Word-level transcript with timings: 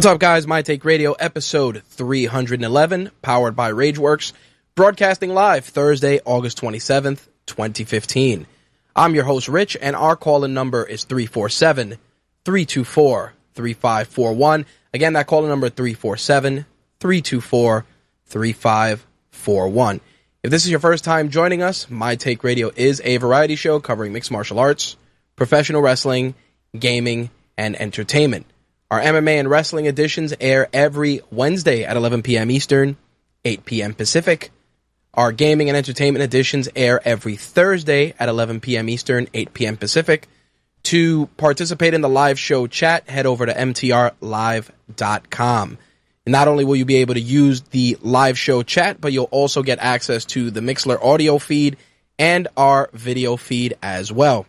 What's 0.00 0.06
up, 0.06 0.18
guys? 0.18 0.46
My 0.46 0.62
Take 0.62 0.86
Radio, 0.86 1.12
episode 1.12 1.82
311, 1.82 3.10
powered 3.20 3.54
by 3.54 3.70
Rageworks, 3.70 4.32
broadcasting 4.74 5.34
live 5.34 5.66
Thursday, 5.66 6.20
August 6.24 6.58
27th, 6.58 7.28
2015. 7.44 8.46
I'm 8.96 9.14
your 9.14 9.24
host, 9.24 9.46
Rich, 9.46 9.76
and 9.78 9.94
our 9.94 10.16
call-in 10.16 10.54
number 10.54 10.82
is 10.84 11.04
347 11.04 11.98
324 12.46 13.34
3541. 13.52 14.66
Again, 14.94 15.12
that 15.12 15.26
call-in 15.26 15.50
number 15.50 15.68
347 15.68 16.64
324 16.98 17.84
3541. 18.24 20.00
If 20.42 20.50
this 20.50 20.64
is 20.64 20.70
your 20.70 20.80
first 20.80 21.04
time 21.04 21.28
joining 21.28 21.60
us, 21.60 21.90
My 21.90 22.16
Take 22.16 22.42
Radio 22.42 22.70
is 22.74 23.02
a 23.04 23.18
variety 23.18 23.54
show 23.54 23.80
covering 23.80 24.14
mixed 24.14 24.30
martial 24.30 24.60
arts, 24.60 24.96
professional 25.36 25.82
wrestling, 25.82 26.34
gaming, 26.78 27.28
and 27.58 27.78
entertainment. 27.78 28.46
Our 28.90 29.00
MMA 29.00 29.38
and 29.38 29.48
wrestling 29.48 29.86
editions 29.86 30.34
air 30.40 30.68
every 30.72 31.20
Wednesday 31.30 31.84
at 31.84 31.96
11 31.96 32.22
p.m. 32.22 32.50
Eastern, 32.50 32.96
8 33.44 33.64
p.m. 33.64 33.94
Pacific. 33.94 34.50
Our 35.14 35.30
gaming 35.30 35.68
and 35.68 35.76
entertainment 35.76 36.24
editions 36.24 36.68
air 36.74 37.00
every 37.04 37.36
Thursday 37.36 38.14
at 38.18 38.28
11 38.28 38.58
p.m. 38.58 38.88
Eastern, 38.88 39.28
8 39.32 39.54
p.m. 39.54 39.76
Pacific. 39.76 40.26
To 40.84 41.26
participate 41.36 41.92
in 41.94 42.00
the 42.00 42.08
live 42.08 42.36
show 42.36 42.66
chat, 42.66 43.08
head 43.08 43.26
over 43.26 43.46
to 43.46 43.54
mtrlive.com. 43.54 45.78
And 46.26 46.32
not 46.32 46.48
only 46.48 46.64
will 46.64 46.74
you 46.74 46.84
be 46.84 46.96
able 46.96 47.14
to 47.14 47.20
use 47.20 47.60
the 47.60 47.96
live 48.00 48.36
show 48.36 48.64
chat, 48.64 49.00
but 49.00 49.12
you'll 49.12 49.26
also 49.26 49.62
get 49.62 49.78
access 49.78 50.24
to 50.26 50.50
the 50.50 50.60
Mixlr 50.60 51.00
audio 51.00 51.38
feed 51.38 51.76
and 52.18 52.48
our 52.56 52.90
video 52.92 53.36
feed 53.36 53.74
as 53.84 54.12
well. 54.12 54.46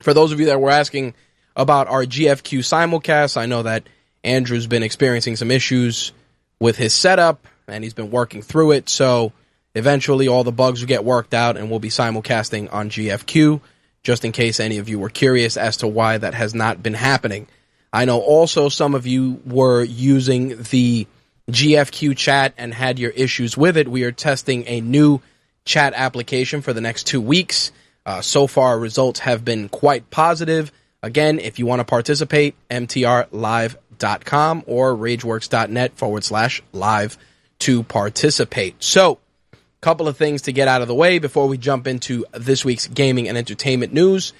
For 0.00 0.12
those 0.12 0.32
of 0.32 0.40
you 0.40 0.46
that 0.46 0.60
were 0.60 0.70
asking, 0.70 1.14
about 1.56 1.88
our 1.88 2.04
GFQ 2.04 2.60
simulcast. 2.60 3.36
I 3.36 3.46
know 3.46 3.62
that 3.62 3.84
Andrew's 4.22 4.66
been 4.66 4.82
experiencing 4.82 5.36
some 5.36 5.50
issues 5.50 6.12
with 6.58 6.76
his 6.76 6.94
setup 6.94 7.46
and 7.68 7.84
he's 7.84 7.94
been 7.94 8.10
working 8.10 8.42
through 8.42 8.72
it. 8.72 8.88
So 8.88 9.32
eventually 9.74 10.28
all 10.28 10.44
the 10.44 10.52
bugs 10.52 10.80
will 10.80 10.88
get 10.88 11.04
worked 11.04 11.34
out 11.34 11.56
and 11.56 11.70
we'll 11.70 11.80
be 11.80 11.90
simulcasting 11.90 12.72
on 12.72 12.90
GFQ 12.90 13.60
just 14.02 14.24
in 14.24 14.32
case 14.32 14.60
any 14.60 14.78
of 14.78 14.88
you 14.88 14.98
were 14.98 15.08
curious 15.08 15.56
as 15.56 15.78
to 15.78 15.88
why 15.88 16.18
that 16.18 16.34
has 16.34 16.54
not 16.54 16.82
been 16.82 16.94
happening. 16.94 17.48
I 17.92 18.04
know 18.04 18.20
also 18.20 18.68
some 18.68 18.94
of 18.94 19.06
you 19.06 19.40
were 19.46 19.82
using 19.82 20.62
the 20.62 21.06
GFQ 21.50 22.16
chat 22.16 22.54
and 22.58 22.72
had 22.72 22.98
your 22.98 23.10
issues 23.12 23.56
with 23.56 23.76
it. 23.76 23.88
We 23.88 24.04
are 24.04 24.12
testing 24.12 24.64
a 24.66 24.80
new 24.80 25.20
chat 25.64 25.94
application 25.94 26.60
for 26.60 26.72
the 26.72 26.80
next 26.80 27.06
two 27.06 27.20
weeks. 27.20 27.72
Uh, 28.04 28.20
so 28.20 28.46
far, 28.46 28.78
results 28.78 29.20
have 29.20 29.44
been 29.44 29.68
quite 29.68 30.10
positive. 30.10 30.70
Again, 31.04 31.38
if 31.38 31.58
you 31.58 31.66
want 31.66 31.80
to 31.80 31.84
participate, 31.84 32.54
mtrlive.com 32.70 34.64
or 34.66 34.94
rageworks.net 34.96 35.98
forward 35.98 36.24
slash 36.24 36.62
live 36.72 37.18
to 37.58 37.82
participate. 37.82 38.82
So, 38.82 39.18
a 39.52 39.56
couple 39.82 40.08
of 40.08 40.16
things 40.16 40.40
to 40.42 40.52
get 40.52 40.66
out 40.66 40.80
of 40.80 40.88
the 40.88 40.94
way 40.94 41.18
before 41.18 41.46
we 41.46 41.58
jump 41.58 41.86
into 41.86 42.24
this 42.32 42.64
week's 42.64 42.86
gaming 42.86 43.28
and 43.28 43.36
entertainment 43.36 43.92
news. 43.92 44.32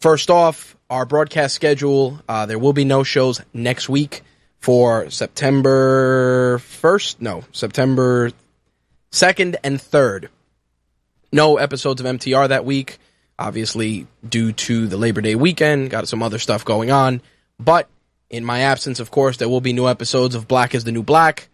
First 0.00 0.28
off, 0.28 0.76
our 0.90 1.06
broadcast 1.06 1.54
schedule, 1.54 2.20
uh, 2.28 2.46
there 2.46 2.58
will 2.58 2.72
be 2.72 2.84
no 2.84 3.04
shows 3.04 3.40
next 3.54 3.88
week 3.88 4.22
for 4.58 5.08
September 5.08 6.58
1st, 6.58 7.20
no, 7.20 7.44
September 7.52 8.32
2nd 9.12 9.54
and 9.62 9.78
3rd. 9.78 10.30
No 11.30 11.58
episodes 11.58 12.00
of 12.00 12.08
MTR 12.08 12.48
that 12.48 12.64
week 12.64 12.98
obviously 13.38 14.06
due 14.28 14.52
to 14.52 14.86
the 14.86 14.96
Labor 14.96 15.20
Day 15.20 15.34
weekend, 15.34 15.90
got 15.90 16.08
some 16.08 16.22
other 16.22 16.38
stuff 16.38 16.64
going 16.64 16.90
on. 16.90 17.20
But 17.58 17.88
in 18.30 18.44
my 18.44 18.60
absence, 18.60 19.00
of 19.00 19.10
course, 19.10 19.36
there 19.36 19.48
will 19.48 19.60
be 19.60 19.72
new 19.72 19.88
episodes 19.88 20.34
of 20.34 20.48
Black 20.48 20.74
is 20.74 20.84
the 20.84 20.92
New 20.92 21.02
Black, 21.02 21.48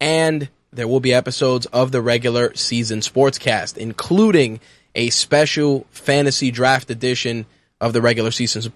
and 0.00 0.48
there 0.72 0.88
will 0.88 1.00
be 1.00 1.14
episodes 1.14 1.66
of 1.66 1.92
the 1.92 2.02
regular 2.02 2.54
season 2.54 3.00
sportscast, 3.00 3.76
including 3.76 4.60
a 4.94 5.10
special 5.10 5.86
fantasy 5.90 6.50
draft 6.50 6.90
edition 6.90 7.46
of 7.80 7.92
the 7.92 8.00
regular 8.00 8.30
season 8.30 8.72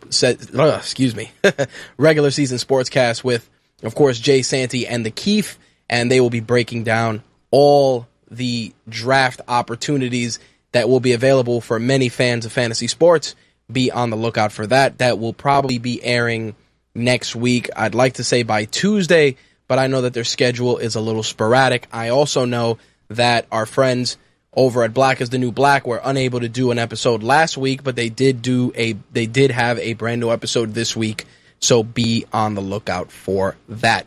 uh, 0.59 0.77
excuse 0.79 1.15
me 1.15 1.31
regular 1.97 2.31
season 2.31 2.59
sportscast 2.59 3.23
with 3.23 3.49
of 3.83 3.95
course 3.95 4.19
Jay 4.19 4.43
Santee 4.43 4.87
and 4.87 5.07
the 5.07 5.11
Keith 5.11 5.59
and 5.89 6.11
they 6.11 6.21
will 6.21 6.31
be 6.31 6.41
breaking 6.41 6.85
down 6.85 7.23
all 7.51 8.07
the 8.31 8.73
draft 8.89 9.41
opportunities 9.49 10.39
that 10.73 10.89
will 10.89 11.01
be 11.01 11.13
available 11.13 11.61
for 11.61 11.79
many 11.79 12.09
fans 12.09 12.45
of 12.45 12.53
fantasy 12.53 12.87
sports. 12.87 13.35
Be 13.71 13.91
on 13.91 14.11
the 14.11 14.17
lookout 14.17 14.53
for 14.53 14.67
that. 14.67 14.99
That 14.99 15.19
will 15.19 15.33
probably 15.33 15.79
be 15.79 16.03
airing 16.03 16.55
next 16.95 17.37
week. 17.37 17.71
I'd 17.77 17.95
like 17.95 18.15
to 18.15 18.25
say 18.25 18.43
by 18.43 18.65
Tuesday, 18.65 19.37
but 19.67 19.79
I 19.79 19.87
know 19.87 20.03
that 20.03 20.15
their 20.15 20.25
schedule 20.25 20.79
is 20.79 20.95
a 20.95 21.01
little 21.01 21.23
sporadic. 21.23 21.87
I 21.93 22.09
also 22.09 22.45
know 22.45 22.79
that 23.09 23.47
our 23.53 23.67
friends 23.67 24.17
over 24.53 24.83
at 24.83 24.95
Black 24.95 25.21
is 25.21 25.31
the 25.31 25.39
New 25.39 25.53
Black 25.53 25.87
were 25.87 26.01
unable 26.03 26.41
to 26.41 26.49
do 26.49 26.71
an 26.71 26.79
episode 26.79 27.23
last 27.23 27.57
week, 27.57 27.85
but 27.85 27.97
they 27.97 28.09
did 28.09 28.43
do 28.43 28.73
a 28.75 28.95
they 29.13 29.27
did 29.27 29.51
have 29.51 29.79
a 29.79 29.95
brand 29.95 30.21
new 30.21 30.31
episode 30.31 30.75
this 30.75 30.97
week. 30.97 31.27
So 31.61 31.83
be 31.83 32.25
on 32.33 32.55
the 32.55 32.61
lookout 32.61 33.11
for 33.11 33.57
that. 33.69 34.07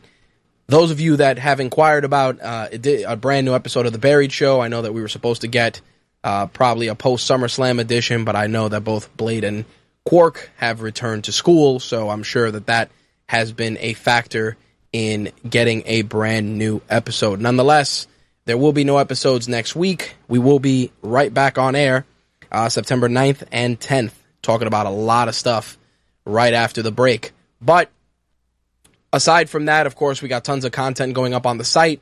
Those 0.67 0.91
of 0.91 0.99
you 0.99 1.17
that 1.17 1.37
have 1.37 1.59
inquired 1.59 2.05
about 2.05 2.41
uh, 2.41 2.69
a 2.71 3.15
brand 3.17 3.45
new 3.45 3.53
episode 3.53 3.85
of 3.85 3.91
the 3.91 3.99
Buried 3.99 4.31
Show, 4.31 4.61
I 4.61 4.69
know 4.69 4.81
that 4.81 4.93
we 4.93 5.01
were 5.01 5.09
supposed 5.09 5.41
to 5.41 5.47
get 5.47 5.81
uh, 6.23 6.47
probably 6.47 6.87
a 6.87 6.95
post 6.95 7.29
SummerSlam 7.29 7.79
edition, 7.79 8.25
but 8.25 8.35
I 8.35 8.47
know 8.47 8.69
that 8.69 8.83
both 8.83 9.15
Blade 9.17 9.43
and 9.43 9.65
Quark 10.05 10.49
have 10.57 10.81
returned 10.81 11.25
to 11.25 11.31
school, 11.31 11.79
so 11.79 12.09
I'm 12.09 12.23
sure 12.23 12.49
that 12.51 12.67
that 12.67 12.89
has 13.27 13.51
been 13.51 13.77
a 13.79 13.93
factor 13.93 14.57
in 14.91 15.31
getting 15.47 15.83
a 15.85 16.01
brand 16.01 16.57
new 16.57 16.81
episode. 16.89 17.39
Nonetheless, 17.39 18.07
there 18.45 18.57
will 18.57 18.73
be 18.73 18.83
no 18.83 18.97
episodes 18.97 19.47
next 19.47 19.75
week. 19.75 20.15
We 20.27 20.39
will 20.39 20.59
be 20.59 20.91
right 21.01 21.33
back 21.33 21.57
on 21.57 21.75
air 21.75 22.05
uh, 22.51 22.69
September 22.69 23.07
9th 23.07 23.43
and 23.51 23.79
10th, 23.79 24.11
talking 24.41 24.67
about 24.67 24.85
a 24.85 24.91
lot 24.91 25.27
of 25.27 25.35
stuff 25.35 25.77
right 26.25 26.53
after 26.53 26.81
the 26.81 26.91
break. 26.91 27.31
But 27.61 27.89
aside 29.13 29.49
from 29.49 29.65
that, 29.65 29.87
of 29.87 29.95
course, 29.95 30.21
we 30.21 30.27
got 30.27 30.43
tons 30.43 30.65
of 30.65 30.71
content 30.71 31.13
going 31.13 31.33
up 31.33 31.45
on 31.45 31.57
the 31.57 31.63
site, 31.63 32.01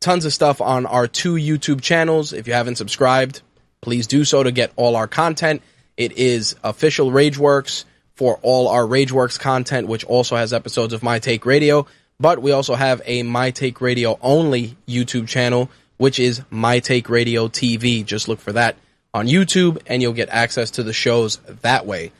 tons 0.00 0.24
of 0.24 0.32
stuff 0.32 0.60
on 0.60 0.86
our 0.86 1.06
two 1.06 1.34
YouTube 1.34 1.80
channels. 1.80 2.32
If 2.32 2.46
you 2.46 2.54
haven't 2.54 2.76
subscribed, 2.76 3.42
Please 3.82 4.06
do 4.06 4.24
so 4.24 4.42
to 4.42 4.50
get 4.50 4.72
all 4.76 4.96
our 4.96 5.08
content. 5.08 5.62
It 5.96 6.12
is 6.12 6.56
official 6.64 7.10
Rageworks 7.10 7.84
for 8.14 8.38
all 8.42 8.68
our 8.68 8.84
Rageworks 8.84 9.38
content, 9.38 9.88
which 9.88 10.04
also 10.04 10.36
has 10.36 10.52
episodes 10.52 10.94
of 10.94 11.02
My 11.02 11.18
Take 11.18 11.44
Radio. 11.44 11.86
But 12.18 12.40
we 12.40 12.52
also 12.52 12.74
have 12.74 13.02
a 13.04 13.22
My 13.22 13.50
Take 13.50 13.80
Radio 13.80 14.18
only 14.22 14.76
YouTube 14.86 15.28
channel 15.28 15.70
which 16.02 16.18
is 16.18 16.42
My 16.50 16.80
Take 16.80 17.08
Radio 17.08 17.46
TV. 17.46 18.04
Just 18.04 18.26
look 18.26 18.40
for 18.40 18.54
that 18.54 18.74
on 19.14 19.28
YouTube 19.28 19.80
and 19.86 20.02
you'll 20.02 20.12
get 20.12 20.30
access 20.30 20.72
to 20.72 20.82
the 20.82 20.92
shows 20.92 21.36
that 21.62 21.86
way. 21.86 22.10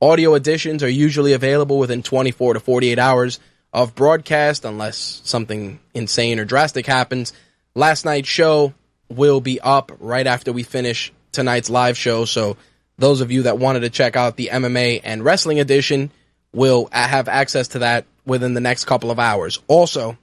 Audio 0.00 0.36
editions 0.36 0.84
are 0.84 0.88
usually 0.88 1.32
available 1.32 1.76
within 1.80 2.04
24 2.04 2.54
to 2.54 2.60
48 2.60 3.00
hours 3.00 3.40
of 3.72 3.96
broadcast 3.96 4.64
unless 4.64 5.20
something 5.24 5.80
insane 5.92 6.38
or 6.38 6.44
drastic 6.44 6.86
happens. 6.86 7.32
Last 7.74 8.04
night's 8.04 8.28
show 8.28 8.74
will 9.08 9.40
be 9.40 9.60
up 9.60 9.92
right 10.00 10.26
after 10.26 10.52
we 10.52 10.62
finish 10.62 11.12
tonight's 11.32 11.70
live 11.70 11.96
show. 11.96 12.24
So 12.24 12.56
those 12.98 13.20
of 13.20 13.32
you 13.32 13.44
that 13.44 13.58
wanted 13.58 13.80
to 13.80 13.90
check 13.90 14.16
out 14.16 14.36
the 14.36 14.50
MMA 14.52 15.00
and 15.02 15.24
wrestling 15.24 15.60
edition 15.60 16.10
will 16.52 16.88
have 16.92 17.28
access 17.28 17.68
to 17.68 17.80
that 17.80 18.04
within 18.24 18.54
the 18.54 18.60
next 18.60 18.84
couple 18.84 19.10
of 19.10 19.18
hours. 19.18 19.58
Also, 19.66 20.16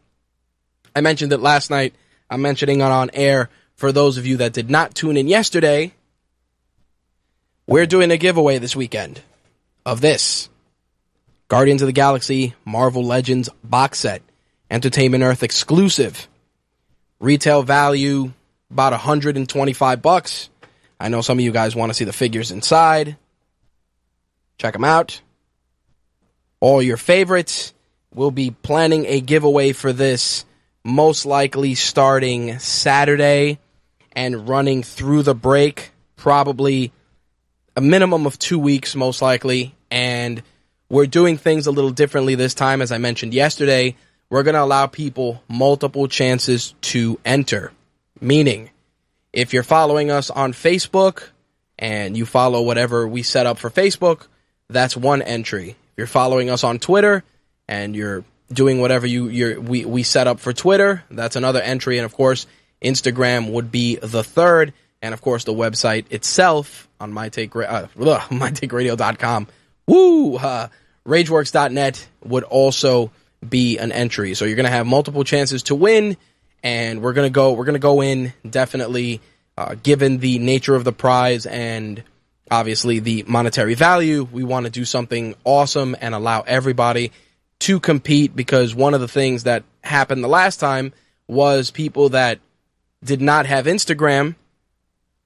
I 0.96 1.02
mentioned 1.02 1.34
it 1.34 1.40
last 1.40 1.70
night. 1.70 1.94
I'm 2.30 2.42
mentioning 2.42 2.80
it 2.80 2.84
on 2.84 3.10
air 3.14 3.50
for 3.76 3.92
those 3.92 4.18
of 4.18 4.26
you 4.26 4.38
that 4.38 4.54
did 4.54 4.70
not 4.70 4.96
tune 4.96 5.18
in 5.18 5.28
yesterday. 5.28 5.94
We're 7.68 7.86
doing 7.86 8.12
a 8.12 8.18
giveaway 8.18 8.58
this 8.58 8.76
weekend 8.76 9.22
of 9.86 10.02
this 10.02 10.50
Guardians 11.50 11.82
of 11.82 11.88
the 11.88 11.94
Galaxy 11.94 12.54
Marvel 12.64 13.04
Legends 13.04 13.50
box 13.64 14.00
set, 14.00 14.22
Entertainment 14.70 15.24
Earth 15.24 15.42
exclusive. 15.42 16.28
Retail 17.20 17.64
value 17.64 18.32
about 18.72 18.92
125 18.92 20.02
bucks. 20.02 20.50
I 21.00 21.10
know 21.10 21.22
some 21.22 21.40
of 21.40 21.44
you 21.44 21.52
guys 21.52 21.76
want 21.76 21.90
to 21.90 21.94
see 21.94 22.06
the 22.06 22.14
figures 22.14 22.52
inside. 22.52 23.18
Check 24.58 24.74
them 24.74 24.84
out. 24.84 25.22
All 26.60 26.82
your 26.82 26.98
favorites. 26.98 27.74
We'll 28.14 28.32
be 28.32 28.52
planning 28.52 29.06
a 29.06 29.22
giveaway 29.22 29.72
for 29.72 29.94
this 29.94 30.46
most 30.84 31.26
likely 31.26 31.76
starting 31.76 32.60
Saturday 32.60 33.60
and 34.14 34.50
running 34.50 34.84
through 34.84 35.24
the 35.24 35.36
break, 35.36 35.92
probably 36.16 36.92
a 37.76 37.82
minimum 37.82 38.26
of 38.26 38.38
two 38.40 38.60
weeks, 38.60 38.96
most 38.96 39.22
likely. 39.22 39.76
And 39.92 40.44
we're 40.90 41.06
doing 41.06 41.38
things 41.38 41.68
a 41.68 41.72
little 41.72 41.92
differently 41.92 42.36
this 42.36 42.54
time. 42.54 42.82
As 42.82 42.92
I 42.92 42.98
mentioned 42.98 43.34
yesterday, 43.34 43.96
we're 44.30 44.44
going 44.44 44.56
to 44.56 44.64
allow 44.64 44.88
people 44.88 45.42
multiple 45.48 46.08
chances 46.08 46.74
to 46.82 47.20
enter. 47.24 47.72
Meaning, 48.22 48.70
if 49.32 49.54
you're 49.54 49.64
following 49.64 50.12
us 50.12 50.30
on 50.30 50.54
Facebook 50.54 51.30
and 51.78 52.18
you 52.18 52.26
follow 52.26 52.62
whatever 52.62 53.08
we 53.08 53.24
set 53.24 53.46
up 53.46 53.58
for 53.58 53.70
Facebook, 53.70 54.28
that's 54.70 54.96
one 54.98 55.22
entry. 55.22 55.70
If 55.70 55.78
you're 55.98 56.08
following 56.08 56.50
us 56.50 56.64
on 56.64 56.80
Twitter 56.80 57.24
and 57.68 57.96
you're 57.96 58.24
doing 58.52 58.82
whatever 58.82 59.06
you 59.06 59.28
you 59.28 59.62
we 59.62 59.86
we 59.86 60.04
set 60.04 60.28
up 60.28 60.40
for 60.40 60.54
Twitter, 60.54 61.04
that's 61.10 61.36
another 61.36 61.62
entry 61.62 61.98
and 61.98 62.06
of 62.06 62.14
course 62.14 62.48
Instagram 62.82 63.52
would 63.52 63.72
be 63.72 63.96
the 63.96 64.24
third 64.24 64.74
and 65.02 65.14
of 65.14 65.22
course 65.22 65.44
the 65.44 65.54
website 65.54 66.12
itself 66.12 66.88
on 67.00 67.14
mytake 67.14 67.56
uh, 67.56 67.88
mytakeradio.com. 68.30 69.48
Woo! 69.88 70.36
Uh, 70.36 70.68
rageworks.net 71.08 72.08
would 72.24 72.44
also 72.44 73.12
be 73.48 73.78
an 73.78 73.92
entry. 73.92 74.34
So 74.34 74.46
you're 74.46 74.56
going 74.56 74.66
to 74.66 74.72
have 74.72 74.86
multiple 74.86 75.24
chances 75.24 75.64
to 75.64 75.76
win 75.76 76.18
and 76.64 77.02
we're 77.02 77.14
gonna 77.14 77.30
go 77.30 77.54
we're 77.54 77.66
gonna 77.66 77.80
go 77.80 78.02
in 78.02 78.34
definitely 78.50 79.22
uh, 79.58 79.76
given 79.82 80.20
the 80.20 80.40
nature 80.40 80.76
of 80.76 80.84
the 80.84 80.92
prize 80.92 81.46
and 81.46 82.04
obviously 82.52 83.00
the 83.00 83.24
monetary 83.28 83.74
value 83.74 84.28
we 84.32 84.44
want 84.44 84.66
to 84.66 84.72
do 84.72 84.86
something 84.86 85.36
awesome 85.44 85.96
and 86.02 86.16
allow 86.16 86.42
everybody 86.42 87.12
to 87.60 87.80
compete 87.80 88.36
because 88.36 88.74
one 88.74 88.94
of 88.94 89.02
the 89.02 89.08
things 89.08 89.44
that 89.44 89.64
happened 89.84 90.24
the 90.24 90.28
last 90.30 90.60
time 90.60 90.94
was 91.28 91.72
people 91.72 92.10
that 92.10 92.40
did 93.04 93.22
not 93.22 93.46
have 93.46 93.66
Instagram 93.66 94.36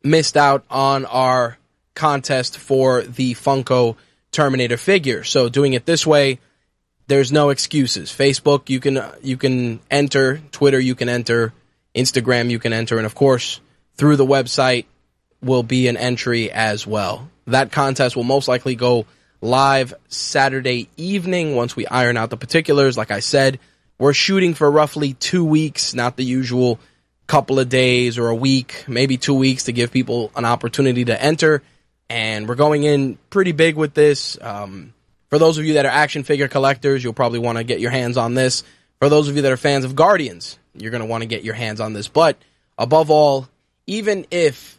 missed 0.03 0.35
out 0.35 0.63
on 0.69 1.05
our 1.05 1.57
contest 1.95 2.57
for 2.57 3.01
the 3.03 3.33
Funko 3.35 3.95
Terminator 4.31 4.77
figure. 4.77 5.23
So 5.23 5.47
doing 5.49 5.73
it 5.73 5.85
this 5.85 6.05
way 6.05 6.39
there's 7.13 7.31
no 7.31 7.51
excuses. 7.51 8.09
Facebook, 8.09 8.69
you 8.69 8.79
can 8.79 8.99
you 9.21 9.37
can 9.37 9.79
enter. 9.91 10.39
Twitter, 10.51 10.79
you 10.79 10.95
can 10.95 11.09
enter. 11.09 11.53
Instagram, 11.93 12.49
you 12.49 12.57
can 12.57 12.73
enter, 12.73 12.97
and 12.97 13.05
of 13.05 13.13
course, 13.13 13.61
through 13.97 14.15
the 14.15 14.25
website 14.25 14.85
will 15.39 15.61
be 15.61 15.87
an 15.87 15.95
entry 15.95 16.51
as 16.51 16.87
well. 16.87 17.29
That 17.45 17.71
contest 17.71 18.15
will 18.15 18.23
most 18.23 18.47
likely 18.47 18.73
go 18.73 19.05
live 19.41 19.93
Saturday 20.07 20.89
evening 20.97 21.55
once 21.55 21.75
we 21.75 21.85
iron 21.85 22.17
out 22.17 22.31
the 22.31 22.37
particulars. 22.37 22.97
Like 22.97 23.11
I 23.11 23.19
said, 23.19 23.59
we're 23.99 24.13
shooting 24.13 24.55
for 24.55 24.71
roughly 24.71 25.13
two 25.13 25.45
weeks, 25.45 25.93
not 25.93 26.17
the 26.17 26.25
usual 26.25 26.79
couple 27.27 27.59
of 27.59 27.69
days 27.69 28.17
or 28.17 28.29
a 28.29 28.35
week, 28.35 28.85
maybe 28.87 29.17
two 29.17 29.35
weeks 29.35 29.65
to 29.65 29.71
give 29.71 29.91
people 29.91 30.31
an 30.35 30.45
opportunity 30.45 31.05
to 31.05 31.23
enter. 31.23 31.61
And 32.09 32.49
we're 32.49 32.55
going 32.55 32.83
in 32.83 33.19
pretty 33.29 33.51
big 33.51 33.75
with 33.75 33.93
this. 33.93 34.35
Um, 34.41 34.95
for 35.33 35.39
those 35.39 35.57
of 35.57 35.65
you 35.65 35.73
that 35.73 35.85
are 35.87 35.91
action 35.91 36.23
figure 36.23 36.47
collectors, 36.47 37.03
you'll 37.03 37.11
probably 37.11 37.39
want 37.39 37.57
to 37.57 37.63
get 37.63 37.79
your 37.79 37.89
hands 37.89 38.17
on 38.17 38.35
this. 38.35 38.61
For 38.99 39.09
those 39.09 39.29
of 39.29 39.35
you 39.35 39.41
that 39.41 39.51
are 39.51 39.57
fans 39.57 39.83
of 39.83 39.95
Guardians, 39.95 40.59
you're 40.75 40.91
going 40.91 41.01
to 41.01 41.07
want 41.07 41.23
to 41.23 41.27
get 41.27 41.43
your 41.43 41.55
hands 41.55 41.81
on 41.81 41.93
this. 41.93 42.07
But 42.07 42.37
above 42.77 43.09
all, 43.09 43.49
even 43.87 44.27
if 44.29 44.77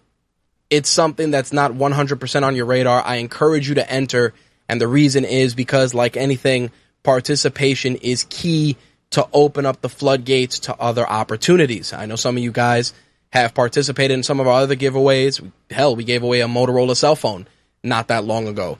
it's 0.70 0.88
something 0.88 1.32
that's 1.32 1.52
not 1.52 1.72
100% 1.72 2.42
on 2.44 2.54
your 2.54 2.66
radar, 2.66 3.02
I 3.04 3.16
encourage 3.16 3.68
you 3.68 3.74
to 3.74 3.90
enter. 3.90 4.32
And 4.68 4.80
the 4.80 4.86
reason 4.86 5.24
is 5.24 5.56
because, 5.56 5.92
like 5.92 6.16
anything, 6.16 6.70
participation 7.02 7.96
is 7.96 8.24
key 8.30 8.76
to 9.10 9.26
open 9.32 9.66
up 9.66 9.80
the 9.80 9.88
floodgates 9.88 10.60
to 10.60 10.76
other 10.76 11.04
opportunities. 11.04 11.92
I 11.92 12.06
know 12.06 12.14
some 12.14 12.36
of 12.36 12.44
you 12.44 12.52
guys 12.52 12.92
have 13.30 13.54
participated 13.54 14.14
in 14.14 14.22
some 14.22 14.38
of 14.38 14.46
our 14.46 14.60
other 14.60 14.76
giveaways. 14.76 15.50
Hell, 15.68 15.96
we 15.96 16.04
gave 16.04 16.22
away 16.22 16.42
a 16.42 16.46
Motorola 16.46 16.94
cell 16.94 17.16
phone 17.16 17.48
not 17.82 18.06
that 18.06 18.22
long 18.22 18.46
ago 18.46 18.78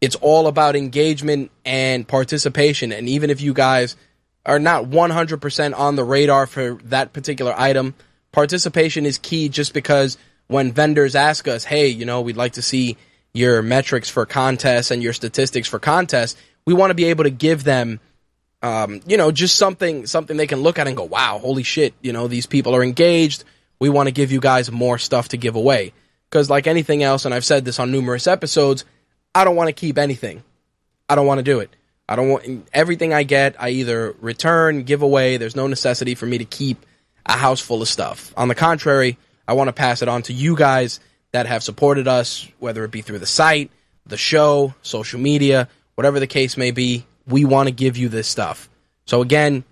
it's 0.00 0.16
all 0.16 0.46
about 0.46 0.76
engagement 0.76 1.50
and 1.64 2.06
participation. 2.06 2.92
And 2.92 3.08
even 3.08 3.30
if 3.30 3.40
you 3.40 3.54
guys 3.54 3.96
are 4.44 4.58
not 4.58 4.84
100% 4.84 5.78
on 5.78 5.96
the 5.96 6.04
radar 6.04 6.46
for 6.46 6.74
that 6.84 7.12
particular 7.12 7.54
item, 7.56 7.94
participation 8.32 9.06
is 9.06 9.18
key 9.18 9.48
just 9.48 9.72
because 9.72 10.18
when 10.46 10.72
vendors 10.72 11.14
ask 11.14 11.48
us, 11.48 11.64
hey, 11.64 11.88
you 11.88 12.04
know, 12.04 12.20
we'd 12.20 12.36
like 12.36 12.52
to 12.52 12.62
see 12.62 12.96
your 13.32 13.62
metrics 13.62 14.08
for 14.08 14.24
contests 14.24 14.90
and 14.90 15.02
your 15.02 15.12
statistics 15.12 15.68
for 15.68 15.78
contests, 15.78 16.36
we 16.64 16.74
want 16.74 16.90
to 16.90 16.94
be 16.94 17.06
able 17.06 17.24
to 17.24 17.30
give 17.30 17.64
them, 17.64 18.00
um, 18.62 19.00
you 19.06 19.16
know, 19.16 19.30
just 19.30 19.56
something 19.56 20.06
something 20.06 20.36
they 20.36 20.46
can 20.46 20.60
look 20.60 20.78
at 20.78 20.86
and 20.86 20.96
go, 20.96 21.04
wow, 21.04 21.38
holy 21.38 21.62
shit, 21.62 21.94
you 22.00 22.12
know, 22.12 22.28
these 22.28 22.46
people 22.46 22.74
are 22.74 22.82
engaged. 22.82 23.44
We 23.78 23.88
want 23.88 24.06
to 24.06 24.12
give 24.12 24.32
you 24.32 24.40
guys 24.40 24.70
more 24.70 24.98
stuff 24.98 25.28
to 25.28 25.36
give 25.36 25.56
away. 25.56 25.92
Because, 26.30 26.50
like 26.50 26.66
anything 26.66 27.02
else, 27.02 27.24
and 27.24 27.32
I've 27.32 27.44
said 27.44 27.64
this 27.64 27.78
on 27.78 27.92
numerous 27.92 28.26
episodes, 28.26 28.84
I 29.36 29.44
don't 29.44 29.54
want 29.54 29.68
to 29.68 29.74
keep 29.74 29.98
anything. 29.98 30.42
I 31.10 31.14
don't 31.14 31.26
want 31.26 31.40
to 31.40 31.42
do 31.42 31.60
it. 31.60 31.68
I 32.08 32.16
don't 32.16 32.30
want 32.30 32.66
everything 32.72 33.12
I 33.12 33.22
get. 33.22 33.54
I 33.60 33.68
either 33.68 34.16
return, 34.18 34.84
give 34.84 35.02
away. 35.02 35.36
There's 35.36 35.54
no 35.54 35.66
necessity 35.66 36.14
for 36.14 36.24
me 36.24 36.38
to 36.38 36.46
keep 36.46 36.86
a 37.26 37.34
house 37.34 37.60
full 37.60 37.82
of 37.82 37.88
stuff. 37.88 38.32
On 38.34 38.48
the 38.48 38.54
contrary, 38.54 39.18
I 39.46 39.52
want 39.52 39.68
to 39.68 39.74
pass 39.74 40.00
it 40.00 40.08
on 40.08 40.22
to 40.22 40.32
you 40.32 40.56
guys 40.56 41.00
that 41.32 41.44
have 41.44 41.62
supported 41.62 42.08
us, 42.08 42.48
whether 42.60 42.82
it 42.82 42.90
be 42.90 43.02
through 43.02 43.18
the 43.18 43.26
site, 43.26 43.70
the 44.06 44.16
show, 44.16 44.74
social 44.80 45.20
media, 45.20 45.68
whatever 45.96 46.18
the 46.18 46.26
case 46.26 46.56
may 46.56 46.70
be. 46.70 47.04
We 47.26 47.44
want 47.44 47.68
to 47.68 47.74
give 47.74 47.98
you 47.98 48.08
this 48.08 48.28
stuff. 48.28 48.70
So 49.04 49.20
again, 49.20 49.64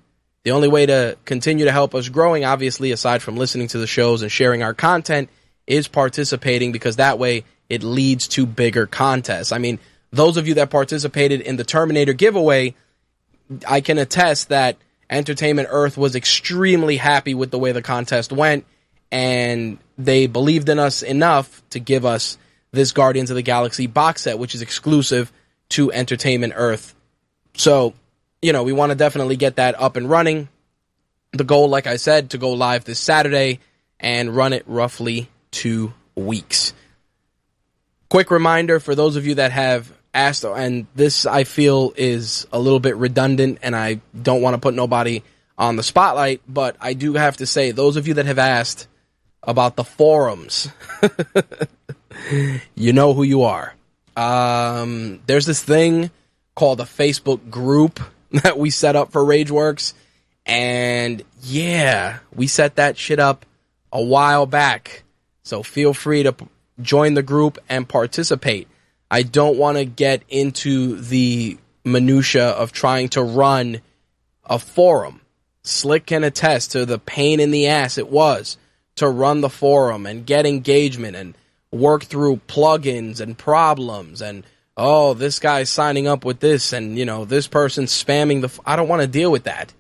the 0.43 0.51
only 0.51 0.69
way 0.69 0.85
to 0.85 1.17
continue 1.25 1.65
to 1.65 1.73
help 1.73 1.95
us 1.95 2.11
growing, 2.11 2.45
obviously, 2.45 2.93
aside 2.93 3.23
from 3.23 3.39
listening 3.39 3.69
to 3.69 3.79
the 3.79 3.87
shows 3.87 4.21
and 4.21 4.31
sharing 4.31 4.63
our 4.63 4.75
content, 4.75 5.31
is 5.67 5.89
participating 5.89 6.71
because 6.71 6.97
that 6.97 7.19
way 7.19 7.45
it 7.69 7.83
leads 7.83 8.29
to 8.29 8.47
bigger 8.47 8.87
contests. 8.87 9.53
I 9.53 9.59
mean, 9.59 9.79
those 10.13 10.37
of 10.37 10.47
you 10.47 10.55
that 10.55 10.71
participated 10.71 11.41
in 11.41 11.57
the 11.57 11.65
Terminator 11.65 12.13
giveaway, 12.13 12.75
I 13.67 13.81
can 13.81 13.99
attest 13.99 14.49
that 14.51 14.77
Entertainment 15.11 15.69
Earth 15.71 15.97
was 15.97 16.15
extremely 16.15 16.97
happy 16.97 17.35
with 17.35 17.51
the 17.51 17.59
way 17.59 17.73
the 17.73 17.83
contest 17.83 18.33
went, 18.33 18.65
and 19.11 19.79
they 19.99 20.27
believed 20.27 20.69
in 20.69 20.79
us 20.79 21.03
enough 21.03 21.63
to 21.71 21.81
give 21.81 22.05
us 22.05 22.39
this 22.73 22.93
Guardians 22.93 23.31
of 23.31 23.37
the 23.37 23.43
Galaxy 23.43 23.87
box 23.87 24.23
set, 24.23 24.39
which 24.39 24.55
is 24.55 24.63
exclusive 24.63 25.33
to 25.71 25.93
Entertainment 25.93 26.55
Earth. 26.57 26.95
So, 27.57 27.95
you 28.43 28.53
know, 28.53 28.63
we 28.63 28.73
want 28.73 28.91
to 28.91 28.97
definitely 28.97 29.37
get 29.37 29.57
that 29.57 29.81
up 29.81 29.97
and 29.97 30.09
running. 30.09 30.49
The 31.33 31.45
goal, 31.45 31.69
like 31.69 31.87
I 31.87 31.97
said, 31.97 32.31
to 32.31 32.39
go 32.39 32.53
live 32.53 32.85
this 32.85 33.01
Saturday 33.01 33.61
and 34.01 34.35
run 34.35 34.53
it 34.53 34.65
roughly 34.67 35.29
two 35.51 35.93
weeks. 36.15 36.73
Quick 38.09 38.31
reminder 38.31 38.81
for 38.81 38.95
those 38.95 39.17
of 39.17 39.27
you 39.27 39.37
that 39.37 39.53
have 39.53 39.93
asked, 40.13 40.45
and 40.45 40.87
this 40.95 41.27
I 41.27 41.45
feel 41.45 41.93
is 41.97 42.47
a 42.53 42.59
little 42.59 42.81
bit 42.81 42.97
redundant, 42.97 43.59
and 43.63 43.75
I 43.75 44.01
don't 44.21 44.43
want 44.43 44.55
to 44.55 44.61
put 44.61 44.75
nobody 44.75 45.23
on 45.59 45.77
the 45.77 45.83
spotlight, 45.83 46.41
but 46.49 46.77
I 46.81 46.95
do 46.95 47.15
have 47.15 47.37
to 47.39 47.47
say, 47.47 47.71
those 47.71 47.97
of 47.97 48.09
you 48.09 48.15
that 48.15 48.27
have 48.27 48.39
asked 48.39 48.89
about 49.43 49.77
the 49.77 49.85
forums, 49.85 50.69
you 52.75 52.93
know 52.93 53.15
who 53.15 53.23
you 53.23 53.43
are. 53.43 53.75
Um, 54.17 55.21
there's 55.27 55.47
this 55.47 55.63
thing 55.63 56.11
called 56.55 56.81
a 56.81 56.85
Facebook 56.85 57.51
group 57.51 58.01
that 58.43 58.59
we 58.59 58.71
set 58.71 58.97
up 58.97 59.13
for 59.13 59.23
RageWorks, 59.23 59.95
and 60.47 61.23
yeah, 61.43 62.19
we 62.35 62.47
set 62.47 62.77
that 62.77 62.97
shit 62.97 63.19
up 63.19 63.47
a 63.93 64.03
while 64.03 64.47
back. 64.47 65.03
So 65.43 65.63
feel 65.63 65.95
free 65.95 66.23
to 66.23 66.35
join 66.81 67.15
the 67.15 67.23
group 67.23 67.59
and 67.69 67.89
participate. 67.89 68.69
I 69.11 69.23
don't 69.23 69.59
want 69.59 69.79
to 69.79 69.85
get 69.85 70.23
into 70.29 71.01
the 71.01 71.59
minutia 71.85 72.49
of 72.49 72.73
trying 72.73 73.09
to 73.11 73.23
run 73.23 73.81
a 74.45 74.59
forum. 74.59 75.21
Slick 75.63 76.07
can 76.07 76.25
attest 76.25 76.73
to 76.73 76.85
the 76.85 76.99
pain 76.99 77.41
in 77.41 77.51
the 77.51 77.69
ass 77.69 77.99
it 77.99 78.11
was 78.11 78.59
to 78.97 79.09
run 79.09 79.41
the 79.41 79.51
forum 79.51 80.07
and 80.07 80.27
get 80.27 80.47
engagement 80.47 81.17
and 81.17 81.37
work 81.71 82.05
through 82.05 82.37
plugins 82.47 83.21
and 83.21 83.37
problems 83.37 84.23
and 84.23 84.45
oh 84.77 85.15
this 85.15 85.41
guy's 85.41 85.69
signing 85.69 86.07
up 86.07 86.25
with 86.25 86.39
this 86.39 86.73
and 86.73 86.97
you 86.97 87.05
know 87.05 87.25
this 87.25 87.49
person's 87.49 87.91
spamming 87.91 88.41
the 88.41 88.47
f- 88.47 88.61
I 88.65 88.77
don't 88.77 88.89
want 88.89 89.03
to 89.03 89.09
deal 89.09 89.33
with 89.33 89.45
that. 89.45 89.73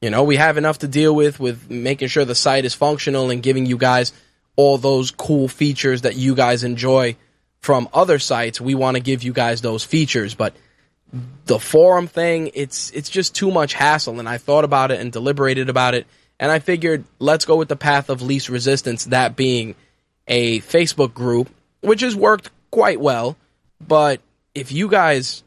You 0.00 0.10
know, 0.10 0.22
we 0.22 0.36
have 0.36 0.56
enough 0.56 0.78
to 0.78 0.88
deal 0.88 1.14
with 1.14 1.40
with 1.40 1.70
making 1.70 2.08
sure 2.08 2.24
the 2.24 2.34
site 2.34 2.64
is 2.64 2.74
functional 2.74 3.30
and 3.30 3.42
giving 3.42 3.66
you 3.66 3.76
guys 3.76 4.12
all 4.58 4.76
those 4.76 5.12
cool 5.12 5.46
features 5.46 6.02
that 6.02 6.16
you 6.16 6.34
guys 6.34 6.64
enjoy 6.64 7.14
from 7.60 7.88
other 7.94 8.18
sites. 8.18 8.60
We 8.60 8.74
want 8.74 8.96
to 8.96 9.00
give 9.00 9.22
you 9.22 9.32
guys 9.32 9.60
those 9.60 9.84
features, 9.84 10.34
but 10.34 10.52
the 11.46 11.60
forum 11.60 12.08
thing, 12.08 12.50
it's 12.54 12.90
it's 12.90 13.08
just 13.08 13.36
too 13.36 13.52
much 13.52 13.72
hassle 13.72 14.18
and 14.18 14.28
I 14.28 14.36
thought 14.38 14.64
about 14.64 14.90
it 14.90 15.00
and 15.00 15.12
deliberated 15.12 15.68
about 15.68 15.94
it 15.94 16.08
and 16.40 16.50
I 16.50 16.58
figured 16.58 17.04
let's 17.20 17.44
go 17.44 17.54
with 17.54 17.68
the 17.68 17.76
path 17.76 18.10
of 18.10 18.20
least 18.20 18.48
resistance 18.48 19.04
that 19.06 19.36
being 19.36 19.76
a 20.26 20.58
Facebook 20.58 21.14
group 21.14 21.48
which 21.80 22.00
has 22.00 22.16
worked 22.16 22.50
quite 22.72 23.00
well, 23.00 23.36
but 23.80 24.20
if 24.56 24.72
you 24.72 24.88
guys 24.88 25.44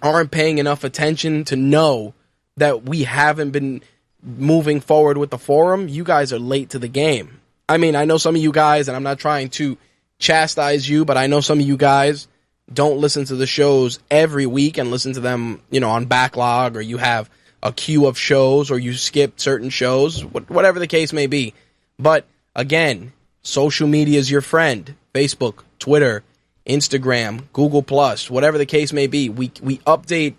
aren't 0.00 0.30
paying 0.30 0.58
enough 0.58 0.84
attention 0.84 1.44
to 1.46 1.56
know 1.56 2.14
that 2.56 2.84
we 2.84 3.02
haven't 3.02 3.50
been 3.50 3.82
moving 4.22 4.80
forward 4.80 5.18
with 5.18 5.30
the 5.30 5.38
forum, 5.38 5.88
you 5.88 6.04
guys 6.04 6.32
are 6.32 6.38
late 6.38 6.70
to 6.70 6.78
the 6.78 6.88
game. 6.88 7.39
I 7.70 7.76
mean, 7.76 7.94
I 7.94 8.04
know 8.04 8.18
some 8.18 8.34
of 8.34 8.42
you 8.42 8.50
guys, 8.50 8.88
and 8.88 8.96
I'm 8.96 9.04
not 9.04 9.20
trying 9.20 9.48
to 9.50 9.78
chastise 10.18 10.88
you, 10.88 11.04
but 11.04 11.16
I 11.16 11.28
know 11.28 11.40
some 11.40 11.60
of 11.60 11.66
you 11.66 11.76
guys 11.76 12.26
don't 12.72 12.98
listen 12.98 13.24
to 13.26 13.36
the 13.36 13.46
shows 13.46 14.00
every 14.10 14.44
week 14.44 14.76
and 14.76 14.90
listen 14.90 15.12
to 15.12 15.20
them, 15.20 15.62
you 15.70 15.78
know, 15.78 15.90
on 15.90 16.06
backlog, 16.06 16.76
or 16.76 16.80
you 16.80 16.96
have 16.96 17.30
a 17.62 17.72
queue 17.72 18.06
of 18.06 18.18
shows, 18.18 18.72
or 18.72 18.78
you 18.80 18.94
skip 18.94 19.38
certain 19.38 19.70
shows, 19.70 20.24
whatever 20.24 20.80
the 20.80 20.88
case 20.88 21.12
may 21.12 21.28
be. 21.28 21.54
But 21.96 22.26
again, 22.56 23.12
social 23.42 23.86
media 23.86 24.18
is 24.18 24.28
your 24.28 24.40
friend. 24.40 24.96
Facebook, 25.14 25.62
Twitter, 25.78 26.24
Instagram, 26.66 27.44
Google 27.52 27.84
Plus, 27.84 28.28
whatever 28.28 28.58
the 28.58 28.66
case 28.66 28.92
may 28.92 29.06
be. 29.06 29.28
We 29.28 29.52
we 29.62 29.78
update 29.78 30.34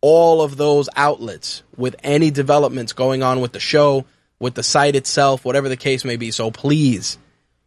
all 0.00 0.40
of 0.40 0.56
those 0.56 0.88
outlets 0.94 1.64
with 1.76 1.96
any 2.04 2.30
developments 2.30 2.92
going 2.92 3.24
on 3.24 3.40
with 3.40 3.50
the 3.50 3.58
show, 3.60 4.04
with 4.38 4.54
the 4.54 4.62
site 4.62 4.96
itself, 4.96 5.44
whatever 5.44 5.68
the 5.68 5.76
case 5.76 6.04
may 6.04 6.16
be. 6.16 6.30
So 6.30 6.50
please, 6.50 7.18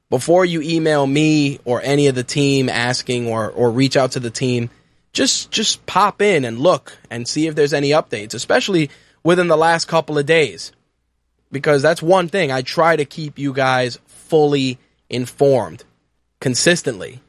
before 0.09 0.45
you 0.45 0.61
email 0.61 1.05
me 1.05 1.59
or 1.65 1.81
any 1.81 2.07
of 2.07 2.15
the 2.15 2.23
team 2.23 2.69
asking 2.69 3.27
or 3.27 3.49
or 3.49 3.71
reach 3.71 3.97
out 3.97 4.13
to 4.13 4.19
the 4.19 4.31
team, 4.31 4.69
just 5.13 5.51
just 5.51 5.85
pop 5.85 6.21
in 6.21 6.45
and 6.45 6.59
look 6.59 6.97
and 7.09 7.27
see 7.27 7.47
if 7.47 7.55
there's 7.55 7.73
any 7.73 7.89
updates, 7.89 8.33
especially 8.33 8.89
within 9.23 9.47
the 9.47 9.57
last 9.57 9.85
couple 9.85 10.17
of 10.17 10.25
days. 10.25 10.71
Because 11.51 11.81
that's 11.81 12.01
one 12.01 12.27
thing 12.27 12.51
I 12.51 12.61
try 12.61 12.95
to 12.95 13.05
keep 13.05 13.39
you 13.39 13.53
guys 13.53 13.97
fully 14.05 14.77
informed 15.09 15.83
consistently. 16.39 17.21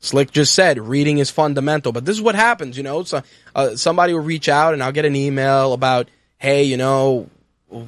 Slick 0.00 0.30
just 0.30 0.54
said 0.54 0.78
reading 0.78 1.18
is 1.18 1.30
fundamental, 1.30 1.92
but 1.92 2.04
this 2.04 2.16
is 2.16 2.22
what 2.22 2.34
happens, 2.34 2.76
you 2.76 2.82
know. 2.82 3.02
So 3.02 3.22
uh, 3.54 3.76
somebody 3.76 4.12
will 4.12 4.20
reach 4.20 4.48
out, 4.48 4.72
and 4.72 4.82
I'll 4.82 4.92
get 4.92 5.04
an 5.04 5.16
email 5.16 5.72
about, 5.72 6.08
hey, 6.38 6.64
you 6.64 6.76
know, 6.76 7.28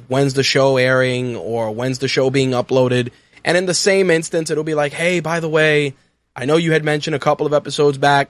when's 0.07 0.33
the 0.33 0.43
show 0.43 0.77
airing 0.77 1.35
or 1.35 1.71
when's 1.71 1.99
the 1.99 2.07
show 2.07 2.29
being 2.29 2.51
uploaded, 2.51 3.11
and 3.43 3.57
in 3.57 3.65
the 3.65 3.73
same 3.73 4.09
instance, 4.09 4.49
it'll 4.49 4.63
be 4.63 4.75
like, 4.75 4.93
hey, 4.93 5.19
by 5.19 5.39
the 5.39 5.49
way, 5.49 5.95
I 6.35 6.45
know 6.45 6.57
you 6.57 6.71
had 6.71 6.83
mentioned 6.83 7.15
a 7.15 7.19
couple 7.19 7.45
of 7.45 7.53
episodes 7.53 7.97
back 7.97 8.29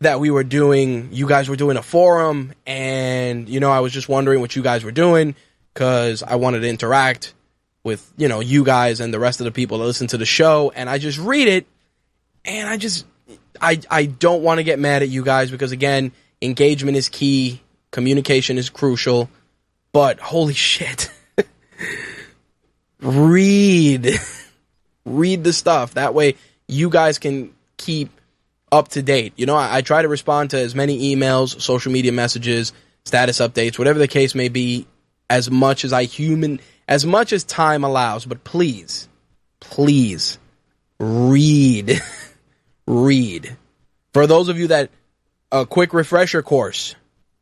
that 0.00 0.20
we 0.20 0.30
were 0.30 0.44
doing, 0.44 1.08
you 1.12 1.26
guys 1.26 1.48
were 1.48 1.56
doing 1.56 1.76
a 1.76 1.82
forum, 1.82 2.52
and 2.66 3.48
you 3.48 3.60
know, 3.60 3.70
I 3.70 3.80
was 3.80 3.92
just 3.92 4.08
wondering 4.08 4.40
what 4.40 4.56
you 4.56 4.62
guys 4.62 4.84
were 4.84 4.92
doing 4.92 5.34
because 5.72 6.22
I 6.22 6.36
wanted 6.36 6.60
to 6.60 6.68
interact 6.68 7.34
with 7.82 8.10
you 8.16 8.28
know 8.28 8.40
you 8.40 8.64
guys 8.64 9.00
and 9.00 9.12
the 9.12 9.18
rest 9.18 9.40
of 9.40 9.44
the 9.44 9.50
people 9.50 9.78
that 9.78 9.84
listen 9.84 10.06
to 10.08 10.18
the 10.18 10.26
show, 10.26 10.72
and 10.74 10.88
I 10.88 10.98
just 10.98 11.18
read 11.18 11.48
it 11.48 11.66
and 12.44 12.68
I 12.68 12.76
just 12.76 13.06
I 13.60 13.80
I 13.90 14.06
don't 14.06 14.42
want 14.42 14.58
to 14.58 14.64
get 14.64 14.78
mad 14.78 15.02
at 15.02 15.08
you 15.08 15.24
guys 15.24 15.50
because 15.50 15.72
again, 15.72 16.12
engagement 16.42 16.96
is 16.96 17.08
key, 17.08 17.60
communication 17.90 18.58
is 18.58 18.70
crucial, 18.70 19.28
but 19.94 20.18
holy 20.18 20.54
shit. 20.54 21.08
read 23.00 24.10
read 25.06 25.44
the 25.44 25.52
stuff. 25.52 25.94
That 25.94 26.12
way 26.12 26.34
you 26.66 26.90
guys 26.90 27.18
can 27.18 27.54
keep 27.76 28.10
up 28.72 28.88
to 28.88 29.02
date. 29.02 29.34
You 29.36 29.46
know, 29.46 29.54
I, 29.54 29.76
I 29.76 29.80
try 29.82 30.02
to 30.02 30.08
respond 30.08 30.50
to 30.50 30.58
as 30.58 30.74
many 30.74 31.14
emails, 31.14 31.60
social 31.60 31.92
media 31.92 32.10
messages, 32.10 32.72
status 33.04 33.38
updates, 33.38 33.78
whatever 33.78 34.00
the 34.00 34.08
case 34.08 34.34
may 34.34 34.48
be, 34.48 34.86
as 35.30 35.48
much 35.48 35.84
as 35.84 35.92
I 35.92 36.04
human 36.04 36.60
as 36.88 37.06
much 37.06 37.32
as 37.32 37.44
time 37.44 37.84
allows, 37.84 38.26
but 38.26 38.42
please, 38.44 39.08
please 39.60 40.38
read 40.98 42.02
read. 42.86 43.56
For 44.12 44.26
those 44.26 44.48
of 44.48 44.58
you 44.58 44.66
that 44.68 44.90
a 45.52 45.64
quick 45.64 45.94
refresher 45.94 46.42
course, 46.42 46.96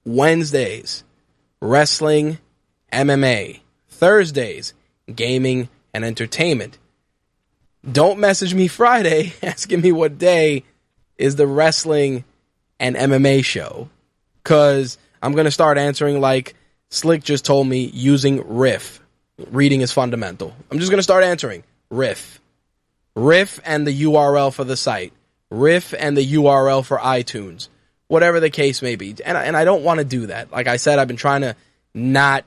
Wednesdays, 0.05 1.03
wrestling, 1.63 2.39
MMA, 2.93 3.61
Thursdays, 3.89 4.75
gaming 5.15 5.69
and 5.95 6.05
entertainment. 6.05 6.77
Don't 7.91 8.19
message 8.19 8.53
me 8.53 8.67
Friday 8.67 9.33
asking 9.43 9.81
me 9.81 9.93
what 9.93 10.19
day 10.19 10.65
is 11.17 11.37
the 11.37 11.47
wrestling 11.47 12.25
and 12.81 12.97
MMA 12.97 13.45
show 13.45 13.89
cuz 14.43 14.99
I'm 15.23 15.33
going 15.33 15.45
to 15.45 15.53
start 15.53 15.79
answering 15.79 16.21
like 16.21 16.57
Slick 16.91 17.23
just 17.23 17.45
told 17.45 17.69
me 17.69 17.85
using 17.95 18.43
Riff. 18.57 19.01
Reading 19.53 19.83
is 19.83 19.93
fundamental. 19.93 20.55
I'm 20.71 20.81
just 20.81 20.91
going 20.91 20.99
to 20.99 21.05
start 21.05 21.23
answering 21.23 21.63
Riff. 21.91 22.41
Riff 23.15 23.61
and 23.65 23.87
the 23.87 24.03
URL 24.03 24.53
for 24.53 24.65
the 24.65 24.77
site. 24.77 25.13
Riff 25.49 25.95
and 25.97 26.17
the 26.17 26.27
URL 26.35 26.85
for 26.85 26.99
iTunes, 26.99 27.69
whatever 28.13 28.41
the 28.41 28.51
case 28.51 28.83
may 28.83 28.95
be. 28.95 29.17
And, 29.25 29.39
and 29.39 29.57
I 29.57 29.65
don't 29.65 29.85
want 29.85 29.97
to 29.97 30.05
do 30.05 30.27
that. 30.27 30.53
Like 30.53 30.67
I 30.67 30.77
said, 30.77 30.99
I've 30.99 31.09
been 31.09 31.17
trying 31.17 31.41
to 31.41 31.57
not 31.95 32.45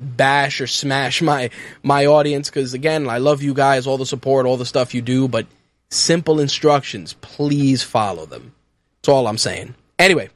bash 0.00 0.60
or 0.60 0.66
smash 0.66 1.22
my 1.30 1.50
my 1.84 2.06
audience 2.06 2.50
because 2.50 2.74
again, 2.74 3.08
I 3.08 3.18
love 3.18 3.40
you 3.40 3.54
guys, 3.54 3.86
all 3.86 3.98
the 3.98 4.04
support, 4.04 4.46
all 4.46 4.56
the 4.56 4.66
stuff 4.66 4.94
you 4.94 5.02
do, 5.02 5.28
but 5.28 5.46
simple 5.90 6.40
instructions, 6.40 7.12
please 7.20 7.84
follow 7.84 8.26
them. 8.26 8.52
That's 8.96 9.10
all 9.10 9.28
I'm 9.28 9.38
saying. 9.38 9.76
Anyway, 9.96 10.28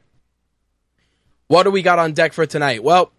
what 1.48 1.64
do 1.64 1.72
we 1.72 1.82
got 1.82 1.98
on 1.98 2.12
deck 2.12 2.32
for 2.32 2.46
tonight? 2.46 2.84
Well, 2.84 3.10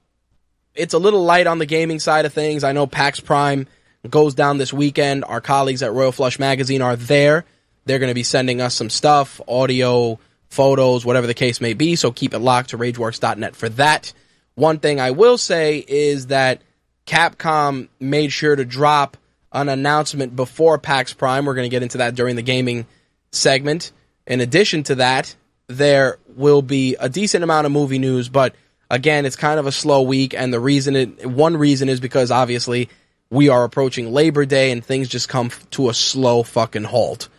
it's 0.73 0.93
a 0.93 0.99
little 0.99 1.25
light 1.25 1.47
on 1.47 1.59
the 1.59 1.65
gaming 1.65 1.99
side 1.99 2.23
of 2.23 2.31
things. 2.31 2.63
I 2.63 2.71
know 2.71 2.87
PAX 2.87 3.19
Prime 3.19 3.67
goes 4.09 4.35
down 4.35 4.57
this 4.57 4.71
weekend. 4.71 5.25
Our 5.25 5.41
colleagues 5.41 5.83
at 5.83 5.91
Royal 5.91 6.13
Flush 6.13 6.39
Magazine 6.39 6.81
are 6.81 6.95
there. 6.95 7.43
They're 7.83 7.99
going 7.99 8.09
to 8.09 8.15
be 8.15 8.23
sending 8.23 8.61
us 8.61 8.73
some 8.73 8.89
stuff, 8.89 9.41
audio, 9.49 10.17
photos, 10.51 11.05
whatever 11.05 11.27
the 11.27 11.33
case 11.33 11.61
may 11.61 11.73
be. 11.73 11.95
So 11.95 12.11
keep 12.11 12.33
it 12.33 12.39
locked 12.39 12.71
to 12.71 12.77
RageWorks.net 12.77 13.55
for 13.55 13.69
that. 13.69 14.13
One 14.55 14.79
thing 14.79 14.99
I 14.99 15.11
will 15.11 15.37
say 15.37 15.83
is 15.87 16.27
that 16.27 16.61
Capcom 17.07 17.87
made 17.99 18.31
sure 18.31 18.55
to 18.55 18.65
drop 18.65 19.17
an 19.53 19.69
announcement 19.69 20.35
before 20.35 20.77
PAX 20.77 21.13
Prime. 21.13 21.45
We're 21.45 21.55
going 21.55 21.69
to 21.69 21.73
get 21.73 21.83
into 21.83 21.99
that 21.99 22.15
during 22.15 22.35
the 22.35 22.41
gaming 22.41 22.85
segment. 23.31 23.91
In 24.27 24.41
addition 24.41 24.83
to 24.83 24.95
that, 24.95 25.35
there 25.67 26.19
will 26.35 26.61
be 26.61 26.95
a 26.99 27.09
decent 27.09 27.43
amount 27.43 27.65
of 27.65 27.71
movie 27.71 27.99
news, 27.99 28.29
but 28.29 28.55
again, 28.89 29.25
it's 29.25 29.35
kind 29.35 29.59
of 29.59 29.67
a 29.67 29.71
slow 29.71 30.01
week, 30.01 30.33
and 30.33 30.53
the 30.53 30.59
reason 30.59 30.95
it 30.95 31.25
one 31.25 31.55
reason 31.55 31.89
is 31.89 31.99
because 31.99 32.29
obviously 32.29 32.89
we 33.29 33.47
are 33.49 33.63
approaching 33.63 34.11
Labor 34.11 34.45
Day 34.45 34.71
and 34.71 34.83
things 34.83 35.07
just 35.07 35.29
come 35.29 35.49
to 35.71 35.89
a 35.89 35.93
slow 35.93 36.43
fucking 36.43 36.83
halt 36.83 37.29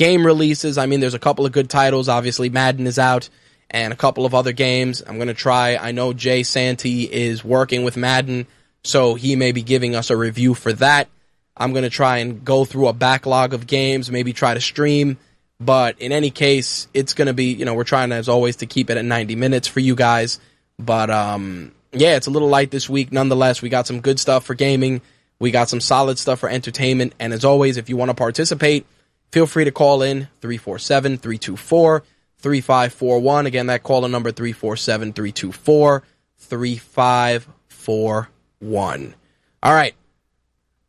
game 0.00 0.24
releases. 0.24 0.78
I 0.78 0.86
mean, 0.86 1.00
there's 1.00 1.12
a 1.12 1.18
couple 1.18 1.44
of 1.44 1.52
good 1.52 1.68
titles. 1.68 2.08
Obviously, 2.08 2.48
Madden 2.48 2.86
is 2.86 2.98
out 2.98 3.28
and 3.68 3.92
a 3.92 3.96
couple 3.96 4.24
of 4.24 4.34
other 4.34 4.52
games. 4.52 5.02
I'm 5.06 5.16
going 5.16 5.28
to 5.28 5.34
try. 5.34 5.76
I 5.76 5.92
know 5.92 6.14
Jay 6.14 6.42
Santee 6.42 7.04
is 7.04 7.44
working 7.44 7.84
with 7.84 7.98
Madden, 7.98 8.46
so 8.82 9.14
he 9.14 9.36
may 9.36 9.52
be 9.52 9.60
giving 9.60 9.94
us 9.94 10.08
a 10.08 10.16
review 10.16 10.54
for 10.54 10.72
that. 10.72 11.08
I'm 11.54 11.72
going 11.72 11.82
to 11.82 11.90
try 11.90 12.16
and 12.18 12.42
go 12.42 12.64
through 12.64 12.88
a 12.88 12.94
backlog 12.94 13.52
of 13.52 13.66
games, 13.66 14.10
maybe 14.10 14.32
try 14.32 14.54
to 14.54 14.60
stream. 14.62 15.18
But 15.60 16.00
in 16.00 16.12
any 16.12 16.30
case, 16.30 16.88
it's 16.94 17.12
going 17.12 17.26
to 17.26 17.34
be, 17.34 17.52
you 17.52 17.66
know, 17.66 17.74
we're 17.74 17.84
trying, 17.84 18.10
as 18.10 18.26
always, 18.26 18.56
to 18.56 18.66
keep 18.66 18.88
it 18.88 18.96
at 18.96 19.04
90 19.04 19.36
minutes 19.36 19.68
for 19.68 19.80
you 19.80 19.94
guys. 19.94 20.40
But 20.78 21.10
um, 21.10 21.72
yeah, 21.92 22.16
it's 22.16 22.26
a 22.26 22.30
little 22.30 22.48
light 22.48 22.70
this 22.70 22.88
week. 22.88 23.12
Nonetheless, 23.12 23.60
we 23.60 23.68
got 23.68 23.86
some 23.86 24.00
good 24.00 24.18
stuff 24.18 24.46
for 24.46 24.54
gaming. 24.54 25.02
We 25.38 25.50
got 25.50 25.68
some 25.68 25.82
solid 25.82 26.18
stuff 26.18 26.38
for 26.38 26.48
entertainment. 26.48 27.14
And 27.20 27.34
as 27.34 27.44
always, 27.44 27.76
if 27.76 27.90
you 27.90 27.98
want 27.98 28.08
to 28.08 28.14
participate, 28.14 28.86
Feel 29.32 29.46
free 29.46 29.64
to 29.64 29.70
call 29.70 30.02
in 30.02 30.28
347 30.40 31.18
324 31.18 32.02
3541. 32.38 33.46
Again, 33.46 33.66
that 33.66 33.82
call 33.82 34.04
in 34.04 34.10
number 34.10 34.32
347 34.32 35.12
324 35.12 36.02
3541. 36.38 39.14
All 39.62 39.74
right. 39.74 39.94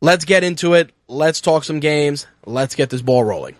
let's 0.00 0.24
get 0.24 0.42
into 0.44 0.74
it. 0.74 0.92
Let's 1.08 1.40
talk 1.40 1.64
some 1.64 1.80
games. 1.80 2.26
Let's 2.46 2.74
get 2.74 2.90
this 2.90 3.02
ball 3.02 3.24
rolling. 3.24 3.56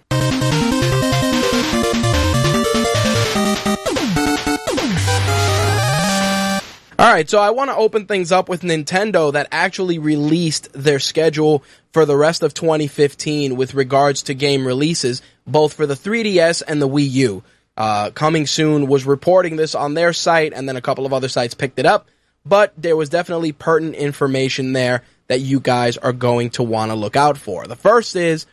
All 6.99 7.11
right, 7.11 7.29
so 7.29 7.39
I 7.39 7.51
want 7.51 7.71
to 7.71 7.77
open 7.77 8.07
things 8.07 8.33
up 8.33 8.49
with 8.49 8.63
Nintendo 8.63 9.33
that 9.33 9.49
actually 9.51 9.99
released 9.99 10.73
their 10.75 11.01
schedule 11.01 11.65
for 11.93 12.05
the 12.05 12.17
rest 12.17 12.43
of 12.43 12.53
2015 12.53 13.57
with 13.57 13.75
regards 13.75 14.25
to 14.25 14.35
game 14.35 14.67
releases, 14.67 15.23
both 15.47 15.73
for 15.73 15.87
the 15.87 15.95
3DS 15.95 16.63
and 16.67 16.83
the 16.83 16.89
Wii 16.89 17.11
U. 17.11 17.43
Uh, 17.79 18.11
Coming 18.11 18.47
Soon 18.47 18.87
was 18.87 19.07
reporting 19.07 19.57
this 19.57 19.75
on 19.75 19.95
their 19.95 20.13
site, 20.13 20.53
and 20.53 20.69
then 20.69 20.77
a 20.77 20.83
couple 20.83 21.07
of 21.07 21.15
other 21.15 21.29
sites 21.29 21.55
picked 21.55 21.79
it 21.79 21.87
up, 21.87 22.09
but 22.45 22.75
there 22.77 22.97
was 22.97 23.09
definitely 23.09 23.53
pertinent 23.53 23.97
information 23.97 24.75
there 24.75 25.03
that 25.29 25.41
you 25.41 25.61
guys 25.61 25.97
are 25.97 26.13
going 26.13 26.51
to 26.51 26.63
want 26.63 26.91
to 26.91 26.95
look 26.95 27.17
out 27.17 27.39
for. 27.39 27.67
The 27.67 27.75
first 27.75 28.17
is 28.17 28.45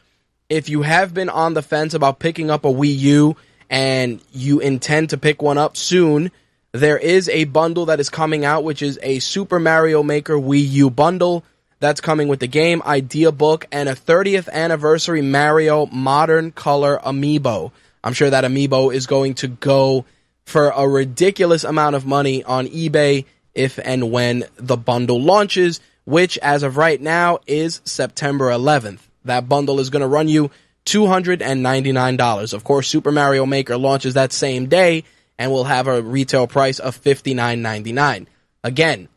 if 0.47 0.69
you 0.69 0.81
have 0.83 1.13
been 1.13 1.29
on 1.29 1.53
the 1.53 1.61
fence 1.61 1.93
about 1.93 2.19
picking 2.19 2.49
up 2.49 2.63
a 2.63 2.69
Wii 2.69 2.97
U 2.97 3.35
and 3.69 4.21
you 4.31 4.61
intend 4.61 5.09
to 5.09 5.17
pick 5.17 5.41
one 5.41 5.57
up 5.57 5.75
soon, 5.75 6.31
there 6.71 6.97
is 6.97 7.29
a 7.29 7.45
bundle 7.45 7.87
that 7.87 7.99
is 7.99 8.09
coming 8.09 8.45
out, 8.45 8.63
which 8.63 8.81
is 8.81 8.99
a 9.01 9.19
Super 9.19 9.59
Mario 9.59 10.03
Maker 10.03 10.35
Wii 10.35 10.69
U 10.69 10.89
bundle. 10.89 11.43
That's 11.79 12.01
coming 12.01 12.27
with 12.27 12.41
the 12.41 12.47
game, 12.47 12.81
idea 12.85 13.31
book, 13.31 13.65
and 13.71 13.87
a 13.87 13.95
30th 13.95 14.49
anniversary 14.49 15.21
Mario 15.21 15.85
Modern 15.87 16.51
Color 16.51 16.99
Amiibo. 16.99 17.71
I'm 18.03 18.13
sure 18.13 18.29
that 18.29 18.43
Amiibo 18.43 18.93
is 18.93 19.07
going 19.07 19.35
to 19.35 19.47
go 19.47 20.05
for 20.45 20.69
a 20.69 20.87
ridiculous 20.87 21.63
amount 21.63 21.95
of 21.95 22.05
money 22.05 22.43
on 22.43 22.67
eBay 22.67 23.25
if 23.55 23.79
and 23.83 24.11
when 24.11 24.45
the 24.57 24.77
bundle 24.77 25.21
launches, 25.21 25.79
which 26.05 26.37
as 26.39 26.63
of 26.63 26.77
right 26.77 26.99
now 26.99 27.39
is 27.47 27.81
September 27.85 28.49
11th. 28.49 28.99
That 29.25 29.49
bundle 29.49 29.79
is 29.79 29.89
going 29.89 30.01
to 30.01 30.07
run 30.07 30.27
you 30.27 30.51
$299. 30.85 32.53
Of 32.53 32.63
course, 32.63 32.87
Super 32.87 33.11
Mario 33.11 33.45
Maker 33.45 33.77
launches 33.77 34.13
that 34.13 34.33
same 34.33 34.67
day 34.67 35.03
and 35.39 35.51
will 35.51 35.63
have 35.63 35.87
a 35.87 36.01
retail 36.01 36.45
price 36.45 36.77
of 36.79 37.01
$59.99. 37.01 38.27
Again, 38.63 39.07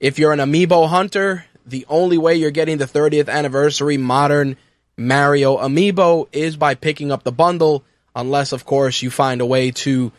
if 0.00 0.18
you're 0.18 0.32
an 0.32 0.40
amiibo 0.40 0.88
hunter, 0.88 1.46
the 1.64 1.86
only 1.88 2.18
way 2.18 2.34
you're 2.34 2.50
getting 2.50 2.78
the 2.78 2.86
30th 2.86 3.28
anniversary 3.28 3.96
modern 3.96 4.56
Mario 4.98 5.56
amiibo 5.56 6.28
is 6.32 6.56
by 6.56 6.74
picking 6.74 7.12
up 7.12 7.22
the 7.22 7.32
bundle, 7.32 7.84
unless, 8.16 8.52
of 8.52 8.66
course, 8.66 9.00
you 9.00 9.10
find 9.10 9.40
a 9.40 9.46
way 9.46 9.70
to 9.70 10.10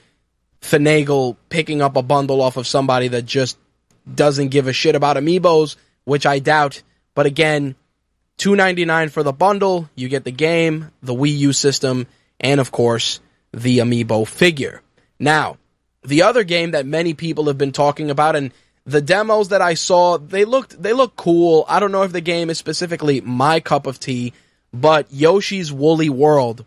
finagle 0.62 1.36
picking 1.50 1.82
up 1.82 1.98
a 1.98 2.02
bundle 2.02 2.42
off 2.42 2.56
of 2.56 2.66
somebody 2.66 3.10
that 3.10 3.26
just 3.26 3.58
doesn't 4.12 4.50
give 4.50 4.68
a 4.68 4.74
shit 4.74 4.96
about 4.96 5.18
amiibos, 5.18 5.76
which 6.06 6.26
I 6.26 6.40
doubt. 6.40 6.82
But 7.14 7.26
again, 7.26 7.76
$2.99 8.38 9.12
for 9.12 9.22
the 9.22 9.34
bundle, 9.34 9.90
you 9.96 10.08
get 10.08 10.24
the 10.24 10.32
game, 10.32 10.92
the 11.04 11.14
Wii 11.14 11.38
U 11.40 11.54
system, 11.54 12.08
and 12.40 12.62
of 12.62 12.72
course, 12.72 13.20
the 13.52 13.80
amiibo 13.80 14.26
figure. 14.26 14.82
Now, 15.22 15.58
the 16.04 16.24
other 16.24 16.44
game 16.44 16.72
that 16.72 16.88
many 16.88 17.14
people 17.14 17.46
have 17.46 17.58
been 17.58 17.72
talking 17.72 18.10
about 18.10 18.36
and 18.36 18.52
the 18.88 19.02
demos 19.02 19.50
that 19.50 19.62
I 19.62 19.76
saw, 19.76 20.18
they 20.18 20.46
looked 20.46 20.82
they 20.82 20.94
look 20.94 21.16
cool. 21.16 21.64
I 21.70 21.80
don't 21.80 21.92
know 21.92 22.02
if 22.02 22.12
the 22.12 22.22
game 22.22 22.50
is 22.50 22.58
specifically 22.58 23.22
my 23.22 23.60
cup 23.60 23.86
of 23.86 24.00
tea, 24.00 24.34
but 24.74 25.06
Yoshi's 25.14 25.72
Woolly 25.72 26.10
World 26.10 26.66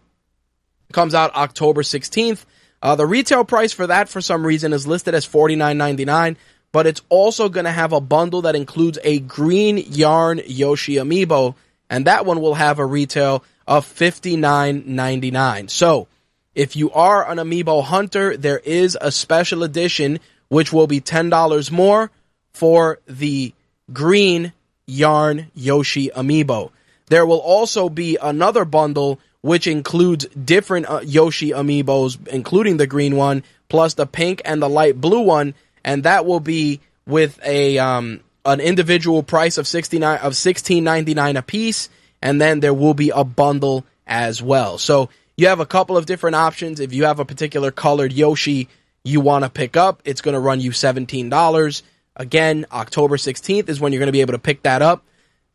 comes 0.92 1.16
out 1.16 1.34
October 1.34 1.82
16th. 1.82 2.44
Uh, 2.80 2.94
the 2.94 3.06
retail 3.06 3.44
price 3.44 3.72
for 3.72 3.88
that, 3.88 4.08
for 4.08 4.20
some 4.20 4.46
reason, 4.46 4.72
is 4.72 4.86
listed 4.86 5.16
as 5.16 5.26
$49.99, 5.26 6.36
but 6.70 6.86
it's 6.86 7.02
also 7.08 7.48
going 7.48 7.64
to 7.64 7.72
have 7.72 7.92
a 7.92 8.00
bundle 8.00 8.42
that 8.42 8.54
includes 8.54 9.00
a 9.02 9.18
green 9.18 9.78
yarn 9.78 10.40
Yoshi 10.46 10.94
amiibo, 10.94 11.56
and 11.90 12.06
that 12.06 12.24
one 12.24 12.40
will 12.40 12.54
have 12.54 12.78
a 12.78 12.86
retail 12.86 13.42
of 13.66 13.84
$59.99. 13.84 15.70
So, 15.70 16.06
if 16.54 16.76
you 16.76 16.90
are 16.92 17.28
an 17.28 17.38
amiibo 17.38 17.82
hunter, 17.82 18.36
there 18.36 18.58
is 18.58 18.96
a 19.00 19.10
special 19.10 19.62
edition 19.62 20.20
which 20.48 20.72
will 20.72 20.86
be 20.86 21.00
$10 21.00 21.70
more 21.70 22.10
for 22.52 23.00
the 23.06 23.52
green 23.92 24.52
yarn 24.86 25.50
Yoshi 25.54 26.10
amiibo. 26.10 26.70
There 27.08 27.26
will 27.26 27.38
also 27.38 27.88
be 27.88 28.16
another 28.20 28.64
bundle 28.64 29.18
which 29.42 29.66
includes 29.66 30.24
different 30.28 30.88
uh, 30.88 31.00
Yoshi 31.04 31.50
amiibos, 31.50 32.28
including 32.28 32.78
the 32.78 32.86
green 32.86 33.14
one, 33.14 33.42
plus 33.68 33.94
the 33.94 34.06
pink 34.06 34.40
and 34.44 34.62
the 34.62 34.70
light 34.70 34.98
blue 34.98 35.20
one, 35.20 35.54
and 35.84 36.04
that 36.04 36.24
will 36.24 36.40
be 36.40 36.80
with 37.06 37.38
a 37.44 37.76
um, 37.78 38.20
an 38.46 38.60
individual 38.60 39.22
price 39.22 39.58
of 39.58 39.66
sixty 39.66 39.98
nine 39.98 40.18
of 40.20 40.34
sixteen 40.34 40.82
ninety 40.82 41.12
nine 41.12 41.36
a 41.36 41.42
piece, 41.42 41.90
and 42.22 42.40
then 42.40 42.60
there 42.60 42.72
will 42.72 42.94
be 42.94 43.10
a 43.10 43.22
bundle 43.22 43.84
as 44.06 44.42
well. 44.42 44.78
So 44.78 45.10
you 45.36 45.48
have 45.48 45.60
a 45.60 45.66
couple 45.66 45.96
of 45.96 46.06
different 46.06 46.36
options. 46.36 46.80
If 46.80 46.92
you 46.92 47.04
have 47.04 47.18
a 47.18 47.24
particular 47.24 47.70
colored 47.70 48.12
Yoshi 48.12 48.68
you 49.02 49.20
want 49.20 49.44
to 49.44 49.50
pick 49.50 49.76
up, 49.76 50.00
it's 50.04 50.22
going 50.22 50.34
to 50.34 50.40
run 50.40 50.60
you 50.60 50.70
$17. 50.70 51.82
Again, 52.16 52.66
October 52.72 53.16
16th 53.16 53.68
is 53.68 53.80
when 53.80 53.92
you're 53.92 54.00
going 54.00 54.06
to 54.06 54.12
be 54.12 54.22
able 54.22 54.32
to 54.32 54.38
pick 54.38 54.62
that 54.62 54.80
up. 54.80 55.04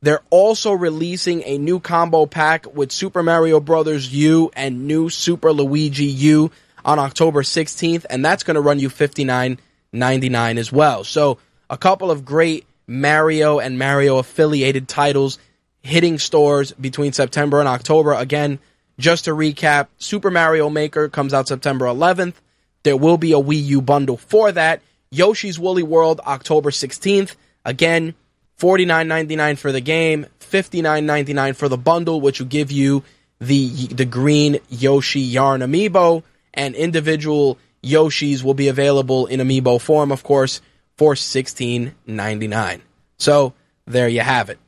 They're 0.02 0.22
also 0.30 0.72
releasing 0.72 1.44
a 1.44 1.58
new 1.58 1.80
combo 1.80 2.26
pack 2.26 2.74
with 2.74 2.92
Super 2.92 3.24
Mario 3.24 3.60
Bros. 3.60 4.12
U 4.14 4.52
and 4.56 4.88
new 4.88 5.10
Super 5.10 5.52
Luigi 5.52 6.06
U 6.06 6.52
on 6.86 7.00
October 7.00 7.42
16th, 7.42 8.06
and 8.10 8.24
that's 8.24 8.44
going 8.44 8.56
to 8.56 8.62
run 8.62 8.80
you 8.80 8.90
$59.99 8.90 10.58
as 10.58 10.72
well. 10.72 11.04
So, 11.04 11.40
a 11.70 11.78
couple 11.78 12.12
of 12.12 12.24
great 12.24 12.66
Mario 12.88 13.60
and 13.60 13.78
Mario 13.78 14.18
affiliated 14.18 14.88
titles 14.88 15.38
hitting 15.82 16.18
stores 16.18 16.72
between 16.72 17.14
September 17.14 17.60
and 17.60 17.68
October. 17.68 18.14
Again, 18.14 18.60
just 19.00 19.26
to 19.26 19.32
recap, 19.32 19.88
Super 19.98 20.30
Mario 20.30 20.70
Maker 20.70 21.10
comes 21.10 21.34
out 21.34 21.48
September 21.48 21.86
11th. 21.86 22.36
There 22.84 22.98
will 22.98 23.18
be 23.18 23.32
a 23.32 23.38
Wii 23.38 23.64
U 23.66 23.82
bundle 23.82 24.18
for 24.18 24.52
that. 24.52 24.82
Yoshi's 25.10 25.58
Woolly 25.58 25.84
World 25.84 26.20
October 26.28 26.70
16th. 26.70 27.36
Again, 27.66 28.14
$49.99 28.60 29.58
for 29.58 29.72
the 29.72 29.82
game, 29.82 30.28
$59.99 30.42 31.56
for 31.56 31.70
the 31.70 31.78
bundle, 31.78 32.22
which 32.22 32.40
will 32.40 32.48
give 32.48 32.72
you 32.72 33.04
the 33.40 33.88
the 33.88 34.06
green 34.06 34.60
Yoshi 34.68 35.22
yarn 35.22 35.62
amiibo, 35.62 36.24
and 36.54 36.76
individual 36.76 37.58
Yoshis 37.82 38.44
will 38.44 38.54
be 38.54 38.68
available 38.68 39.28
in 39.28 39.40
amiibo 39.40 39.80
form, 39.80 40.12
of 40.12 40.24
course, 40.24 40.62
for 40.98 41.14
$16.99. 41.14 42.82
So 43.18 43.54
there 43.86 44.10
you 44.10 44.20
have 44.20 44.50
it. 44.50 44.60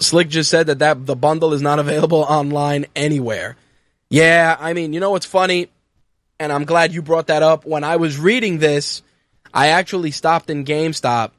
Slick 0.00 0.28
just 0.28 0.50
said 0.50 0.68
that, 0.68 0.78
that 0.78 1.06
the 1.06 1.16
bundle 1.16 1.52
is 1.52 1.62
not 1.62 1.78
available 1.78 2.20
online 2.20 2.86
anywhere. 2.94 3.56
Yeah, 4.10 4.56
I 4.58 4.72
mean, 4.72 4.92
you 4.92 5.00
know 5.00 5.10
what's 5.10 5.26
funny? 5.26 5.68
And 6.40 6.52
I'm 6.52 6.64
glad 6.64 6.92
you 6.92 7.02
brought 7.02 7.26
that 7.26 7.42
up. 7.42 7.66
When 7.66 7.84
I 7.84 7.96
was 7.96 8.18
reading 8.18 8.58
this, 8.58 9.02
I 9.52 9.68
actually 9.68 10.12
stopped 10.12 10.50
in 10.50 10.64
GameStop 10.64 11.32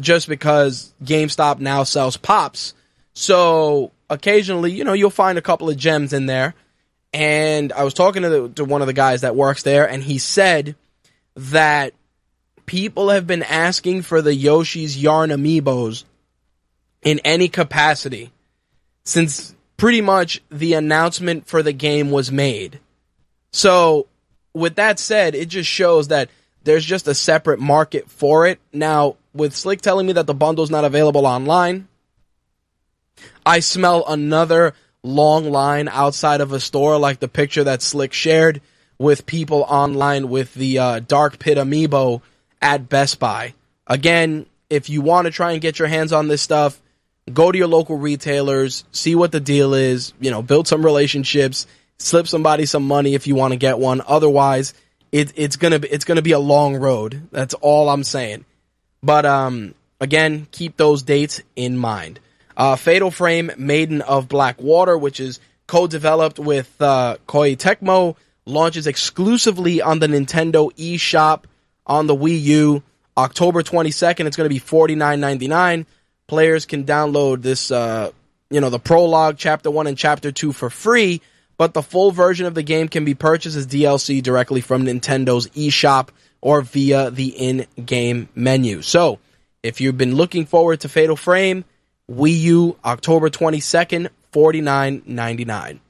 just 0.00 0.28
because 0.28 0.92
GameStop 1.04 1.58
now 1.58 1.84
sells 1.84 2.16
pops. 2.16 2.74
So 3.12 3.92
occasionally, 4.08 4.72
you 4.72 4.84
know, 4.84 4.94
you'll 4.94 5.10
find 5.10 5.36
a 5.36 5.42
couple 5.42 5.68
of 5.68 5.76
gems 5.76 6.12
in 6.12 6.26
there. 6.26 6.54
And 7.12 7.72
I 7.72 7.84
was 7.84 7.92
talking 7.92 8.22
to, 8.22 8.28
the, 8.28 8.48
to 8.50 8.64
one 8.64 8.80
of 8.80 8.86
the 8.86 8.92
guys 8.92 9.22
that 9.22 9.36
works 9.36 9.62
there, 9.62 9.88
and 9.88 10.02
he 10.02 10.18
said 10.18 10.76
that 11.34 11.92
people 12.66 13.08
have 13.08 13.26
been 13.26 13.42
asking 13.42 14.02
for 14.02 14.22
the 14.22 14.34
Yoshi's 14.34 14.96
Yarn 14.96 15.30
Amiibos 15.30 16.04
in 17.02 17.20
any 17.24 17.48
capacity 17.48 18.30
since 19.04 19.54
pretty 19.76 20.00
much 20.00 20.42
the 20.50 20.74
announcement 20.74 21.46
for 21.46 21.62
the 21.62 21.72
game 21.72 22.10
was 22.10 22.30
made. 22.30 22.80
So, 23.52 24.06
with 24.52 24.76
that 24.76 24.98
said, 24.98 25.34
it 25.34 25.48
just 25.48 25.68
shows 25.68 26.08
that 26.08 26.28
there's 26.64 26.84
just 26.84 27.08
a 27.08 27.14
separate 27.14 27.60
market 27.60 28.10
for 28.10 28.46
it. 28.46 28.60
Now, 28.72 29.16
with 29.32 29.54
Slick 29.54 29.80
telling 29.80 30.06
me 30.06 30.12
that 30.14 30.26
the 30.26 30.34
bundle's 30.34 30.70
not 30.70 30.84
available 30.84 31.26
online, 31.26 31.88
I 33.44 33.60
smell 33.60 34.04
another 34.06 34.74
long 35.02 35.50
line 35.50 35.88
outside 35.88 36.40
of 36.40 36.52
a 36.52 36.60
store 36.60 36.98
like 36.98 37.20
the 37.20 37.28
picture 37.28 37.64
that 37.64 37.82
Slick 37.82 38.12
shared 38.12 38.60
with 38.98 39.24
people 39.24 39.62
online 39.62 40.28
with 40.28 40.52
the 40.54 40.78
uh, 40.78 41.00
Dark 41.00 41.38
Pit 41.38 41.56
Amiibo 41.56 42.20
at 42.60 42.88
Best 42.88 43.18
Buy. 43.18 43.54
Again, 43.86 44.46
if 44.68 44.90
you 44.90 45.00
want 45.00 45.24
to 45.24 45.30
try 45.30 45.52
and 45.52 45.62
get 45.62 45.78
your 45.78 45.88
hands 45.88 46.12
on 46.12 46.28
this 46.28 46.42
stuff, 46.42 46.80
go 47.30 47.50
to 47.50 47.58
your 47.58 47.66
local 47.66 47.96
retailers, 47.96 48.84
see 48.92 49.14
what 49.14 49.32
the 49.32 49.40
deal 49.40 49.74
is, 49.74 50.12
you 50.20 50.30
know, 50.30 50.42
build 50.42 50.68
some 50.68 50.84
relationships, 50.84 51.66
slip 51.98 52.26
somebody 52.26 52.66
some 52.66 52.86
money 52.86 53.14
if 53.14 53.26
you 53.26 53.34
want 53.34 53.52
to 53.52 53.58
get 53.58 53.78
one. 53.78 54.02
Otherwise, 54.06 54.74
it, 55.12 55.32
it's 55.36 55.56
gonna 55.56 55.78
be, 55.78 55.88
it's 55.88 56.04
gonna 56.04 56.22
be 56.22 56.32
a 56.32 56.38
long 56.38 56.76
road. 56.76 57.28
That's 57.30 57.54
all 57.54 57.88
I'm 57.88 58.04
saying. 58.04 58.44
But 59.02 59.26
um, 59.26 59.74
again, 60.00 60.46
keep 60.50 60.76
those 60.76 61.02
dates 61.02 61.40
in 61.56 61.76
mind. 61.76 62.20
Uh, 62.56 62.76
Fatal 62.76 63.10
Frame, 63.10 63.50
Maiden 63.56 64.02
of 64.02 64.28
Black 64.28 64.60
Water, 64.60 64.98
which 64.98 65.20
is 65.20 65.40
co-developed 65.66 66.38
with 66.38 66.70
uh, 66.80 67.16
Koei 67.26 67.56
Tecmo, 67.56 68.16
launches 68.44 68.86
exclusively 68.86 69.80
on 69.80 69.98
the 69.98 70.08
Nintendo 70.08 70.70
eShop 70.76 71.44
on 71.86 72.06
the 72.06 72.14
Wii 72.14 72.42
U. 72.42 72.82
October 73.16 73.62
22nd, 73.62 74.26
it's 74.26 74.36
going 74.36 74.48
to 74.48 74.54
be 74.54 74.60
$49.99. 74.60 75.86
players 76.30 76.64
can 76.64 76.84
download 76.84 77.42
this, 77.42 77.72
uh, 77.72 78.12
you 78.50 78.60
know, 78.60 78.70
the 78.70 78.78
prologue, 78.78 79.36
chapter 79.36 79.68
one 79.68 79.88
and 79.88 79.98
chapter 79.98 80.30
two 80.30 80.52
for 80.52 80.70
free, 80.70 81.20
but 81.58 81.74
the 81.74 81.82
full 81.82 82.12
version 82.12 82.46
of 82.46 82.54
the 82.54 82.62
game 82.62 82.86
can 82.86 83.04
be 83.04 83.14
purchased 83.14 83.56
as 83.56 83.66
DLC 83.66 84.22
directly 84.22 84.60
from 84.60 84.84
Nintendo's 84.84 85.48
eShop 85.48 86.10
or 86.40 86.62
via 86.62 87.10
the 87.10 87.26
in-game 87.26 88.28
menu. 88.36 88.80
So, 88.80 89.18
if 89.64 89.80
you've 89.80 89.98
been 89.98 90.14
looking 90.14 90.46
forward 90.46 90.80
to 90.80 90.88
Fatal 90.88 91.16
Frame, 91.16 91.64
Wii 92.08 92.38
U, 92.38 92.76
October 92.84 93.28
22nd, 93.28 94.08
$49.99. 94.32 95.80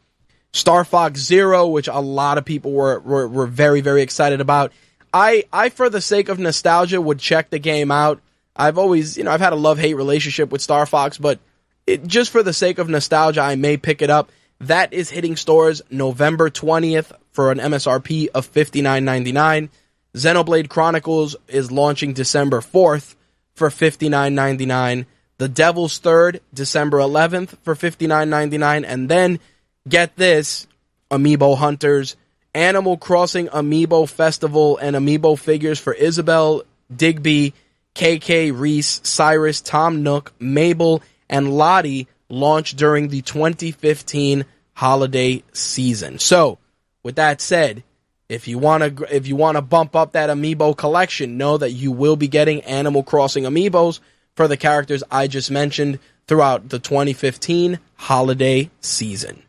Star 0.55 0.85
Fox 0.87 1.21
Zero, 1.21 1.67
which 1.67 1.87
a 1.87 2.01
lot 2.01 2.39
of 2.39 2.47
people 2.47 2.73
were, 2.73 2.99
were, 3.01 3.29
were 3.29 3.47
very, 3.47 3.83
very 3.83 4.01
excited 4.01 4.41
about. 4.41 4.73
I, 5.13 5.45
I, 5.53 5.69
for 5.69 5.91
the 5.91 6.01
sake 6.01 6.31
of 6.31 6.39
nostalgia, 6.39 6.99
would 6.99 7.19
check 7.19 7.51
the 7.51 7.59
game 7.59 7.91
out. 7.91 8.23
I've 8.57 8.79
always, 8.79 9.17
you 9.17 9.25
know, 9.25 9.31
I've 9.31 9.41
had 9.41 9.53
a 9.53 9.57
love 9.57 9.79
hate 9.79 9.95
relationship 9.95 10.51
with 10.51 10.61
Star 10.61 10.87
Fox, 10.87 11.19
but 11.19 11.39
it, 11.87 12.07
just 12.07 12.31
for 12.31 12.43
the 12.43 12.53
sake 12.53 12.79
of 12.79 12.89
nostalgia, 12.89 13.41
I 13.41 13.57
may 13.57 13.77
pick 13.77 14.03
it 14.03 14.11
up. 14.11 14.31
That 14.61 14.93
is 14.93 15.11
hitting 15.11 15.37
stores 15.37 15.83
November 15.91 16.51
20th 16.51 17.13
for 17.33 17.51
an 17.51 17.59
MSRP 17.59 18.29
of 18.35 18.53
$59.99. 18.53 19.71
Xenoblade 20.15 20.69
Chronicles 20.69 21.37
is 21.49 21.71
launching 21.71 22.13
December 22.13 22.61
4th 22.61 23.15
for 23.55 23.69
$59.99. 23.69 25.07
The 25.39 25.49
Devil's 25.49 25.99
Third, 25.99 26.41
December 26.53 26.99
11th 26.99 27.57
for 27.63 27.75
$59.99. 27.75 28.85
And 28.87 29.09
then, 29.09 29.41
get 29.89 30.17
this, 30.17 30.67
Amiibo 31.11 31.57
Hunters, 31.57 32.17
Animal 32.55 32.97
Crossing 32.97 33.49
Amiibo 33.49 34.09
Festival 34.09 34.77
and 34.77 34.97
Amiibo 34.97 35.39
figures 35.39 35.79
for 35.79 35.95
Isabelle, 35.95 36.63
Digby, 36.95 37.55
KK, 38.01 38.59
Reese, 38.59 39.03
Cyrus, 39.05 39.61
Tom 39.61 40.03
Nook, 40.03 40.33
Mabel, 40.41 41.03
and 41.29 41.53
Lottie 41.53 42.09
launched 42.31 42.79
during 42.79 43.09
the 43.09 43.21
2015 43.21 44.47
holiday 44.73 45.43
season. 45.53 46.19
So, 46.19 46.57
with 47.03 47.17
that 47.17 47.43
said, 47.43 47.83
if 48.31 48.49
you 48.49 48.59
want 48.59 48.97
to 48.97 49.15
if 49.15 49.27
you 49.27 49.37
want 49.37 49.57
to 49.57 49.63
bump 49.63 49.95
up 49.95 50.13
that 50.13 50.31
amiibo 50.31 50.75
collection, 50.75 51.37
know 51.37 51.59
that 51.59 51.73
you 51.73 51.93
will 51.93 52.17
be 52.17 52.27
getting 52.27 52.63
Animal 52.63 53.03
Crossing 53.03 53.45
amiibos 53.45 54.01
for 54.35 54.49
the 54.49 54.57
characters 54.57 55.05
I 55.11 55.27
just 55.27 55.51
mentioned 55.51 55.99
throughout 56.27 56.71
the 56.71 56.79
2015 56.79 57.81
holiday 57.97 58.71
season. 58.81 59.43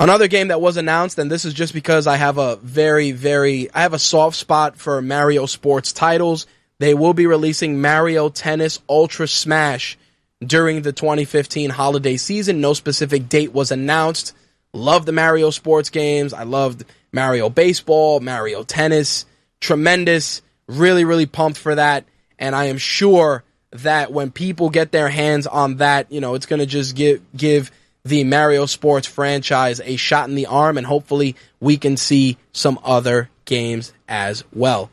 Another 0.00 0.26
game 0.26 0.48
that 0.48 0.60
was 0.60 0.76
announced, 0.76 1.16
and 1.20 1.30
this 1.30 1.44
is 1.44 1.54
just 1.54 1.74
because 1.74 2.08
I 2.08 2.16
have 2.16 2.38
a 2.38 2.56
very, 2.56 3.12
very, 3.12 3.70
I 3.72 3.82
have 3.82 3.94
a 3.94 4.00
soft 4.00 4.36
spot 4.36 4.76
for 4.76 5.00
Mario 5.00 5.46
sports 5.46 5.92
titles. 5.92 6.48
They 6.82 6.94
will 6.94 7.14
be 7.14 7.28
releasing 7.28 7.80
Mario 7.80 8.28
Tennis 8.28 8.80
Ultra 8.88 9.28
Smash 9.28 9.96
during 10.44 10.82
the 10.82 10.92
2015 10.92 11.70
holiday 11.70 12.16
season. 12.16 12.60
No 12.60 12.74
specific 12.74 13.28
date 13.28 13.52
was 13.52 13.70
announced. 13.70 14.34
Love 14.72 15.06
the 15.06 15.12
Mario 15.12 15.50
sports 15.50 15.90
games. 15.90 16.34
I 16.34 16.42
loved 16.42 16.84
Mario 17.12 17.48
Baseball, 17.48 18.18
Mario 18.18 18.64
Tennis. 18.64 19.26
Tremendous. 19.60 20.42
Really, 20.66 21.04
really 21.04 21.26
pumped 21.26 21.56
for 21.56 21.76
that. 21.76 22.04
And 22.36 22.52
I 22.52 22.64
am 22.64 22.78
sure 22.78 23.44
that 23.70 24.10
when 24.10 24.32
people 24.32 24.68
get 24.68 24.90
their 24.90 25.08
hands 25.08 25.46
on 25.46 25.76
that, 25.76 26.10
you 26.10 26.20
know, 26.20 26.34
it's 26.34 26.46
going 26.46 26.58
to 26.58 26.66
just 26.66 26.96
give, 26.96 27.22
give 27.36 27.70
the 28.04 28.24
Mario 28.24 28.66
Sports 28.66 29.06
franchise 29.06 29.80
a 29.84 29.94
shot 29.94 30.28
in 30.28 30.34
the 30.34 30.46
arm, 30.46 30.76
and 30.76 30.86
hopefully 30.88 31.36
we 31.60 31.76
can 31.76 31.96
see 31.96 32.38
some 32.50 32.80
other 32.82 33.30
games 33.44 33.92
as 34.08 34.42
well. 34.52 34.90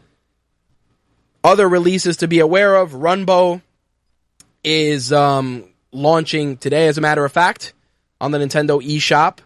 Other 1.43 1.67
releases 1.69 2.17
to 2.17 2.27
be 2.27 2.39
aware 2.39 2.75
of 2.75 2.91
Runbow 2.91 3.61
is 4.63 5.13
um, 5.13 5.65
launching 5.91 6.57
today, 6.57 6.87
as 6.87 6.97
a 6.97 7.01
matter 7.01 7.23
of 7.23 7.31
fact, 7.31 7.73
on 8.19 8.31
the 8.31 8.37
Nintendo 8.37 8.83
eShop. 8.85 9.39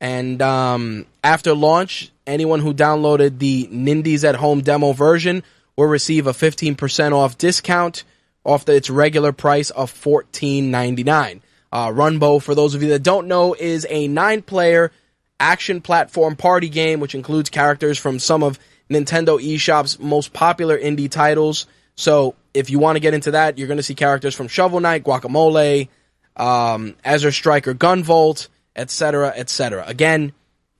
And 0.00 0.40
um, 0.42 1.06
after 1.24 1.54
launch, 1.54 2.12
anyone 2.26 2.60
who 2.60 2.74
downloaded 2.74 3.38
the 3.38 3.66
Nindies 3.72 4.24
at 4.24 4.36
Home 4.36 4.60
demo 4.60 4.92
version 4.92 5.42
will 5.76 5.86
receive 5.86 6.26
a 6.26 6.32
15% 6.32 7.12
off 7.12 7.38
discount 7.38 8.04
off 8.44 8.64
the, 8.64 8.74
its 8.74 8.90
regular 8.90 9.32
price 9.32 9.70
of 9.70 9.92
$14.99. 9.92 11.40
Uh, 11.70 11.88
Runbow, 11.88 12.42
for 12.42 12.54
those 12.54 12.74
of 12.74 12.82
you 12.82 12.90
that 12.90 13.02
don't 13.02 13.26
know, 13.26 13.54
is 13.54 13.86
a 13.90 14.08
nine 14.08 14.42
player 14.42 14.92
action 15.40 15.80
platform 15.80 16.36
party 16.36 16.68
game 16.68 17.00
which 17.00 17.14
includes 17.14 17.48
characters 17.48 17.98
from 17.98 18.18
some 18.18 18.42
of 18.42 18.58
Nintendo 18.90 19.38
eShop's 19.42 19.98
most 19.98 20.32
popular 20.32 20.78
indie 20.78 21.10
titles. 21.10 21.66
So 21.94 22.34
if 22.54 22.70
you 22.70 22.78
want 22.78 22.96
to 22.96 23.00
get 23.00 23.14
into 23.14 23.32
that, 23.32 23.58
you're 23.58 23.68
going 23.68 23.78
to 23.78 23.82
see 23.82 23.94
characters 23.94 24.34
from 24.34 24.48
Shovel 24.48 24.80
Knight, 24.80 25.04
Guacamelee, 25.04 25.88
um, 26.36 26.94
Azure 27.04 27.32
Striker, 27.32 27.74
Gunvolt, 27.74 28.48
etc., 28.76 29.32
etc. 29.34 29.84
Again, 29.86 30.32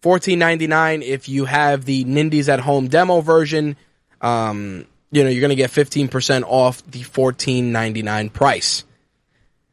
$14.99 0.03 1.03
if 1.03 1.29
you 1.29 1.45
have 1.45 1.85
the 1.85 2.05
Nindies 2.05 2.49
at 2.49 2.61
Home 2.61 2.89
demo 2.89 3.21
version. 3.21 3.77
Um, 4.21 4.87
you 5.11 5.25
know, 5.25 5.31
you're 5.31 5.41
going 5.41 5.51
to 5.51 5.57
get 5.57 5.71
15% 5.71 6.45
off 6.47 6.85
the 6.87 7.01
$14.99 7.01 8.33
price. 8.33 8.85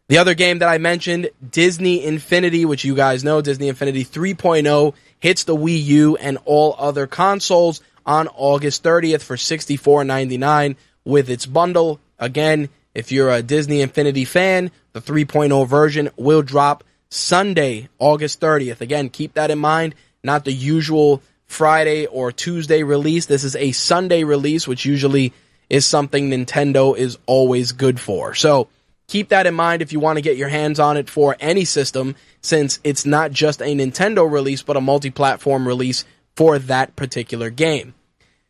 The 0.08 0.20
other 0.20 0.36
game 0.36 0.60
that 0.60 0.70
I 0.70 0.78
mentioned, 0.78 1.30
Disney 1.48 2.04
Infinity, 2.04 2.66
which 2.66 2.86
you 2.86 2.96
guys 2.96 3.24
know, 3.24 3.42
Disney 3.42 3.70
Infinity 3.70 4.06
3.0, 4.06 4.94
hits 5.20 5.44
the 5.46 5.56
Wii 5.56 5.84
U 5.84 6.16
and 6.18 6.38
all 6.46 6.76
other 6.78 7.08
consoles 7.08 7.82
on 8.06 8.28
August 8.30 8.84
30th 8.84 9.22
for 9.22 9.36
$64.99 9.36 10.76
with 11.04 11.30
its 11.30 11.46
bundle. 11.46 12.00
Again, 12.20 12.70
if 12.94 13.12
you're 13.12 13.30
a 13.30 13.42
Disney 13.44 13.82
Infinity 13.82 14.26
fan, 14.26 14.72
the 14.94 15.02
3.0 15.02 15.68
version 15.68 16.10
will 16.16 16.42
drop 16.42 16.84
Sunday, 17.10 17.90
August 18.00 18.42
30th. 18.42 18.82
Again, 18.82 19.10
keep 19.10 19.34
that 19.34 19.52
in 19.52 19.60
mind. 19.60 19.96
Not 20.24 20.46
the 20.46 20.54
usual 20.54 21.22
Friday 21.46 22.06
or 22.08 22.32
Tuesday 22.32 22.84
release. 22.84 23.26
This 23.26 23.44
is 23.44 23.56
a 23.56 23.72
Sunday 23.72 24.24
release, 24.24 24.68
which 24.68 24.86
usually 24.86 25.34
is 25.70 25.86
something 25.86 26.30
Nintendo 26.30 26.98
is 26.98 27.18
always 27.26 27.72
good 27.72 28.00
for. 28.00 28.34
So, 28.34 28.68
keep 29.08 29.30
that 29.30 29.48
in 29.48 29.54
mind 29.54 29.82
if 29.82 29.94
you 29.94 30.00
want 30.00 30.18
to 30.18 30.22
get 30.22 30.38
your 30.38 30.50
hands 30.50 30.80
on 30.80 30.98
it 30.98 31.10
for 31.10 31.36
any 31.40 31.66
system, 31.66 32.16
since 32.42 32.80
it's 32.84 33.06
not 33.06 33.32
just 33.32 33.62
a 33.62 33.76
Nintendo 33.76 34.30
release, 34.30 34.64
but 34.64 34.78
a 34.78 34.82
multi 34.82 35.12
platform 35.12 35.68
release 35.68 36.06
for 36.36 36.60
that 36.60 36.96
particular 36.96 37.50
game. 37.50 37.94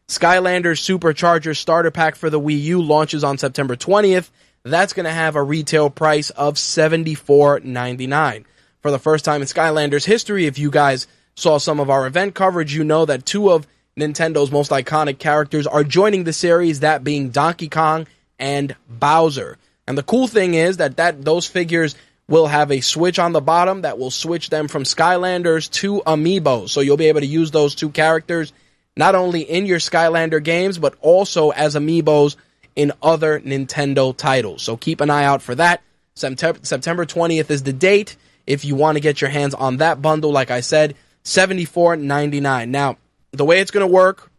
Skylanders 0.08 0.80
Supercharger 0.80 1.56
Starter 1.56 1.92
Pack 1.92 2.16
for 2.16 2.30
the 2.30 2.40
Wii 2.40 2.62
U 2.62 2.82
launches 2.82 3.24
on 3.24 3.38
September 3.38 3.76
20th. 3.76 4.30
That's 4.64 4.94
going 4.94 5.06
to 5.06 5.12
have 5.12 5.36
a 5.36 5.44
retail 5.44 5.90
price 5.90 6.30
of 6.32 6.56
$74.99. 6.56 8.46
For 8.82 8.92
the 8.92 9.00
first 9.00 9.26
time 9.26 9.42
in 9.42 9.48
Skylanders 9.48 10.06
history, 10.06 10.46
if 10.46 10.60
you 10.60 10.70
guys 10.70 11.08
saw 11.36 11.58
some 11.58 11.80
of 11.80 11.90
our 11.90 12.06
event 12.06 12.36
coverage, 12.36 12.74
you 12.74 12.84
know 12.84 13.06
that 13.06 13.26
two 13.26 13.52
of 13.52 13.68
Nintendo's 13.98 14.52
most 14.52 14.72
iconic 14.72 15.18
characters 15.18 15.66
are 15.66 15.84
joining 15.84 16.24
the 16.24 16.34
series, 16.34 16.82
that 16.82 17.04
being 17.04 17.30
Donkey 17.30 17.70
Kong 17.70 18.08
and 18.38 18.76
Bowser. 18.88 19.58
And 19.88 19.98
the 19.98 20.04
cool 20.04 20.28
thing 20.28 20.54
is 20.54 20.78
that, 20.78 20.98
that 20.98 21.24
those 21.24 21.48
figures 21.48 21.96
will 22.28 22.48
have 22.48 22.72
a 22.72 22.82
switch 22.82 23.20
on 23.20 23.34
the 23.34 23.42
bottom 23.42 23.82
that 23.82 24.00
will 24.00 24.12
switch 24.12 24.50
them 24.50 24.68
from 24.68 24.84
Skylanders 24.84 25.70
to 25.72 26.02
Amiibo. 26.02 26.68
So 26.70 26.82
you'll 26.82 26.98
be 26.98 27.08
able 27.08 27.22
to 27.22 27.28
use 27.28 27.52
those 27.52 27.76
two 27.76 27.90
characters 27.90 28.52
not 28.98 29.16
only 29.16 29.42
in 29.42 29.66
your 29.66 29.80
Skylander 29.80 30.44
games, 30.44 30.78
but 30.78 30.96
also 31.02 31.52
as 31.52 31.76
Amiibos 31.76 32.36
in 32.76 32.92
other 33.02 33.40
Nintendo 33.40 34.16
titles. 34.16 34.64
So 34.64 34.78
keep 34.78 35.02
an 35.02 35.10
eye 35.10 35.26
out 35.26 35.42
for 35.42 35.56
that. 35.56 35.82
September, 36.16 36.60
September 36.64 37.06
20th 37.06 37.50
is 37.50 37.64
the 37.64 37.74
date. 37.74 38.16
If 38.48 38.64
you 38.64 38.76
want 38.76 38.96
to 38.96 39.02
get 39.02 39.22
your 39.22 39.30
hands 39.30 39.54
on 39.54 39.78
that 39.78 40.02
bundle, 40.02 40.32
like 40.32 40.52
I 40.52 40.62
said, 40.62 40.96
$74.99. 41.26 42.70
Now, 42.70 42.98
the 43.32 43.46
way 43.46 43.60
it's 43.60 43.72
going 43.72 43.86
to 43.86 43.92
work, 43.92 44.32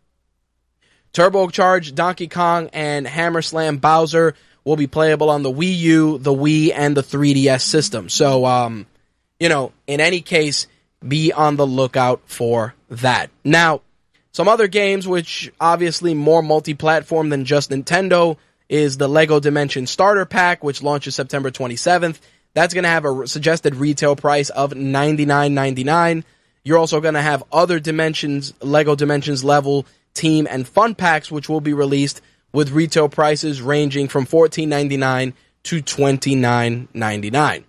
Turbocharged 1.13 1.95
Donkey 1.95 2.29
Kong 2.29 2.71
and 2.73 3.07
Hammer 3.07 3.43
Slam 3.43 3.79
Bowser 3.79 4.35
will 4.67 4.77
be 4.77 4.89
playable 4.89 5.31
on 5.31 5.45
the 5.45 5.51
Wii 5.51 5.77
U, 5.79 6.19
the 6.19 6.35
Wii, 6.35 6.73
and 6.75 6.97
the 6.97 7.03
3DS 7.03 7.63
system. 7.63 8.09
So, 8.09 8.45
um, 8.45 8.87
you 9.39 9.49
know, 9.49 9.73
in 9.87 10.01
any 10.01 10.21
case, 10.21 10.67
be 11.07 11.33
on 11.33 11.55
the 11.55 11.67
lookout 11.67 12.21
for 12.27 12.75
that. 12.91 13.31
Now, 13.45 13.83
some 14.33 14.49
other 14.49 14.67
games 14.67 15.07
which 15.07 15.53
obviously 15.61 16.15
more 16.15 16.43
multi-platform 16.43 17.29
than 17.29 17.45
just 17.45 17.71
Nintendo 17.71 18.39
is 18.69 18.97
the 18.99 19.09
Lego 19.09 19.39
Dimension 19.39 19.87
Starter 19.87 20.27
Pack, 20.27 20.65
which 20.65 20.83
launches 20.83 21.15
September 21.15 21.53
27th. 21.53 22.19
That's 22.53 22.75
going 22.75 22.83
to 22.83 22.91
have 22.91 23.05
a 23.05 23.29
suggested 23.29 23.77
retail 23.77 24.17
price 24.17 24.51
of 24.51 24.73
$99.99. 24.73 26.25
You're 26.65 26.79
also 26.79 27.01
going 27.01 27.15
to 27.15 27.23
have 27.23 27.45
other 27.53 27.79
Dimensions, 27.79 28.53
Lego 28.61 28.97
Dimensions 28.97 29.45
level 29.45 29.87
team 30.13 30.49
and 30.51 30.67
fun 30.67 30.97
packs, 30.97 31.31
which 31.31 31.49
will 31.49 31.61
be 31.61 31.73
released 31.73 32.21
with 32.57 32.71
retail 32.71 33.07
prices 33.07 33.61
ranging 33.61 34.09
from 34.09 34.25
$14.99 34.25 35.35
to 35.63 35.83
$29.99. 35.83 37.65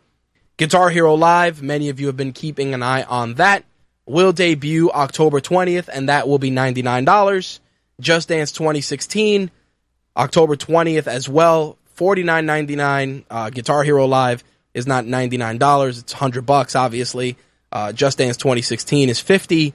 Guitar 0.56 0.90
Hero 0.90 1.14
Live, 1.14 1.62
many 1.62 1.90
of 1.90 2.00
you 2.00 2.08
have 2.08 2.16
been 2.16 2.32
keeping 2.32 2.74
an 2.74 2.82
eye 2.82 3.04
on 3.04 3.34
that, 3.34 3.66
will 4.06 4.32
debut 4.32 4.90
October 4.90 5.42
20th, 5.42 5.90
and 5.92 6.08
that 6.08 6.26
will 6.26 6.40
be 6.40 6.52
$99. 6.52 7.60
Just 8.00 8.30
Dance 8.30 8.54
2016, 8.54 9.52
October 10.16 10.56
20th 10.56 11.08
as 11.08 11.28
well, 11.28 11.78
forty 11.94 12.24
nine 12.24 12.46
ninety 12.46 12.78
nine. 12.78 13.26
Uh, 13.30 13.50
Guitar 13.50 13.84
Hero 13.84 14.06
Live 14.06 14.44
is 14.74 14.88
not 14.88 15.06
ninety 15.06 15.36
nine 15.36 15.58
dollars; 15.58 15.98
it's 15.98 16.14
hundred 16.14 16.46
bucks. 16.46 16.76
Obviously, 16.76 17.36
uh, 17.72 17.92
Just 17.92 18.20
Dance 18.20 18.38
twenty 18.38 18.62
sixteen 18.62 19.10
is 19.10 19.20
fifty. 19.20 19.74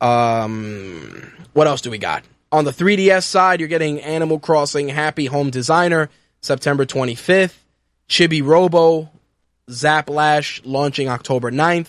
Um, 0.00 1.32
what 1.52 1.66
else 1.66 1.80
do 1.80 1.90
we 1.90 1.98
got 1.98 2.22
on 2.54 2.64
the 2.64 2.70
3DS 2.70 3.24
side? 3.24 3.58
You're 3.58 3.68
getting 3.68 4.00
Animal 4.00 4.38
Crossing 4.38 4.88
Happy 4.88 5.26
Home 5.26 5.50
Designer 5.50 6.08
September 6.40 6.86
twenty 6.86 7.16
fifth. 7.16 7.64
Chibi 8.08 8.46
Robo 8.46 9.10
Zip 9.68 10.08
Lash 10.08 10.62
launching 10.64 11.08
October 11.08 11.50
9th. 11.50 11.88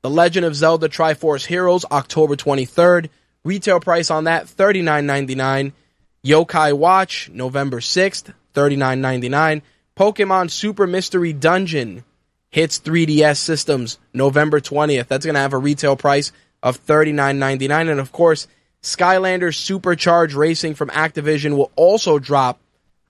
The 0.00 0.08
Legend 0.08 0.46
of 0.46 0.56
Zelda 0.56 0.88
Triforce 0.88 1.44
Heroes 1.44 1.84
October 1.90 2.34
23rd. 2.34 3.10
Retail 3.44 3.78
price 3.80 4.10
on 4.10 4.24
that 4.24 4.46
$39.99. 4.46 5.72
Yokai 6.24 6.72
Watch 6.72 7.28
November 7.32 7.80
6th, 7.80 8.32
$39.99. 8.54 9.62
Pokemon 9.96 10.50
Super 10.50 10.86
Mystery 10.86 11.32
Dungeon 11.32 12.04
hits 12.50 12.80
3DS 12.80 13.36
systems 13.36 13.98
November 14.14 14.60
20th. 14.60 15.08
That's 15.08 15.26
going 15.26 15.34
to 15.34 15.40
have 15.40 15.52
a 15.52 15.58
retail 15.58 15.96
price 15.96 16.32
of 16.62 16.84
$39.99 16.86 17.90
and 17.90 18.00
of 18.00 18.12
course 18.12 18.48
Skylanders 18.86 19.58
Supercharge 19.58 20.36
Racing 20.36 20.76
from 20.76 20.90
Activision 20.90 21.56
will 21.56 21.72
also 21.74 22.20
drop 22.20 22.60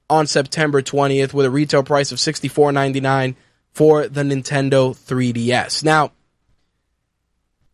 on 0.08 0.26
September 0.26 0.80
20th 0.80 1.34
with 1.34 1.44
a 1.44 1.50
retail 1.50 1.82
price 1.82 2.12
of 2.12 2.18
$64.99 2.18 3.34
for 3.72 4.08
the 4.08 4.22
Nintendo 4.22 4.96
3DS. 4.96 5.84
Now, 5.84 6.12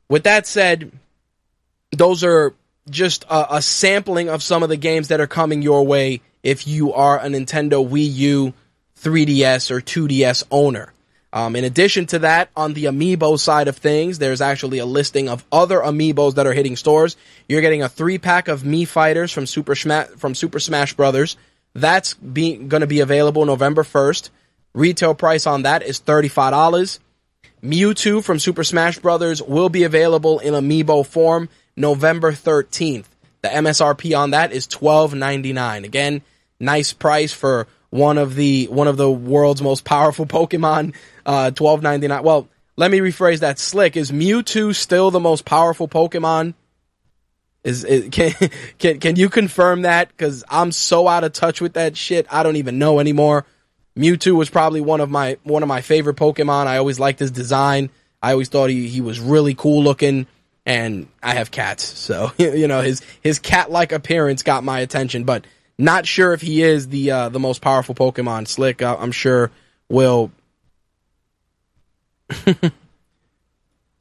with 0.09 0.25
that 0.25 0.49
said, 0.49 0.91
those 1.93 2.25
are 2.25 2.55
just 2.91 3.23
a, 3.31 3.57
a, 3.57 3.63
sampling 3.63 4.29
of 4.29 4.43
some 4.43 4.65
of 4.65 4.69
the 4.69 4.77
games 4.77 5.09
that 5.09 5.21
are 5.21 5.29
coming 5.29 5.63
your 5.63 5.87
way 5.87 6.23
if 6.43 6.67
you 6.67 6.93
are 6.95 7.21
a 7.21 7.27
Nintendo 7.27 7.89
Wii 7.89 8.13
U, 8.15 8.55
3DS, 9.01 9.71
or 9.71 9.81
2DS 9.81 10.43
owner. 10.51 10.93
Um, 11.33 11.57
in 11.57 11.65
addition 11.65 12.07
to 12.07 12.21
that, 12.21 12.51
on 12.55 12.75
the 12.75 12.85
amiibo 12.85 13.39
side 13.39 13.67
of 13.69 13.79
things, 13.79 14.19
there's 14.19 14.43
actually 14.43 14.79
a 14.79 14.87
listing 14.87 15.31
of 15.31 15.45
other 15.51 15.79
amiibos 15.79 16.35
that 16.35 16.47
are 16.47 16.53
hitting 16.53 16.77
stores. 16.77 17.17
You're 17.49 17.63
getting 17.63 17.83
a 17.83 17.89
three 17.89 18.19
pack 18.19 18.49
of 18.49 18.63
Mii 18.63 18.87
Fighters 18.87 19.33
from 19.33 19.47
Super 19.47 19.75
Smash 19.75 20.09
from 20.19 20.35
Super 20.35 20.61
Smash 20.61 20.93
Brothers. 20.93 21.37
That's 21.75 22.15
going 22.15 22.69
to 22.69 22.87
be 22.87 23.01
available 23.01 23.47
November 23.47 23.83
1st. 23.83 24.29
Retail 24.75 25.15
price 25.15 25.47
on 25.47 25.63
that 25.63 25.83
is 25.83 26.01
$35. 26.01 26.99
Mewtwo 27.63 28.23
from 28.23 28.39
Super 28.39 28.65
Smash 28.65 28.99
Brothers 28.99 29.43
will 29.43 29.69
be 29.71 29.85
available 29.85 30.39
in 30.39 30.53
amiibo 30.53 31.07
form 31.07 31.49
November 31.77 32.33
13th. 32.33 33.07
The 33.41 33.49
MSRP 33.49 34.17
on 34.19 34.31
that 34.31 34.53
is 34.53 34.67
$12.99. 34.69 35.85
Again, 35.85 36.23
nice 36.61 36.93
price 36.93 37.33
for 37.33 37.67
one 37.93 38.17
of 38.17 38.35
the 38.35 38.69
one 38.69 38.89
of 38.89 38.97
the 38.97 39.11
world's 39.11 39.61
most 39.61 39.85
powerful 39.85 40.25
Pokemon. 40.25 40.95
Uh, 41.27 41.51
$12.99. 41.51 42.23
Well, 42.23 42.49
let 42.75 42.91
me 42.91 43.01
rephrase 43.01 43.41
that. 43.41 43.59
Slick 43.59 43.99
is 43.99 44.11
Mewtwo 44.11 44.75
still 44.75 45.11
the 45.11 45.21
most 45.21 45.45
powerful 45.45 45.87
Pokemon? 45.87 46.55
Is, 47.65 47.85
is 47.85 48.09
can 48.11 48.33
can 48.79 48.99
can 48.99 49.17
you 49.17 49.29
confirm 49.29 49.83
that? 49.83 50.09
Because 50.09 50.43
I'm 50.49 50.73
so 50.73 51.07
out 51.07 51.23
of 51.23 51.35
touch 51.35 51.61
with 51.61 51.75
that 51.75 51.95
shit. 51.95 52.27
I 52.31 52.43
don't 52.43 52.57
even 52.57 52.79
know 52.79 52.99
anymore. 52.99 53.45
Mewtwo 53.95 54.37
was 54.37 54.49
probably 54.49 54.81
one 54.81 55.03
of 55.03 55.11
my 55.11 55.37
one 55.43 55.63
of 55.63 55.69
my 55.69 55.83
favorite 55.83 56.17
Pokemon. 56.17 56.67
I 56.69 56.79
always 56.79 56.99
liked 56.99 57.19
his 57.19 57.31
design. 57.31 57.91
I 58.23 58.33
always 58.33 58.49
thought 58.49 58.71
he, 58.71 58.89
he 58.89 59.03
was 59.03 59.21
really 59.21 59.55
cool 59.55 59.83
looking. 59.85 60.27
And 60.65 61.09
I 61.23 61.35
have 61.35 61.51
cats, 61.51 61.85
so 61.85 62.33
you 62.39 62.69
know 62.69 62.81
his 62.81 63.03
his 63.21 63.39
cat 63.39 63.71
like 63.71 63.93
appearance 63.93 64.43
got 64.43 64.65
my 64.65 64.81
attention. 64.81 65.25
But 65.25 65.45
not 65.83 66.07
sure 66.07 66.33
if 66.33 66.41
he 66.41 66.63
is 66.63 66.89
the 66.89 67.11
uh, 67.11 67.29
the 67.29 67.41
most 67.41 67.61
powerful 67.61 67.95
Pokemon. 67.95 68.49
Slick, 68.49 68.83
uh, 68.83 68.97
I'm 68.99 69.13
sure 69.13 69.51
will. 69.89 70.31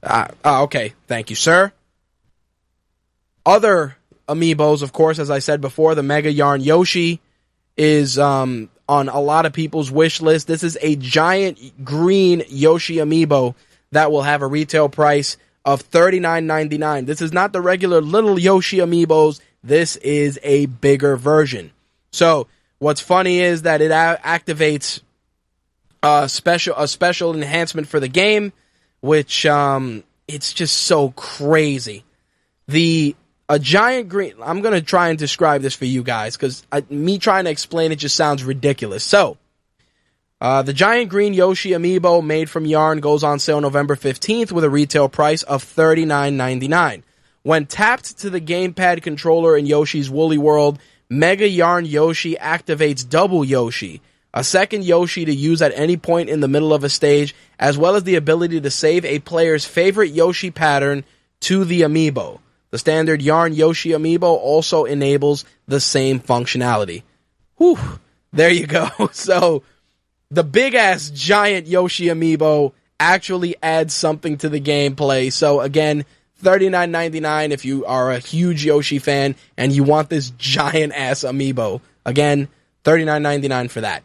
uh, 0.03 0.27
okay, 0.45 0.93
thank 1.07 1.29
you, 1.29 1.35
sir. 1.35 1.71
Other 3.45 3.97
amiibos, 4.27 4.81
of 4.81 4.93
course, 4.93 5.19
as 5.19 5.31
I 5.31 5.39
said 5.39 5.61
before, 5.61 5.95
the 5.95 6.03
Mega 6.03 6.31
Yarn 6.31 6.61
Yoshi 6.61 7.19
is 7.75 8.19
um, 8.19 8.69
on 8.87 9.09
a 9.09 9.19
lot 9.19 9.45
of 9.45 9.53
people's 9.53 9.91
wish 9.91 10.21
list. 10.21 10.47
This 10.47 10.63
is 10.63 10.77
a 10.81 10.95
giant 10.95 11.83
green 11.83 12.43
Yoshi 12.49 12.97
amiibo 12.97 13.55
that 13.91 14.11
will 14.11 14.21
have 14.21 14.41
a 14.41 14.47
retail 14.47 14.89
price 14.89 15.37
of 15.65 15.89
$39.99. 15.89 17.05
This 17.05 17.21
is 17.21 17.33
not 17.33 17.53
the 17.53 17.61
regular 17.61 18.01
little 18.01 18.39
Yoshi 18.39 18.77
amiibos. 18.77 19.39
This 19.63 19.95
is 19.97 20.39
a 20.43 20.65
bigger 20.65 21.15
version. 21.17 21.71
So 22.11 22.47
what's 22.79 23.01
funny 23.01 23.39
is 23.39 23.63
that 23.63 23.81
it 23.81 23.91
a- 23.91 24.19
activates 24.23 25.01
a 26.03 26.27
special 26.27 26.75
a 26.77 26.87
special 26.87 27.33
enhancement 27.35 27.87
for 27.87 27.99
the 27.99 28.07
game, 28.07 28.53
which 29.01 29.45
um, 29.45 30.03
it's 30.27 30.53
just 30.53 30.75
so 30.75 31.11
crazy. 31.11 32.03
The 32.67 33.15
a 33.51 33.59
giant 33.59 34.07
green. 34.09 34.33
I'm 34.41 34.61
to 34.63 34.81
try 34.81 35.09
and 35.09 35.19
describe 35.19 35.61
this 35.61 35.75
for 35.75 35.85
you 35.85 36.03
guys 36.03 36.37
because 36.37 36.65
me 36.89 37.19
trying 37.19 37.43
to 37.43 37.51
explain 37.51 37.91
it 37.91 37.97
just 37.97 38.15
sounds 38.15 38.43
ridiculous. 38.43 39.03
So, 39.03 39.37
uh, 40.39 40.61
the 40.61 40.73
giant 40.73 41.09
green 41.09 41.33
Yoshi 41.33 41.71
amiibo 41.71 42.25
made 42.25 42.49
from 42.49 42.65
yarn 42.65 43.01
goes 43.01 43.23
on 43.23 43.39
sale 43.39 43.59
November 43.59 43.95
15th 43.95 44.51
with 44.51 44.63
a 44.63 44.69
retail 44.69 45.09
price 45.09 45.43
of 45.43 45.63
$39.99. 45.63 47.03
When 47.43 47.65
tapped 47.65 48.19
to 48.19 48.29
the 48.29 48.41
gamepad 48.41 49.01
controller 49.01 49.57
in 49.57 49.65
Yoshi's 49.65 50.09
Woolly 50.09 50.37
World, 50.37 50.79
Mega 51.09 51.47
Yarn 51.47 51.85
Yoshi 51.85 52.35
activates 52.35 53.07
Double 53.07 53.43
Yoshi, 53.43 54.01
a 54.33 54.43
second 54.43 54.85
Yoshi 54.85 55.25
to 55.25 55.33
use 55.33 55.61
at 55.61 55.73
any 55.75 55.97
point 55.97 56.29
in 56.29 56.39
the 56.39 56.47
middle 56.47 56.73
of 56.73 56.83
a 56.83 56.89
stage, 56.89 57.35
as 57.59 57.77
well 57.77 57.95
as 57.95 58.03
the 58.03 58.15
ability 58.15 58.61
to 58.61 58.69
save 58.69 59.03
a 59.05 59.19
player's 59.19 59.65
favorite 59.65 60.11
Yoshi 60.11 60.51
pattern 60.51 61.03
to 61.41 61.65
the 61.65 61.81
amiibo. 61.81 62.39
The 62.69 62.77
standard 62.77 63.21
Yarn 63.21 63.53
Yoshi 63.53 63.89
amiibo 63.89 64.23
also 64.23 64.85
enables 64.85 65.43
the 65.67 65.81
same 65.81 66.19
functionality. 66.19 67.03
Whew, 67.57 67.77
there 68.31 68.51
you 68.51 68.67
go. 68.67 68.87
So, 69.11 69.63
the 70.29 70.43
big 70.43 70.75
ass 70.75 71.09
giant 71.09 71.67
Yoshi 71.67 72.05
amiibo 72.05 72.71
actually 72.99 73.55
adds 73.61 73.93
something 73.93 74.37
to 74.37 74.47
the 74.47 74.61
gameplay. 74.61 75.33
So, 75.33 75.59
again, 75.59 76.05
$39.99 76.41 77.51
if 77.51 77.65
you 77.65 77.85
are 77.85 78.11
a 78.11 78.19
huge 78.19 78.65
Yoshi 78.65 78.99
fan 78.99 79.35
and 79.57 79.71
you 79.71 79.83
want 79.83 80.09
this 80.09 80.31
giant 80.31 80.93
ass 80.93 81.21
amiibo. 81.21 81.81
Again, 82.05 82.47
$39.99 82.83 83.69
for 83.69 83.81
that. 83.81 84.03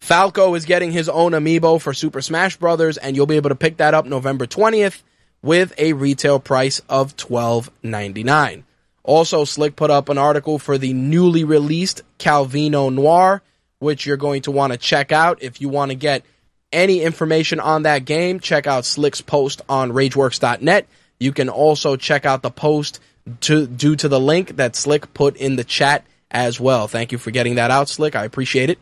Falco 0.00 0.54
is 0.54 0.66
getting 0.66 0.92
his 0.92 1.08
own 1.08 1.32
amiibo 1.32 1.80
for 1.80 1.94
Super 1.94 2.20
Smash 2.20 2.56
Bros. 2.56 2.98
and 2.98 3.16
you'll 3.16 3.26
be 3.26 3.36
able 3.36 3.48
to 3.48 3.54
pick 3.54 3.78
that 3.78 3.94
up 3.94 4.06
November 4.06 4.46
20th 4.46 5.02
with 5.42 5.72
a 5.78 5.92
retail 5.92 6.38
price 6.38 6.80
of 6.88 7.16
$12.99. 7.16 8.64
Also, 9.02 9.44
Slick 9.44 9.76
put 9.76 9.90
up 9.90 10.08
an 10.08 10.18
article 10.18 10.58
for 10.58 10.78
the 10.78 10.94
newly 10.94 11.44
released 11.44 12.02
Calvino 12.18 12.92
Noir, 12.92 13.42
which 13.78 14.06
you're 14.06 14.16
going 14.16 14.42
to 14.42 14.50
want 14.50 14.72
to 14.72 14.78
check 14.78 15.12
out. 15.12 15.42
If 15.42 15.60
you 15.60 15.68
want 15.68 15.90
to 15.90 15.94
get 15.94 16.24
any 16.72 17.02
information 17.02 17.60
on 17.60 17.82
that 17.82 18.04
game, 18.04 18.40
check 18.40 18.66
out 18.66 18.84
Slick's 18.84 19.20
post 19.20 19.62
on 19.68 19.92
RageWorks.net. 19.92 20.86
You 21.18 21.32
can 21.32 21.48
also 21.48 21.96
check 21.96 22.26
out 22.26 22.42
the 22.42 22.50
post 22.50 23.00
to, 23.42 23.66
due 23.66 23.96
to 23.96 24.08
the 24.08 24.20
link 24.20 24.56
that 24.56 24.76
Slick 24.76 25.14
put 25.14 25.36
in 25.36 25.56
the 25.56 25.64
chat 25.64 26.04
as 26.30 26.60
well. 26.60 26.88
Thank 26.88 27.12
you 27.12 27.18
for 27.18 27.30
getting 27.30 27.54
that 27.54 27.70
out, 27.70 27.88
Slick. 27.88 28.16
I 28.16 28.24
appreciate 28.24 28.70
it. 28.70 28.78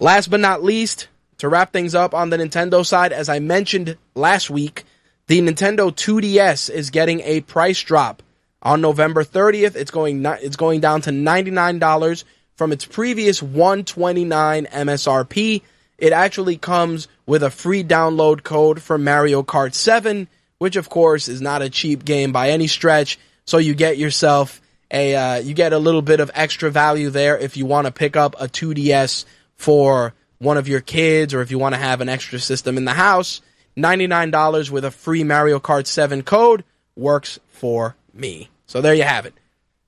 Last 0.00 0.28
but 0.28 0.40
not 0.40 0.62
least, 0.62 1.08
to 1.38 1.48
wrap 1.48 1.72
things 1.72 1.94
up 1.94 2.14
on 2.14 2.30
the 2.30 2.36
Nintendo 2.36 2.84
side, 2.84 3.12
as 3.12 3.28
I 3.28 3.38
mentioned 3.38 3.96
last 4.14 4.50
week, 4.50 4.84
the 5.26 5.40
Nintendo 5.40 5.90
2DS 5.90 6.70
is 6.70 6.90
getting 6.90 7.20
a 7.20 7.40
price 7.40 7.80
drop 7.82 8.22
on 8.62 8.80
November 8.80 9.24
30th. 9.24 9.76
It's 9.76 9.90
going 9.90 10.24
it's 10.24 10.56
going 10.56 10.80
down 10.80 11.00
to 11.02 11.10
$99 11.10 12.24
from 12.54 12.72
its 12.72 12.84
previous 12.84 13.42
129 13.42 14.66
MSRP. 14.66 15.62
It 15.98 16.12
actually 16.12 16.58
comes 16.58 17.08
with 17.26 17.42
a 17.42 17.50
free 17.50 17.84
download 17.84 18.42
code 18.42 18.82
for 18.82 18.98
Mario 18.98 19.42
Kart 19.42 19.74
7, 19.74 20.28
which 20.62 20.76
of 20.76 20.88
course 20.88 21.26
is 21.26 21.40
not 21.40 21.60
a 21.60 21.68
cheap 21.68 22.04
game 22.04 22.30
by 22.30 22.50
any 22.50 22.68
stretch. 22.68 23.18
So 23.46 23.58
you 23.58 23.74
get 23.74 23.98
yourself 23.98 24.62
a 24.92 25.16
uh, 25.16 25.36
you 25.40 25.54
get 25.54 25.72
a 25.72 25.78
little 25.78 26.02
bit 26.02 26.20
of 26.20 26.30
extra 26.34 26.70
value 26.70 27.10
there 27.10 27.36
if 27.36 27.56
you 27.56 27.66
want 27.66 27.88
to 27.88 27.92
pick 27.92 28.14
up 28.14 28.36
a 28.38 28.46
2DS 28.46 29.24
for 29.56 30.14
one 30.38 30.56
of 30.56 30.68
your 30.68 30.80
kids 30.80 31.34
or 31.34 31.40
if 31.40 31.50
you 31.50 31.58
want 31.58 31.74
to 31.74 31.80
have 31.80 32.00
an 32.00 32.08
extra 32.08 32.38
system 32.38 32.76
in 32.76 32.84
the 32.84 32.92
house 32.92 33.40
$99 33.76 34.70
with 34.70 34.84
a 34.84 34.92
free 34.92 35.24
Mario 35.24 35.58
Kart 35.58 35.88
7 35.88 36.22
code 36.22 36.62
works 36.94 37.40
for 37.48 37.96
me. 38.14 38.48
So 38.66 38.80
there 38.80 38.94
you 38.94 39.02
have 39.02 39.26
it. 39.26 39.34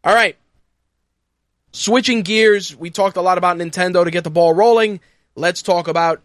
All 0.02 0.12
right. 0.12 0.37
Switching 1.70 2.22
gears, 2.22 2.74
we 2.74 2.90
talked 2.90 3.16
a 3.16 3.22
lot 3.22 3.38
about 3.38 3.58
Nintendo 3.58 4.02
to 4.02 4.10
get 4.10 4.24
the 4.24 4.30
ball 4.30 4.52
rolling. 4.52 4.98
Let's 5.37 5.62
talk 5.62 5.87
about 5.87 6.20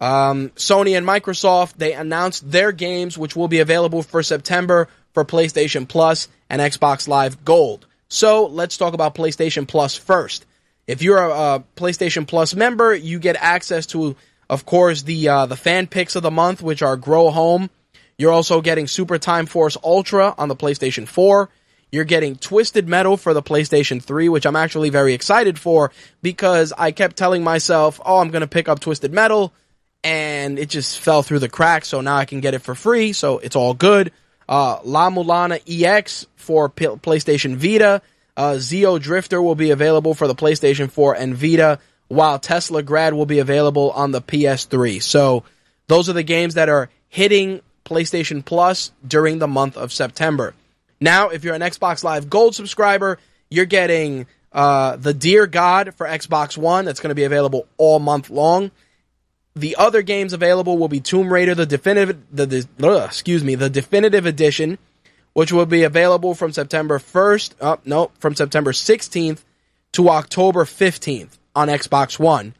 um, 0.00 0.50
Sony 0.50 0.96
and 0.96 1.06
Microsoft. 1.06 1.74
They 1.76 1.92
announced 1.92 2.50
their 2.50 2.72
games, 2.72 3.16
which 3.16 3.36
will 3.36 3.48
be 3.48 3.60
available 3.60 4.02
for 4.02 4.22
September 4.22 4.88
for 5.12 5.24
PlayStation 5.24 5.88
Plus 5.88 6.28
and 6.50 6.60
Xbox 6.60 7.08
Live 7.08 7.44
Gold. 7.44 7.86
So 8.08 8.46
let's 8.46 8.76
talk 8.76 8.94
about 8.94 9.14
PlayStation 9.14 9.66
Plus 9.66 9.96
first. 9.96 10.46
If 10.86 11.02
you're 11.02 11.18
a, 11.18 11.30
a 11.30 11.64
PlayStation 11.76 12.26
Plus 12.26 12.54
member, 12.54 12.94
you 12.94 13.18
get 13.18 13.36
access 13.36 13.86
to, 13.86 14.16
of 14.50 14.66
course, 14.66 15.02
the 15.02 15.28
uh, 15.28 15.46
the 15.46 15.56
fan 15.56 15.86
picks 15.86 16.16
of 16.16 16.22
the 16.22 16.30
month, 16.30 16.62
which 16.62 16.82
are 16.82 16.96
Grow 16.96 17.30
Home. 17.30 17.70
You're 18.18 18.32
also 18.32 18.60
getting 18.60 18.86
Super 18.86 19.18
Time 19.18 19.46
Force 19.46 19.76
Ultra 19.82 20.34
on 20.38 20.48
the 20.48 20.56
PlayStation 20.56 21.08
4. 21.08 21.48
You're 21.90 22.04
getting 22.04 22.36
Twisted 22.36 22.88
Metal 22.88 23.16
for 23.16 23.34
the 23.34 23.42
PlayStation 23.42 24.02
3, 24.02 24.28
which 24.28 24.46
I'm 24.46 24.56
actually 24.56 24.90
very 24.90 25.14
excited 25.14 25.58
for 25.58 25.92
because 26.22 26.72
I 26.76 26.90
kept 26.90 27.16
telling 27.16 27.44
myself, 27.44 28.00
oh, 28.04 28.18
I'm 28.18 28.30
going 28.30 28.40
to 28.40 28.48
pick 28.48 28.68
up 28.68 28.80
Twisted 28.80 29.12
Metal, 29.12 29.52
and 30.04 30.58
it 30.58 30.68
just 30.68 31.00
fell 31.00 31.22
through 31.22 31.38
the 31.38 31.48
cracks, 31.48 31.88
so 31.88 32.02
now 32.02 32.16
I 32.16 32.26
can 32.26 32.40
get 32.40 32.52
it 32.52 32.60
for 32.60 32.74
free, 32.74 33.14
so 33.14 33.38
it's 33.38 33.56
all 33.56 33.72
good. 33.72 34.12
Uh, 34.46 34.78
La 34.84 35.08
Mulana 35.08 35.60
EX 35.66 36.26
for 36.36 36.68
P- 36.68 36.84
PlayStation 36.84 37.56
Vita. 37.56 38.02
Uh, 38.36 38.52
Xeodrifter 38.52 39.42
will 39.42 39.54
be 39.54 39.70
available 39.70 40.12
for 40.12 40.28
the 40.28 40.34
PlayStation 40.34 40.90
4 40.90 41.14
and 41.14 41.34
Vita, 41.34 41.78
while 42.08 42.38
Teslagrad 42.38 43.14
will 43.14 43.24
be 43.24 43.38
available 43.38 43.90
on 43.92 44.12
the 44.12 44.20
PS3. 44.20 45.02
So 45.02 45.44
those 45.86 46.10
are 46.10 46.12
the 46.12 46.22
games 46.22 46.54
that 46.54 46.68
are 46.68 46.90
hitting 47.08 47.62
PlayStation 47.86 48.44
Plus 48.44 48.92
during 49.06 49.38
the 49.38 49.48
month 49.48 49.78
of 49.78 49.92
September. 49.92 50.54
Now, 51.00 51.30
if 51.30 51.44
you're 51.44 51.54
an 51.54 51.62
Xbox 51.62 52.04
Live 52.04 52.28
Gold 52.28 52.54
subscriber, 52.54 53.18
you're 53.48 53.64
getting 53.64 54.26
uh, 54.52 54.96
the 54.96 55.14
Deer 55.14 55.46
God 55.46 55.94
for 55.94 56.06
Xbox 56.06 56.58
One. 56.58 56.84
That's 56.84 57.00
going 57.00 57.10
to 57.10 57.14
be 57.14 57.24
available 57.24 57.66
all 57.78 57.98
month 57.98 58.28
long. 58.28 58.70
The 59.56 59.76
other 59.76 60.02
games 60.02 60.32
available 60.32 60.78
will 60.78 60.88
be 60.88 61.00
Tomb 61.00 61.32
Raider, 61.32 61.54
the 61.54 61.66
definitive, 61.66 62.18
the, 62.32 62.46
the 62.46 62.68
ugh, 62.82 63.06
excuse 63.06 63.44
me, 63.44 63.54
the 63.54 63.70
definitive 63.70 64.26
edition, 64.26 64.78
which 65.32 65.52
will 65.52 65.66
be 65.66 65.84
available 65.84 66.34
from 66.34 66.52
September 66.52 66.98
1st. 66.98 67.54
Oh, 67.60 67.72
uh, 67.72 67.76
no, 67.84 68.10
from 68.18 68.34
September 68.34 68.72
16th 68.72 69.44
to 69.92 70.08
October 70.08 70.64
15th 70.64 71.38
on 71.54 71.68
Xbox 71.68 72.18
One. 72.18 72.54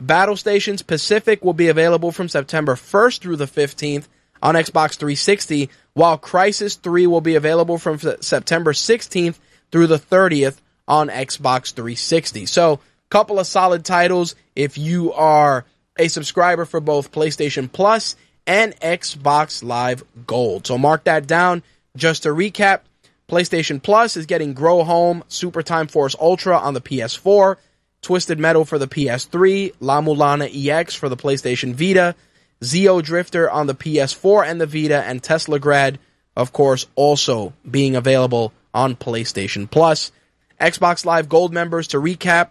Battlestations 0.00 0.86
Pacific 0.86 1.44
will 1.44 1.52
be 1.52 1.68
available 1.68 2.10
from 2.10 2.28
September 2.28 2.74
1st 2.74 3.20
through 3.20 3.36
the 3.36 3.46
15th 3.46 4.08
on 4.42 4.54
Xbox 4.54 4.96
360, 4.96 5.68
while 5.92 6.18
Crysis 6.18 6.80
3 6.80 7.06
will 7.06 7.20
be 7.20 7.34
available 7.34 7.76
from 7.76 7.98
September 7.98 8.72
16th 8.72 9.38
through 9.70 9.88
the 9.88 9.98
30th 9.98 10.56
on 10.88 11.08
Xbox 11.08 11.74
360. 11.74 12.46
So, 12.46 12.74
a 12.74 12.78
couple 13.10 13.38
of 13.38 13.46
solid 13.46 13.84
titles 13.84 14.34
if 14.56 14.78
you 14.78 15.12
are 15.12 15.66
a 15.98 16.08
subscriber 16.08 16.64
for 16.64 16.80
both 16.80 17.12
PlayStation 17.12 17.70
Plus 17.70 18.16
and 18.46 18.78
Xbox 18.80 19.62
Live 19.62 20.02
Gold. 20.26 20.66
So 20.66 20.78
mark 20.78 21.04
that 21.04 21.26
down. 21.26 21.62
Just 21.96 22.22
to 22.22 22.30
recap, 22.30 22.80
PlayStation 23.28 23.82
Plus 23.82 24.16
is 24.16 24.26
getting 24.26 24.54
Grow 24.54 24.82
Home 24.82 25.22
Super 25.28 25.62
Time 25.62 25.86
Force 25.86 26.16
Ultra 26.20 26.58
on 26.58 26.74
the 26.74 26.80
PS4, 26.80 27.56
Twisted 28.02 28.38
Metal 28.38 28.64
for 28.64 28.78
the 28.78 28.88
PS3, 28.88 29.74
La 29.80 30.00
Mulana 30.00 30.50
EX 30.52 30.94
for 30.94 31.08
the 31.08 31.16
PlayStation 31.16 31.74
Vita, 31.74 32.14
Xeodrifter 32.60 33.52
on 33.52 33.66
the 33.66 33.74
PS4 33.74 34.46
and 34.48 34.60
the 34.60 34.66
Vita, 34.66 35.02
and 35.02 35.22
Teslagrad, 35.22 35.96
of 36.36 36.52
course, 36.52 36.86
also 36.94 37.52
being 37.68 37.96
available 37.96 38.52
on 38.74 38.96
PlayStation 38.96 39.70
Plus. 39.70 40.12
Xbox 40.60 41.04
Live 41.04 41.28
Gold 41.28 41.52
members, 41.52 41.88
to 41.88 41.98
recap, 41.98 42.50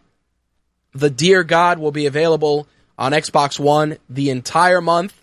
The 0.94 1.10
Deer 1.10 1.44
God 1.44 1.80
will 1.80 1.92
be 1.92 2.06
available 2.06 2.68
on 3.00 3.14
Xbox 3.14 3.58
One 3.58 3.98
the 4.10 4.30
entire 4.30 4.82
month. 4.82 5.20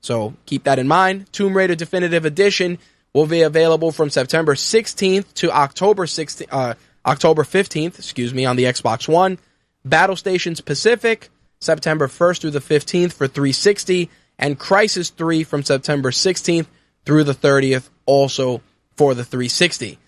So 0.00 0.34
keep 0.46 0.64
that 0.64 0.78
in 0.78 0.88
mind. 0.88 1.30
Tomb 1.32 1.54
Raider 1.54 1.74
Definitive 1.74 2.24
Edition 2.24 2.78
will 3.12 3.26
be 3.26 3.42
available 3.42 3.92
from 3.92 4.08
September 4.08 4.54
16th 4.54 5.34
to 5.34 5.50
October 5.50 6.06
16th, 6.06 6.46
uh, 6.50 6.74
October 7.04 7.42
15th, 7.42 7.98
excuse 7.98 8.32
me, 8.32 8.46
on 8.46 8.56
the 8.56 8.64
Xbox 8.64 9.06
One. 9.06 9.38
Battlestations 9.86 10.64
Pacific 10.64 11.28
September 11.60 12.06
1st 12.06 12.40
through 12.40 12.50
the 12.52 12.60
15th 12.60 13.12
for 13.12 13.28
360, 13.28 14.08
and 14.38 14.58
Crysis 14.58 15.12
3 15.12 15.44
from 15.44 15.62
September 15.62 16.10
16th 16.10 16.66
through 17.04 17.24
the 17.24 17.34
30th, 17.34 17.88
also 18.06 18.62
for 18.96 19.14
the 19.14 19.24
360. 19.24 19.98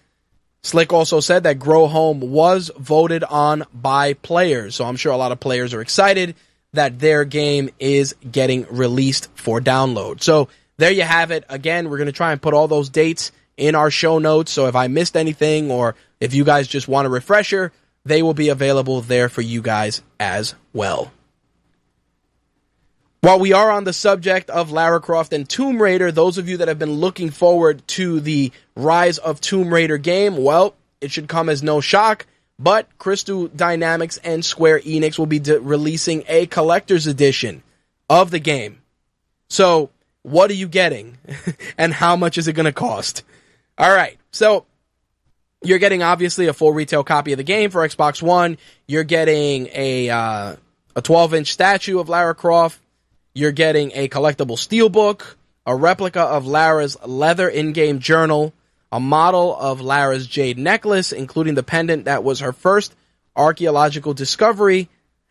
Slick 0.63 0.93
also 0.93 1.21
said 1.21 1.43
that 1.43 1.59
Grow 1.59 1.87
Home 1.87 2.21
was 2.21 2.71
voted 2.79 3.23
on 3.23 3.65
by 3.75 4.15
players, 4.15 4.77
so 4.77 4.85
I'm 4.85 4.97
sure 4.97 5.13
a 5.13 5.17
lot 5.17 5.33
of 5.33 5.41
players 5.41 5.75
are 5.75 5.81
excited 5.81 6.35
that 6.75 6.99
their 6.99 7.25
game 7.25 7.71
is 7.79 8.15
getting 8.31 8.67
released 8.71 9.29
for 9.35 9.61
download. 9.61 10.23
So 10.23 10.49
there 10.77 10.91
you 10.93 11.03
have 11.03 11.31
it. 11.31 11.45
Again, 11.49 11.89
we're 11.89 11.99
going 11.99 12.07
to 12.07 12.13
try 12.13 12.33
and 12.33 12.43
put 12.43 12.55
all 12.55 12.69
those 12.69 12.91
dates 12.91 13.33
in 13.57 13.75
our 13.75 13.91
show 13.91 14.19
notes. 14.19 14.53
So 14.53 14.67
if 14.67 14.77
I 14.77 14.89
missed 14.89 15.17
anything 15.17 15.71
or 15.71 15.95
if 16.21 16.35
you 16.35 16.45
guys 16.45 16.69
just 16.69 16.89
want 16.89 17.07
a 17.07 17.11
refresher, 17.11 17.73
they 18.05 18.23
will 18.23 18.35
be 18.35 18.49
available 18.49 19.01
there 19.01 19.29
for 19.29 19.41
you 19.41 19.63
guys 19.63 20.03
as 20.21 20.55
well. 20.73 21.11
While 23.21 23.39
we 23.39 23.55
are 23.55 23.71
on 23.71 23.85
the 23.85 23.95
subject 23.95 24.51
of 24.51 24.71
Lara 24.71 25.01
Croft 25.01 25.33
and 25.33 25.49
Tomb 25.49 25.81
Raider, 25.81 26.13
those 26.13 26.37
of 26.37 26.47
you 26.47 26.59
that 26.59 26.69
have 26.69 26.79
been 26.79 26.93
looking 26.93 27.31
forward 27.31 27.87
to 27.89 28.21
the 28.21 28.53
Rise 28.77 29.17
of 29.17 29.41
Tomb 29.41 29.73
Raider 29.73 29.97
game, 29.97 30.37
well, 30.37 30.75
it 31.01 31.11
should 31.11 31.27
come 31.29 31.49
as 31.49 31.63
no 31.63 31.81
shock. 31.81 32.27
But 32.59 32.89
Crystal 32.99 33.49
Dynamics 33.49 34.19
and 34.23 34.45
Square 34.45 34.81
Enix 34.81 35.19
will 35.19 35.27
be 35.27 35.41
de- 35.41 35.61
releasing 35.61 36.25
a 36.29 36.47
collector's 36.47 37.07
edition 37.07 37.63
of 38.09 38.31
the 38.31 38.39
game. 38.39 38.83
So, 39.49 39.91
what 40.23 40.51
are 40.51 40.55
you 40.55 40.69
getting? 40.69 41.19
and 41.79 41.93
how 41.93 42.17
much 42.17 42.39
is 42.39 42.49
it 42.49 42.53
going 42.53 42.67
to 42.67 42.73
cost? 42.73 43.25
All 43.77 43.93
right. 43.93 44.19
So, 44.31 44.67
you're 45.63 45.79
getting 45.79 46.03
obviously 46.03 46.47
a 46.47 46.53
full 46.53 46.73
retail 46.73 47.03
copy 47.03 47.33
of 47.33 47.39
the 47.39 47.45
game 47.45 47.71
for 47.71 47.87
Xbox 47.87 48.23
One. 48.23 48.59
You're 48.87 49.05
getting 49.05 49.69
a 49.73 50.11
uh, 50.11 50.57
a 50.95 51.03
12 51.03 51.35
inch 51.35 51.53
statue 51.53 51.99
of 51.99 52.09
Lara 52.09 52.35
Croft 52.35 52.81
you're 53.35 53.53
getting 53.53 53.91
a 53.95 54.09
collectible 54.09 54.57
steelbook, 54.57 55.35
a 55.67 55.75
replica 55.75 56.21
of 56.21 56.47
Lara's 56.47 56.97
leather 57.05 57.49
in-game 57.49 57.99
journal, 57.99 58.53
a 58.95 59.01
model 59.01 59.57
of 59.57 59.81
Lara's 59.81 60.25
jade 60.25 60.57
necklace, 60.57 61.11
including 61.11 61.57
the 61.57 61.65
pendant 61.65 62.05
that 62.05 62.23
was 62.23 62.39
her 62.39 62.53
first 62.53 62.95
archaeological 63.35 64.15
discovery, 64.15 64.89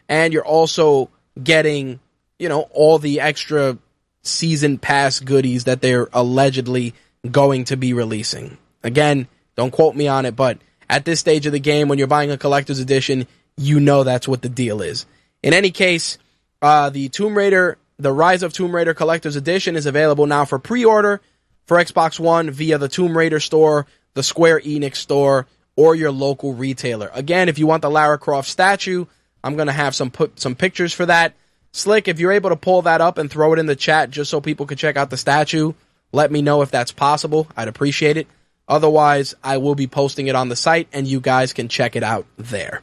and 0.10 0.34
you're 0.34 0.46
also 0.46 1.10
getting, 1.42 2.02
you 2.38 2.50
know, 2.50 2.68
all 2.72 3.00
the 3.00 3.22
extra 3.22 3.78
season 4.22 4.78
pass 4.78 5.22
goodies 5.22 5.64
that 5.64 5.82
they're 5.82 6.10
allegedly 6.12 6.94
going 7.32 7.64
to 7.64 7.78
be 7.78 7.94
releasing. 7.94 8.58
Again, 8.84 9.30
don't 9.56 9.72
quote 9.72 9.96
me 9.96 10.10
on 10.10 10.26
it, 10.26 10.36
but 10.36 10.58
at 10.90 11.06
this 11.06 11.22
stage 11.22 11.46
of 11.46 11.54
the 11.54 11.60
game, 11.60 11.88
when 11.88 11.98
you're 11.98 12.08
buying 12.08 12.32
a 12.32 12.38
collector's 12.38 12.80
edition, 12.80 13.28
you 13.56 13.80
know 13.80 14.04
that's 14.04 14.28
what 14.28 14.42
the 14.42 14.50
deal 14.50 14.82
is. 14.82 15.06
In 15.42 15.54
any 15.54 15.72
case, 15.72 16.18
uh, 16.62 16.90
the 16.90 17.08
Tomb 17.08 17.38
Raider 17.38 17.78
the 17.98 18.12
Rise 18.12 18.44
of 18.44 18.52
Tomb 18.52 18.76
Raider 18.76 18.94
Collector's 18.94 19.36
Edition 19.36 19.76
is 19.76 19.86
available 19.86 20.26
now 20.26 20.46
for 20.46 20.60
pre-order 20.60 21.22
for 21.66 21.78
Xbox 21.78 22.20
One 22.20 22.50
via 22.50 22.78
the 22.78 22.90
Tomb 22.90 23.18
Raider 23.18 23.40
store, 23.40 23.86
the 24.14 24.24
Square 24.24 24.62
Enix 24.62 24.98
store, 24.98 25.48
or 25.76 25.96
your 25.96 26.12
local 26.12 26.54
retailer. 26.54 27.10
Again, 27.14 27.50
if 27.50 27.58
you 27.58 27.68
want 27.68 27.82
the 27.82 27.90
Lara 27.90 28.18
Croft 28.18 28.50
statue, 28.50 29.06
I'm 29.44 29.56
going 29.56 29.68
to 29.68 29.74
have 29.74 29.96
some 29.96 30.12
put 30.12 30.40
some 30.40 30.56
pictures 30.56 30.94
for 30.94 31.06
that. 31.06 31.34
Slick, 31.72 32.08
if 32.08 32.20
you're 32.20 32.32
able 32.32 32.52
to 32.52 32.56
pull 32.56 32.84
that 32.84 33.02
up 33.02 33.18
and 33.18 33.30
throw 33.30 33.54
it 33.54 33.60
in 33.60 33.66
the 33.66 33.76
chat 33.76 34.12
just 34.12 34.30
so 34.30 34.40
people 34.40 34.68
can 34.68 34.78
check 34.78 34.96
out 34.96 35.10
the 35.10 35.18
statue, 35.18 35.74
let 36.12 36.32
me 36.32 36.42
know 36.42 36.62
if 36.62 36.70
that's 36.70 36.92
possible. 36.92 37.48
I'd 37.58 37.68
appreciate 37.68 38.18
it. 38.18 38.28
Otherwise, 38.68 39.34
I 39.44 39.58
will 39.58 39.76
be 39.76 39.88
posting 39.88 40.28
it 40.28 40.36
on 40.36 40.50
the 40.50 40.56
site 40.56 40.88
and 40.94 41.08
you 41.08 41.20
guys 41.20 41.52
can 41.52 41.68
check 41.68 41.96
it 41.96 42.04
out 42.04 42.26
there. 42.38 42.82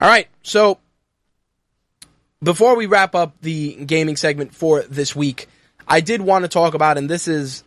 All 0.00 0.08
right, 0.08 0.28
so 0.42 0.78
before 2.42 2.76
we 2.76 2.86
wrap 2.86 3.14
up 3.14 3.34
the 3.40 3.74
gaming 3.74 4.16
segment 4.16 4.54
for 4.54 4.82
this 4.82 5.16
week, 5.16 5.48
I 5.86 6.00
did 6.00 6.20
want 6.20 6.44
to 6.44 6.48
talk 6.48 6.74
about, 6.74 6.98
and 6.98 7.08
this 7.08 7.26
is 7.26 7.64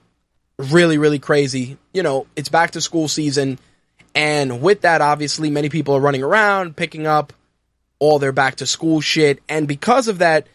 really, 0.61 0.97
really 0.97 1.19
crazy. 1.19 1.77
You 1.93 2.03
know, 2.03 2.27
it's 2.35 2.49
back 2.49 2.71
to 2.71 2.81
school 2.81 3.07
season. 3.07 3.59
And 4.13 4.61
with 4.61 4.81
that, 4.81 5.01
obviously, 5.01 5.49
many 5.49 5.69
people 5.69 5.95
are 5.95 5.99
running 5.99 6.23
around 6.23 6.75
picking 6.75 7.07
up 7.07 7.33
all 7.99 8.19
their 8.19 8.31
back 8.31 8.55
to 8.57 8.65
school 8.65 8.99
shit. 9.01 9.41
And 9.47 9.67
because 9.67 10.07
of 10.07 10.19
that, 10.19 10.47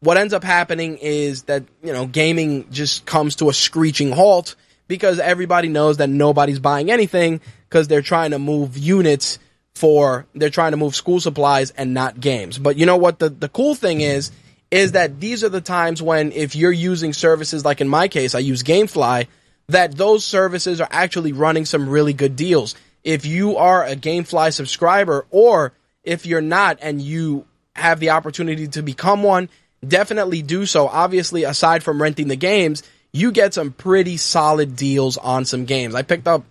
what 0.00 0.16
ends 0.16 0.34
up 0.34 0.44
happening 0.44 0.98
is 0.98 1.44
that, 1.44 1.64
you 1.82 1.92
know, 1.92 2.06
gaming 2.06 2.70
just 2.70 3.06
comes 3.06 3.36
to 3.36 3.48
a 3.48 3.54
screeching 3.54 4.12
halt 4.12 4.54
because 4.86 5.18
everybody 5.18 5.68
knows 5.68 5.96
that 5.96 6.10
nobody's 6.10 6.58
buying 6.58 6.90
anything 6.90 7.40
because 7.68 7.88
they're 7.88 8.02
trying 8.02 8.32
to 8.32 8.38
move 8.38 8.76
units 8.76 9.38
for 9.74 10.26
they're 10.34 10.50
trying 10.50 10.70
to 10.70 10.76
move 10.76 10.94
school 10.94 11.20
supplies 11.20 11.70
and 11.70 11.94
not 11.94 12.20
games. 12.20 12.58
But 12.58 12.76
you 12.76 12.86
know 12.86 12.96
what 12.96 13.18
the 13.18 13.28
the 13.28 13.48
cool 13.48 13.74
thing 13.74 14.00
is 14.00 14.30
is 14.70 14.92
that 14.92 15.20
these 15.20 15.42
are 15.42 15.48
the 15.48 15.60
times 15.60 16.00
when 16.00 16.32
if 16.32 16.54
you're 16.54 16.72
using 16.72 17.12
services 17.12 17.64
like 17.64 17.80
in 17.80 17.88
my 17.88 18.08
case 18.08 18.34
I 18.34 18.40
use 18.40 18.62
Gamefly 18.62 19.26
that 19.68 19.96
those 19.96 20.24
services 20.24 20.80
are 20.80 20.88
actually 20.90 21.32
running 21.32 21.64
some 21.64 21.88
really 21.88 22.12
good 22.12 22.36
deals. 22.36 22.74
If 23.02 23.26
you 23.26 23.56
are 23.56 23.84
a 23.84 23.96
Gamefly 23.96 24.52
subscriber 24.52 25.26
or 25.30 25.72
if 26.02 26.26
you're 26.26 26.40
not 26.40 26.78
and 26.80 27.00
you 27.00 27.46
have 27.74 28.00
the 28.00 28.10
opportunity 28.10 28.68
to 28.68 28.82
become 28.82 29.22
one, 29.22 29.48
definitely 29.86 30.42
do 30.42 30.66
so. 30.66 30.86
Obviously, 30.86 31.44
aside 31.44 31.82
from 31.82 32.00
renting 32.00 32.28
the 32.28 32.36
games, 32.36 32.82
you 33.12 33.32
get 33.32 33.54
some 33.54 33.72
pretty 33.72 34.16
solid 34.16 34.76
deals 34.76 35.16
on 35.16 35.44
some 35.44 35.64
games. 35.64 35.94
I 35.94 36.02
picked 36.02 36.28
up 36.28 36.44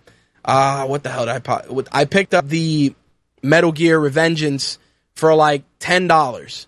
uh 0.44 0.86
what 0.86 1.02
the 1.02 1.08
hell 1.08 1.26
did 1.26 1.48
I 1.48 1.62
I 1.92 2.04
picked 2.04 2.34
up 2.34 2.46
the 2.46 2.94
Metal 3.42 3.72
Gear 3.72 3.98
Revengeance 3.98 4.78
for 5.14 5.34
like 5.34 5.62
ten 5.78 6.06
dollars. 6.06 6.66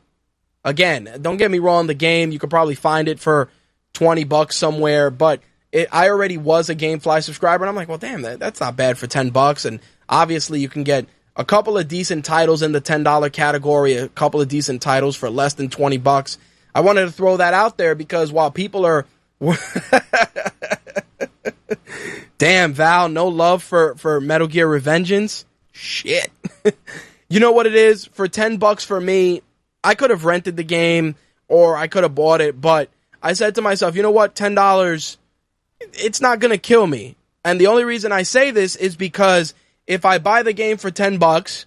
Again, 0.65 1.19
don't 1.23 1.37
get 1.37 1.51
me 1.51 1.59
wrong, 1.59 1.87
the 1.87 1.95
game 1.95 2.33
you 2.33 2.39
could 2.39 2.51
probably 2.51 2.75
find 2.75 3.09
it 3.09 3.21
for 3.21 3.49
twenty 3.93 4.25
bucks 4.25 4.57
somewhere, 4.57 5.11
but 5.11 5.41
it, 5.77 5.89
I 5.93 6.09
already 6.09 6.39
was 6.39 6.71
a 6.71 6.75
GameFly 6.75 7.23
subscriber, 7.23 7.65
and 7.65 7.69
I'm 7.69 7.77
like, 7.77 7.89
well, 7.89 7.99
damn, 7.99 8.23
that, 8.23 8.39
that's 8.39 8.61
not 8.61 8.77
bad 8.77 8.99
for 8.99 9.07
ten 9.07 9.31
bucks. 9.31 9.65
And 9.65 9.81
obviously, 10.09 10.61
you 10.61 10.69
can 10.69 10.85
get 10.85 11.07
a 11.37 11.45
couple 11.45 11.77
of 11.77 11.87
decent 11.89 12.25
titles 12.25 12.63
in 12.63 12.73
the 12.73 12.81
ten 12.81 13.03
dollar 13.03 13.31
category, 13.31 13.95
a 13.95 14.09
couple 14.09 14.41
of 14.41 14.49
decent 14.49 14.83
titles 14.83 15.17
for 15.17 15.29
less 15.29 15.55
than 15.55 15.69
twenty 15.69 15.99
bucks. 15.99 16.39
I 16.75 16.81
wanted 16.81 17.03
to 17.03 17.13
throw 17.13 17.37
that 17.39 17.55
out 17.55 17.79
there 17.79 17.95
because 17.95 18.33
while 18.33 18.51
people 18.51 18.85
are 18.85 19.07
Damn, 22.39 22.73
Val, 22.75 23.09
no 23.09 23.29
love 23.29 23.63
for, 23.63 23.95
for 23.97 24.21
Metal 24.21 24.47
Gear 24.47 24.69
Revengeance? 24.69 25.45
Shit. 25.73 26.31
you 27.29 27.41
know 27.41 27.53
what 27.53 27.67
it 27.67 27.75
is? 27.75 28.07
For 28.07 28.29
10 28.29 28.59
bucks 28.59 28.85
for 28.85 29.01
me, 29.01 29.43
I 29.83 29.95
could 29.95 30.11
have 30.11 30.25
rented 30.25 30.57
the 30.57 30.63
game 30.63 31.17
or 31.49 31.77
I 31.77 31.87
could 31.87 32.03
have 32.03 32.15
bought 32.15 32.41
it, 32.41 32.61
but 32.61 32.91
I 33.23 33.33
said 33.33 33.55
to 33.55 33.63
myself, 33.63 33.97
you 33.97 34.03
know 34.03 34.11
what? 34.11 34.35
$10, 34.35 35.17
it's 35.81 36.21
not 36.21 36.41
going 36.41 36.53
to 36.53 36.59
kill 36.59 36.87
me. 36.87 37.17
And 37.45 37.61
the 37.61 37.69
only 37.69 37.85
reason 37.85 38.13
I 38.13 38.23
say 38.23 38.51
this 38.51 38.77
is 38.77 38.97
because 38.97 39.55
if 39.87 40.05
I 40.05 40.19
buy 40.19 40.43
the 40.43 40.53
game 40.53 40.79
for 40.79 40.91
10 40.91 41.19
bucks 41.19 41.67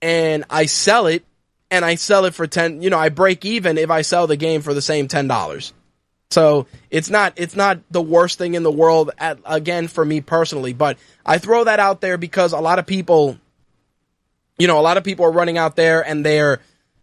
and 0.00 0.44
I 0.50 0.66
sell 0.66 1.06
it 1.06 1.24
and 1.70 1.84
I 1.84 1.96
sell 1.96 2.24
it 2.24 2.34
for 2.34 2.46
10, 2.46 2.82
you 2.82 2.90
know, 2.90 2.98
I 2.98 3.08
break 3.08 3.44
even 3.44 3.76
if 3.76 3.90
I 3.90 4.02
sell 4.02 4.26
the 4.26 4.36
game 4.36 4.62
for 4.62 4.72
the 4.72 4.82
same 4.82 5.08
$10. 5.08 5.72
So 6.30 6.68
it's 6.90 7.10
not 7.10 7.32
it's 7.36 7.56
not 7.56 7.80
the 7.90 8.00
worst 8.00 8.38
thing 8.38 8.54
in 8.54 8.62
the 8.62 8.70
world 8.70 9.10
at, 9.18 9.40
again 9.44 9.88
for 9.88 10.04
me 10.04 10.20
personally, 10.20 10.72
but 10.72 10.96
I 11.26 11.38
throw 11.38 11.64
that 11.64 11.80
out 11.80 12.00
there 12.00 12.18
because 12.18 12.52
a 12.52 12.60
lot 12.60 12.78
of 12.78 12.86
people 12.86 13.36
you 14.56 14.68
know, 14.68 14.78
a 14.78 14.82
lot 14.82 14.96
of 14.96 15.02
people 15.02 15.24
are 15.24 15.32
running 15.32 15.58
out 15.58 15.74
there 15.74 16.06
and 16.06 16.24
they're 16.24 16.60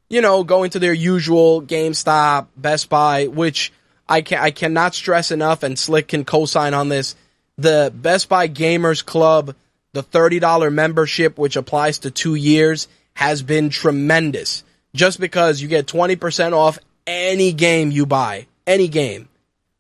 you 0.10 0.22
know, 0.22 0.44
going 0.44 0.70
to 0.72 0.80
their 0.80 0.94
usual 0.94 1.62
GameStop, 1.62 2.48
Best 2.56 2.90
Buy, 2.90 3.28
which 3.28 3.74
I 4.10 4.22
can 4.22 4.40
I 4.40 4.52
cannot 4.52 4.96
stress 4.96 5.32
enough 5.32 5.64
and 5.64 5.78
Slick 5.78 6.08
can 6.08 6.26
co-sign 6.26 6.74
on 6.74 6.90
this. 6.90 7.16
The 7.58 7.92
Best 7.94 8.30
Buy 8.30 8.48
Gamers 8.48 9.04
Club, 9.04 9.56
the 9.94 10.04
$30 10.04 10.72
membership 10.72 11.38
which 11.38 11.56
applies 11.56 12.00
to 12.00 12.12
2 12.12 12.36
years 12.36 12.88
has 13.14 13.42
been 13.42 13.70
tremendous. 13.70 14.64
Just 14.94 15.20
because 15.20 15.62
you 15.62 15.68
get 15.68 15.88
20% 15.88 16.54
off 16.54 16.80
any 17.06 17.52
game 17.52 17.92
you 17.92 18.06
buy 18.06 18.48
any 18.66 18.88
game. 18.88 19.30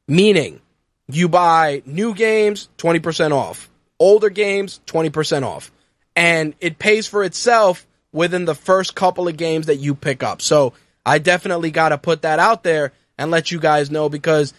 Meaning, 0.08 0.62
you 1.10 1.28
buy 1.28 1.84
new 1.86 2.14
games, 2.14 2.70
20% 2.78 3.32
off. 3.32 3.70
Older 4.00 4.30
games, 4.30 4.80
20% 4.88 5.44
off. 5.44 5.72
And 6.16 6.56
it 6.60 6.80
pays 6.80 7.08
for 7.08 7.24
itself 7.24 7.86
within 8.12 8.46
the 8.46 8.56
first 8.56 8.96
couple 8.96 9.28
of 9.28 9.38
games 9.38 9.68
that 9.68 9.78
you 9.78 9.96
pick 9.96 10.24
up. 10.24 10.42
So 10.42 10.74
I 11.06 11.20
definitely 11.20 11.72
got 11.72 11.90
to 11.90 11.98
put 11.98 12.24
that 12.24 12.40
out 12.40 12.64
there 12.64 12.94
and 13.18 13.32
let 13.32 13.52
you 13.52 13.60
guys 13.60 13.92
know 13.92 14.10
because 14.10 14.54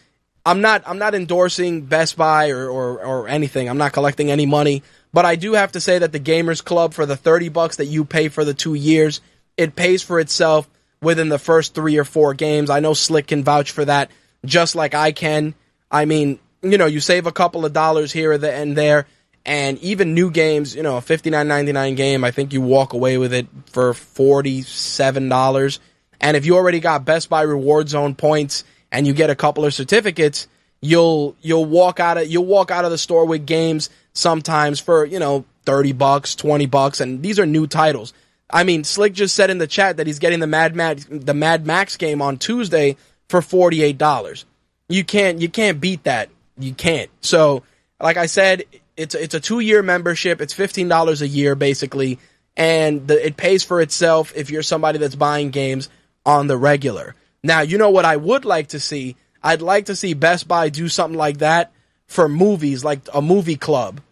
I'm 0.45 0.61
not 0.61 0.83
I'm 0.87 0.99
not 0.99 1.15
endorsing 1.15 1.83
Best 1.83 2.17
Buy 2.17 2.51
or, 2.51 2.69
or, 2.69 3.05
or 3.05 3.29
anything. 3.29 3.69
I'm 3.69 3.79
not 3.79 3.93
collecting 3.93 4.31
any 4.31 4.47
money. 4.47 4.83
But 5.13 5.25
I 5.25 5.37
do 5.37 5.55
have 5.55 5.73
to 5.73 5.81
say 5.81 5.99
that 5.99 6.13
the 6.13 6.21
Gamers 6.21 6.63
Club 6.63 6.93
for 6.93 7.07
the 7.07 7.17
30 7.17 7.49
bucks 7.49 7.77
that 7.77 7.87
you 7.87 8.05
pay 8.05 8.29
for 8.29 8.45
the 8.45 8.53
two 8.53 8.75
years, 8.75 9.21
it 9.57 9.75
pays 9.75 10.03
for 10.03 10.21
itself 10.21 10.69
within 11.01 11.29
the 11.29 11.39
first 11.39 11.75
three 11.75 11.97
or 11.97 12.05
four 12.05 12.35
games. 12.35 12.69
I 12.69 12.81
know 12.81 12.93
Slick 12.93 13.29
can 13.29 13.43
vouch 13.43 13.71
for 13.71 13.85
that 13.87 14.11
just 14.45 14.75
like 14.75 14.95
I 14.95 15.13
can. 15.13 15.55
I 15.91 16.05
mean, 16.05 16.39
you 16.63 16.79
know, 16.79 16.87
you 16.87 17.01
save 17.01 17.27
a 17.27 17.33
couple 17.33 17.65
of 17.65 17.73
dollars 17.73 18.13
here 18.13 18.33
and 18.33 18.77
there, 18.77 19.07
and 19.45 19.79
even 19.79 20.15
new 20.15 20.31
games, 20.31 20.75
you 20.75 20.83
know, 20.83 20.97
a 20.97 21.01
fifty 21.01 21.31
nine 21.31 21.49
ninety 21.49 21.73
nine 21.73 21.95
game, 21.95 22.25
I 22.25 22.31
think 22.31 22.53
you 22.53 22.61
walk 22.61 22.93
away 22.93 23.19
with 23.19 23.33
it 23.33 23.47
for 23.67 23.95
forty 23.95 24.63
seven 24.63 25.29
dollars. 25.29 25.81
And 26.21 26.37
if 26.37 26.47
you 26.47 26.57
already 26.57 26.81
got 26.81 27.05
Best 27.05 27.29
Buy 27.29 27.43
Reward 27.43 27.89
Zone 27.89 28.15
points 28.15 28.65
and 28.91 29.07
you 29.07 29.13
get 29.13 29.31
a 29.31 29.37
couple 29.37 29.65
of 29.65 29.75
certificates, 29.75 30.49
you'll 30.81 31.37
you'll 31.41 31.65
walk 31.65 32.01
out 32.01 32.19
of 32.19 32.27
you'll 32.29 32.47
walk 32.47 32.71
out 32.71 32.85
of 32.85 32.91
the 32.91 32.99
store 32.99 33.27
with 33.27 33.47
games 33.47 33.91
sometimes 34.13 34.81
for 34.81 35.05
you 35.05 35.19
know 35.19 35.45
thirty 35.65 35.93
bucks, 35.93 36.35
twenty 36.35 36.67
bucks, 36.67 37.01
and 37.01 37.23
these 37.23 37.39
are 37.39 37.47
new 37.47 37.67
titles. 37.67 38.13
I 38.51 38.65
mean, 38.65 38.85
Slick 38.85 39.13
just 39.13 39.35
said 39.35 39.51
in 39.51 39.59
the 39.59 39.67
chat 39.67 39.99
that 39.99 40.07
he's 40.07 40.19
getting 40.19 40.41
the 40.41 40.47
Mad 40.47 40.75
Max 40.75 41.07
the 41.11 41.35
Mad 41.35 41.67
Max 41.67 41.97
game 41.97 42.23
on 42.23 42.39
Tuesday 42.39 42.97
for 43.29 43.41
$48. 43.41 44.45
You 44.89 45.05
can't 45.05 45.41
you 45.41 45.49
can't 45.49 45.81
beat 45.81 46.05
that. 46.05 46.31
You 46.59 46.73
can't. 46.73 47.11
So, 47.21 47.63
like 48.01 48.17
I 48.17 48.27
said, 48.27 48.65
it's 48.97 49.15
it's 49.15 49.35
a 49.35 49.41
2-year 49.41 49.83
membership. 49.83 50.41
It's 50.41 50.55
$15 50.55 51.21
a 51.21 51.29
year 51.29 51.55
basically, 51.55 52.19
and 52.57 53.07
the, 53.07 53.27
it 53.27 53.37
pays 53.37 53.63
for 53.63 53.81
itself 53.81 54.33
if 54.35 54.51
you're 54.51 54.63
somebody 54.63 54.99
that's 54.99 55.15
buying 55.15 55.51
games 55.51 55.91
on 56.29 56.47
the 56.47 56.59
regular. 56.59 57.15
Now, 57.43 57.63
you 57.63 57.79
know 57.79 57.89
what 57.89 58.05
I 58.05 58.17
would 58.17 58.45
like 58.45 58.69
to 58.69 58.81
see? 58.81 59.17
I'd 59.43 59.63
like 59.63 59.87
to 59.87 59.97
see 59.97 60.13
Best 60.13 60.47
Buy 60.47 60.69
do 60.69 60.87
something 60.89 61.17
like 61.17 61.39
that 61.39 61.73
for 62.07 62.29
movies, 62.29 62.85
like 62.85 63.01
a 63.15 63.23
movie 63.23 63.57
club. 63.57 64.03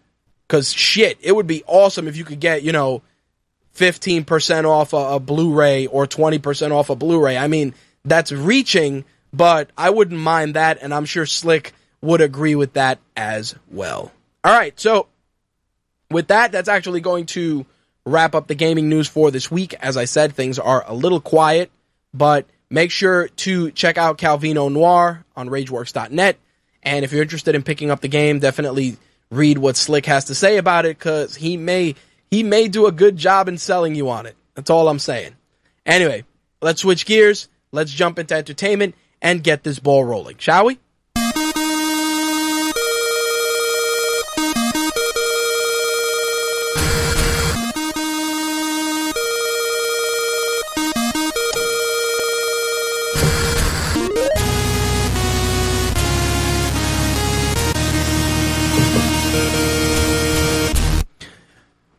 Cause 0.48 0.72
shit, 0.72 1.18
it 1.20 1.36
would 1.36 1.46
be 1.46 1.62
awesome 1.66 2.08
if 2.08 2.16
you 2.16 2.24
could 2.24 2.40
get, 2.40 2.62
you 2.62 2.72
know, 2.72 3.02
15% 3.74 4.64
off 4.64 4.94
a, 4.94 4.96
a 4.96 5.20
Blu-ray 5.20 5.88
or 5.88 6.06
20% 6.06 6.72
off 6.72 6.88
a 6.88 6.96
Blu-ray. 6.96 7.36
I 7.36 7.48
mean, 7.48 7.74
that's 8.02 8.32
reaching, 8.32 9.04
but 9.30 9.68
I 9.76 9.90
wouldn't 9.90 10.18
mind 10.18 10.54
that, 10.54 10.78
and 10.80 10.94
I'm 10.94 11.04
sure 11.04 11.26
Slick 11.26 11.74
would 12.00 12.22
agree 12.22 12.54
with 12.54 12.72
that 12.74 12.98
as 13.14 13.54
well. 13.70 14.10
All 14.42 14.58
right, 14.58 14.78
so 14.80 15.08
with 16.10 16.28
that, 16.28 16.52
that's 16.52 16.68
actually 16.68 17.02
going 17.02 17.26
to 17.26 17.66
wrap 18.06 18.34
up 18.34 18.46
the 18.46 18.54
gaming 18.54 18.88
news 18.88 19.06
for 19.06 19.30
this 19.30 19.50
week. 19.50 19.74
As 19.74 19.98
I 19.98 20.06
said, 20.06 20.32
things 20.32 20.58
are 20.58 20.82
a 20.86 20.94
little 20.94 21.20
quiet, 21.20 21.70
but 22.16 22.46
make 22.70 22.90
sure 22.90 23.28
to 23.28 23.70
check 23.70 23.98
out 23.98 24.18
Calvino 24.18 24.70
Noir 24.72 25.24
on 25.36 25.48
RageWorks.net. 25.48 26.38
And 26.82 27.04
if 27.04 27.12
you're 27.12 27.22
interested 27.22 27.54
in 27.54 27.62
picking 27.62 27.90
up 27.90 28.00
the 28.00 28.08
game, 28.08 28.38
definitely 28.38 28.96
read 29.30 29.58
what 29.58 29.76
Slick 29.76 30.06
has 30.06 30.26
to 30.26 30.34
say 30.34 30.56
about 30.56 30.86
it 30.86 30.98
because 30.98 31.34
he 31.34 31.56
may 31.56 31.94
he 32.30 32.42
may 32.42 32.68
do 32.68 32.86
a 32.86 32.92
good 32.92 33.16
job 33.16 33.48
in 33.48 33.58
selling 33.58 33.94
you 33.94 34.10
on 34.10 34.26
it. 34.26 34.36
That's 34.54 34.70
all 34.70 34.88
I'm 34.88 34.98
saying. 34.98 35.36
Anyway, 35.84 36.24
let's 36.60 36.82
switch 36.82 37.06
gears. 37.06 37.48
Let's 37.72 37.92
jump 37.92 38.18
into 38.18 38.34
entertainment 38.34 38.94
and 39.20 39.42
get 39.42 39.62
this 39.62 39.78
ball 39.78 40.04
rolling, 40.04 40.38
shall 40.38 40.66
we? 40.66 40.78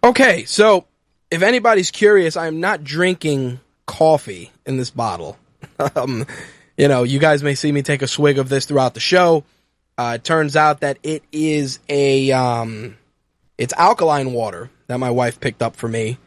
Okay, 0.08 0.46
so 0.46 0.86
if 1.30 1.42
anybody's 1.42 1.92
curious, 1.92 2.38
I 2.38 2.48
am 2.48 2.62
not 2.62 2.82
drinking 2.82 3.60
coffee 3.86 4.54
in 4.66 4.78
this 4.78 4.90
bottle. 4.90 5.38
um, 5.98 6.26
you 6.78 6.88
know, 6.88 7.04
you 7.04 7.20
guys 7.20 7.44
may 7.44 7.56
see 7.56 7.70
me 7.70 7.82
take 7.82 8.02
a 8.02 8.08
swig 8.08 8.38
of 8.38 8.48
this 8.48 8.66
throughout 8.66 8.94
the 8.94 9.02
show. 9.02 9.44
Uh, 9.98 10.14
it 10.16 10.24
turns 10.24 10.56
out 10.56 10.80
that 10.80 10.98
it 11.04 11.24
is 11.34 11.80
a 11.90 12.32
um, 12.32 12.96
it's 13.58 13.74
alkaline 13.74 14.32
water 14.32 14.70
that 14.88 14.98
my 14.98 15.12
wife 15.12 15.42
picked 15.42 15.62
up 15.62 15.76
for 15.76 15.90
me. 15.90 16.18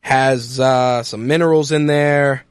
Has 0.00 0.58
uh, 0.58 1.04
some 1.04 1.28
minerals 1.28 1.70
in 1.70 1.86
there, 1.86 2.44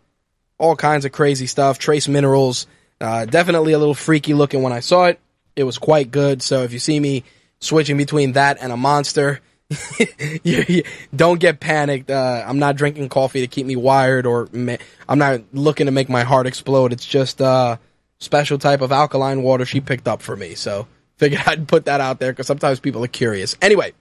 all 0.58 0.78
kinds 0.78 1.04
of 1.04 1.12
crazy 1.12 1.48
stuff, 1.48 1.80
trace 1.80 2.08
minerals. 2.08 2.66
Uh, 3.02 3.26
definitely 3.26 3.74
a 3.74 3.78
little 3.78 3.94
freaky 3.94 4.34
looking 4.34 4.62
when 4.62 4.72
I 4.72 4.80
saw 4.80 5.08
it. 5.08 5.20
It 5.54 5.66
was 5.66 5.80
quite 5.80 6.12
good. 6.12 6.42
So 6.42 6.64
if 6.64 6.72
you 6.72 6.80
see 6.80 6.98
me 6.98 7.26
switching 7.60 7.98
between 7.98 8.32
that 8.34 8.60
and 8.62 8.72
a 8.72 8.78
monster, 8.78 9.42
you, 10.44 10.64
you, 10.68 10.84
don't 11.16 11.40
get 11.40 11.60
panicked. 11.60 12.10
Uh, 12.10 12.44
I'm 12.46 12.60
not 12.60 12.78
drinking 12.78 13.10
coffee 13.10 13.42
to 13.42 13.48
keep 13.48 13.66
me 13.66 13.76
wired, 13.76 14.26
or 14.26 14.48
ma- 14.52 14.78
I'm 15.10 15.20
not 15.20 15.42
looking 15.54 15.88
to 15.88 15.92
make 15.92 16.10
my 16.10 16.24
heart 16.24 16.48
explode. 16.48 16.94
It's 16.94 17.06
just 17.06 17.42
a 17.42 17.46
uh, 17.46 17.78
special 18.20 18.58
type 18.58 18.82
of 18.82 18.92
alkaline 18.92 19.44
water 19.44 19.66
she 19.66 19.82
picked 19.82 20.08
up 20.08 20.22
for 20.22 20.36
me. 20.36 20.56
So 20.56 20.88
figured 21.18 21.42
I'd 21.48 21.68
put 21.68 21.86
that 21.86 22.02
out 22.02 22.20
there 22.20 22.32
because 22.32 22.48
sometimes 22.48 22.80
people 22.80 23.04
are 23.04 23.10
curious. 23.10 23.58
Anyway, 23.62 23.94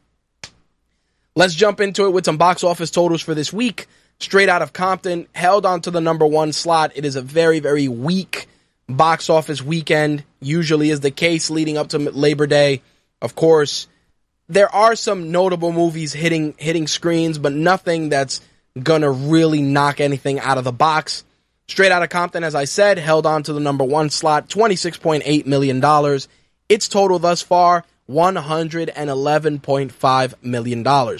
let's 1.34 1.54
jump 1.54 1.80
into 1.80 2.06
it 2.06 2.10
with 2.10 2.24
some 2.24 2.36
box 2.36 2.62
office 2.62 2.90
totals 2.90 3.22
for 3.22 3.34
this 3.34 3.52
week. 3.52 3.86
Straight 4.18 4.48
out 4.48 4.62
of 4.62 4.72
Compton, 4.72 5.26
held 5.34 5.66
on 5.66 5.82
to 5.82 5.90
the 5.90 6.00
number 6.00 6.24
one 6.24 6.52
slot. 6.52 6.92
It 6.94 7.04
is 7.04 7.16
a 7.16 7.22
very, 7.22 7.60
very 7.60 7.88
weak 7.88 8.46
box 8.88 9.28
office 9.28 9.60
weekend. 9.62 10.24
Usually 10.40 10.90
is 10.90 11.00
the 11.00 11.10
case 11.10 11.50
leading 11.50 11.76
up 11.76 11.88
to 11.88 11.98
Labor 11.98 12.46
Day. 12.46 12.82
Of 13.20 13.34
course, 13.34 13.88
there 14.48 14.74
are 14.74 14.96
some 14.96 15.32
notable 15.32 15.72
movies 15.72 16.12
hitting 16.12 16.54
hitting 16.58 16.86
screens, 16.86 17.38
but 17.38 17.52
nothing 17.52 18.08
that's 18.08 18.40
gonna 18.82 19.10
really 19.10 19.62
knock 19.62 20.00
anything 20.00 20.38
out 20.40 20.58
of 20.58 20.64
the 20.64 20.72
box. 20.72 21.24
Straight 21.68 21.90
out 21.90 22.02
of 22.02 22.10
Compton, 22.10 22.44
as 22.44 22.54
I 22.54 22.64
said, 22.64 22.98
held 22.98 23.26
on 23.26 23.42
to 23.44 23.52
the 23.52 23.60
number 23.60 23.84
one 23.84 24.10
slot, 24.10 24.48
$26.8 24.48 25.46
million. 25.46 25.82
Its 26.68 26.88
total 26.88 27.18
thus 27.18 27.42
far, 27.42 27.84
$111.5 28.08 30.34
million. 30.42 31.18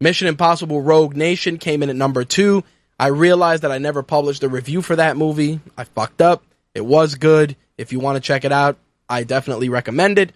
Mission 0.00 0.28
Impossible 0.28 0.80
Rogue 0.80 1.16
Nation 1.16 1.58
came 1.58 1.82
in 1.82 1.90
at 1.90 1.96
number 1.96 2.24
two. 2.24 2.62
I 2.98 3.08
realized 3.08 3.64
that 3.64 3.72
I 3.72 3.78
never 3.78 4.02
published 4.02 4.44
a 4.44 4.48
review 4.48 4.82
for 4.82 4.96
that 4.96 5.16
movie. 5.16 5.60
I 5.76 5.84
fucked 5.84 6.22
up. 6.22 6.42
It 6.74 6.84
was 6.84 7.16
good. 7.16 7.56
If 7.76 7.92
you 7.92 7.98
want 7.98 8.16
to 8.16 8.20
check 8.20 8.44
it 8.44 8.52
out, 8.52 8.78
I 9.08 9.24
definitely 9.24 9.70
recommend 9.70 10.18
it. 10.18 10.32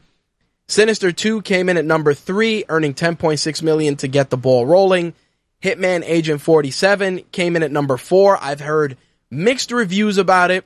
Sinister 0.67 1.13
2 1.13 1.43
came 1.43 1.69
in 1.69 1.77
at 1.77 1.85
number 1.85 2.15
3, 2.15 2.65
earning 2.69 2.95
10.6 2.95 3.63
million 3.63 3.97
to 3.97 4.09
get 4.09 4.31
the 4.31 4.37
ball 4.37 4.65
rolling. 4.65 5.15
Hitman 5.63 6.03
Agent 6.05 6.41
47 6.41 7.23
came 7.33 7.57
in 7.57 7.63
at 7.63 7.71
number 7.71 7.97
4. 7.97 8.39
I've 8.43 8.61
heard 8.61 8.97
mixed 9.31 9.73
reviews 9.73 10.19
about 10.19 10.51
it. 10.51 10.65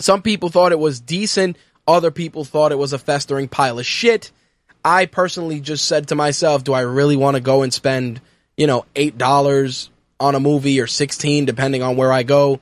Some 0.00 0.22
people 0.22 0.48
thought 0.48 0.72
it 0.72 0.78
was 0.78 1.00
decent, 1.00 1.56
other 1.86 2.10
people 2.10 2.44
thought 2.44 2.72
it 2.72 2.78
was 2.78 2.92
a 2.92 2.98
festering 2.98 3.48
pile 3.48 3.78
of 3.78 3.86
shit. 3.86 4.32
I 4.84 5.06
personally 5.06 5.60
just 5.60 5.84
said 5.84 6.08
to 6.08 6.14
myself, 6.14 6.64
do 6.64 6.72
I 6.72 6.80
really 6.80 7.16
want 7.16 7.36
to 7.36 7.40
go 7.40 7.62
and 7.62 7.72
spend, 7.72 8.20
you 8.56 8.66
know, 8.66 8.84
$8 8.96 9.88
on 10.18 10.34
a 10.34 10.40
movie 10.40 10.80
or 10.80 10.86
16 10.86 11.44
depending 11.44 11.82
on 11.82 11.96
where 11.96 12.12
I 12.12 12.24
go? 12.24 12.60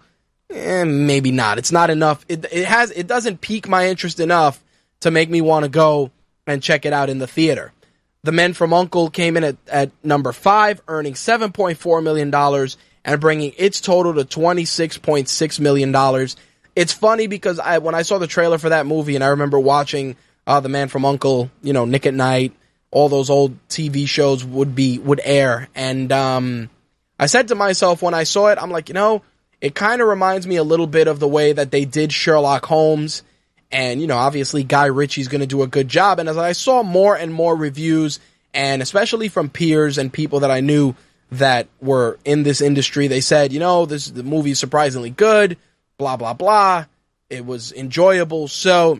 Eh, 0.51 0.85
maybe 0.85 1.31
not. 1.31 1.59
It's 1.59 1.73
not 1.73 1.91
enough. 1.91 2.25
It, 2.29 2.45
it 2.53 2.67
has 2.67 2.91
it 2.91 3.07
doesn't 3.07 3.41
pique 3.41 3.69
my 3.69 3.89
interest 3.89 4.21
enough 4.21 4.63
to 5.01 5.11
make 5.11 5.31
me 5.31 5.41
want 5.41 5.65
to 5.65 5.71
go 5.71 6.11
and 6.51 6.63
check 6.63 6.85
it 6.85 6.93
out 6.93 7.11
in 7.11 7.19
the 7.19 7.27
theater. 7.27 7.73
The 8.23 8.33
Men 8.33 8.53
from 8.53 8.73
Uncle 8.73 9.09
came 9.09 9.37
in 9.37 9.45
at, 9.45 9.57
at 9.67 9.91
number 10.05 10.33
five, 10.33 10.83
earning 10.89 11.15
$7.4 11.15 12.03
million 12.03 12.69
and 13.05 13.21
bringing 13.21 13.53
its 13.57 13.81
total 13.81 14.15
to 14.15 14.25
$26.6 14.25 15.61
million. 15.61 16.29
It's 16.77 16.93
funny 16.93 17.27
because 17.27 17.59
I 17.59 17.79
when 17.79 17.95
I 17.95 18.03
saw 18.03 18.19
the 18.19 18.27
trailer 18.27 18.59
for 18.59 18.69
that 18.69 18.87
movie 18.87 19.15
and 19.15 19.25
I 19.25 19.29
remember 19.29 19.59
watching 19.59 20.17
uh, 20.47 20.61
The 20.61 20.69
Man 20.69 20.89
from 20.89 21.05
Uncle, 21.05 21.51
you 21.63 21.73
know, 21.73 21.85
Nick 21.85 22.07
at 22.07 22.15
Nite, 22.15 22.53
all 22.91 23.09
those 23.09 23.31
old 23.31 23.57
TV 23.69 24.07
shows 24.07 24.45
would 24.45 24.75
be 24.75 24.99
would 24.99 25.21
air. 25.25 25.69
And 25.75 26.13
um, 26.13 26.71
I 27.19 27.27
said 27.27 27.49
to 27.49 27.55
myself 27.55 28.03
when 28.03 28.15
I 28.15 28.25
saw 28.25 28.49
it, 28.49 28.59
I'm 28.61 28.71
like, 28.71 28.89
you 28.89 28.95
know, 28.95 29.23
it 29.61 29.75
kind 29.75 30.01
of 30.01 30.09
reminds 30.09 30.47
me 30.47 30.57
a 30.57 30.65
little 30.65 30.87
bit 30.87 31.09
of 31.09 31.21
the 31.21 31.29
way 31.29 31.53
that 31.53 31.71
they 31.71 31.85
did 31.85 32.13
Sherlock 32.13 32.67
Holmes 32.67 33.23
and, 33.73 34.01
you 34.01 34.07
know, 34.07 34.16
obviously 34.16 34.64
Guy 34.64 34.87
Ritchie's 34.87 35.29
going 35.29 35.41
to 35.41 35.47
do 35.47 35.62
a 35.62 35.68
good 35.68 35.89
job. 35.89 36.18
And 36.18 36.29
as 36.29 36.37
I 36.37 36.53
saw 36.53 36.83
more 36.83 37.16
and 37.16 37.33
more 37.33 37.55
reviews, 37.55 38.18
and 38.53 38.83
especially 38.83 39.29
from 39.29 39.49
peers 39.49 39.99
and 39.99 40.12
people 40.12 40.41
that 40.41 40.51
I 40.51 40.61
knew 40.61 40.95
that 41.33 41.68
were 41.81 42.18
in 42.25 42.43
this 42.43 42.61
industry, 42.61 43.07
they 43.07 43.21
said, 43.21 43.53
you 43.53 43.61
know, 43.61 43.87
this 43.87 44.07
the 44.11 44.25
movie 44.25 44.51
is 44.51 44.59
surprisingly 44.59 45.11
good, 45.11 45.57
blah, 45.99 46.16
blah, 46.16 46.35
blah. 46.35 46.87
It 47.29 47.47
was 47.47 47.73
enjoyable. 47.73 48.49
So 48.49 48.99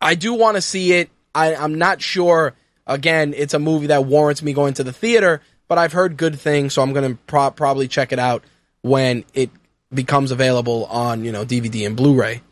I 0.00 0.16
do 0.16 0.34
want 0.34 0.56
to 0.56 0.60
see 0.60 0.94
it. 0.94 1.10
I, 1.34 1.54
I'm 1.54 1.76
not 1.76 2.02
sure. 2.02 2.54
Again, 2.86 3.32
it's 3.36 3.54
a 3.54 3.60
movie 3.60 3.86
that 3.88 4.04
warrants 4.04 4.42
me 4.42 4.52
going 4.52 4.74
to 4.74 4.84
the 4.84 4.92
theater, 4.92 5.40
but 5.68 5.78
I've 5.78 5.92
heard 5.92 6.16
good 6.16 6.38
things, 6.38 6.74
so 6.74 6.82
I'm 6.82 6.92
going 6.92 7.12
to 7.12 7.18
pro- 7.28 7.52
probably 7.52 7.86
check 7.86 8.12
it 8.12 8.18
out 8.18 8.42
when 8.82 9.24
it 9.32 9.50
becomes 9.94 10.32
available 10.32 10.86
on, 10.86 11.24
you 11.24 11.30
know, 11.30 11.44
DVD 11.44 11.86
and 11.86 11.96
Blu-ray. 11.96 12.42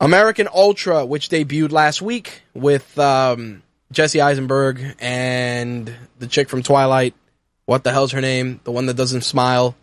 American 0.00 0.48
Ultra, 0.52 1.04
which 1.04 1.28
debuted 1.28 1.72
last 1.72 2.00
week 2.00 2.42
with 2.54 2.98
um, 2.98 3.62
Jesse 3.90 4.20
Eisenberg 4.20 4.94
and 5.00 5.92
the 6.18 6.26
chick 6.26 6.48
from 6.48 6.62
Twilight. 6.62 7.14
What 7.66 7.84
the 7.84 7.92
hell's 7.92 8.12
her 8.12 8.20
name? 8.20 8.60
The 8.64 8.72
one 8.72 8.86
that 8.86 8.96
doesn't 8.96 9.22
smile. 9.22 9.74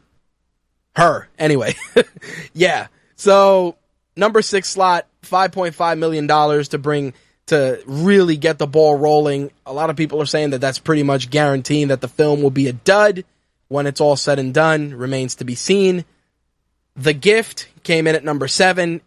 Her. 0.95 1.27
Anyway. 1.37 1.75
yeah. 2.53 2.87
So, 3.15 3.75
number 4.15 4.41
six 4.41 4.69
slot, 4.69 5.05
$5.5 5.23 5.97
million 5.97 6.27
to 6.27 6.77
bring, 6.77 7.13
to 7.47 7.81
really 7.85 8.37
get 8.37 8.57
the 8.57 8.67
ball 8.67 8.95
rolling. 8.95 9.51
A 9.65 9.73
lot 9.73 9.89
of 9.89 9.97
people 9.97 10.21
are 10.21 10.25
saying 10.25 10.51
that 10.51 10.61
that's 10.61 10.79
pretty 10.79 11.03
much 11.03 11.29
guaranteeing 11.29 11.89
that 11.89 12.01
the 12.01 12.07
film 12.07 12.41
will 12.41 12.51
be 12.51 12.67
a 12.67 12.73
dud 12.73 13.25
when 13.67 13.85
it's 13.85 14.01
all 14.01 14.15
said 14.15 14.39
and 14.39 14.53
done. 14.53 14.93
Remains 14.93 15.35
to 15.35 15.43
be 15.43 15.55
seen. 15.55 16.05
The 16.95 17.13
Gift 17.13 17.67
came 17.85 18.07
in 18.07 18.15
at 18.15 18.23
number 18.23 18.49
seven. 18.49 18.99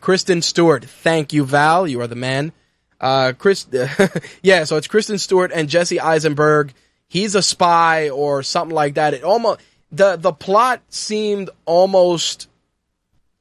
Kristen 0.00 0.42
Stewart, 0.42 0.84
thank 0.84 1.32
you, 1.32 1.44
Val. 1.44 1.88
You 1.88 2.00
are 2.00 2.06
the 2.06 2.14
man. 2.14 2.52
Uh, 3.00 3.32
Chris, 3.36 3.66
yeah. 4.42 4.64
So 4.64 4.76
it's 4.76 4.86
Kristen 4.86 5.18
Stewart 5.18 5.50
and 5.52 5.68
Jesse 5.68 5.98
Eisenberg. 5.98 6.72
He's 7.08 7.34
a 7.34 7.42
spy 7.42 8.10
or 8.10 8.42
something 8.42 8.74
like 8.74 8.94
that. 8.94 9.14
It 9.14 9.24
almost 9.24 9.60
the 9.90 10.16
the 10.16 10.32
plot 10.32 10.82
seemed 10.88 11.50
almost 11.64 12.48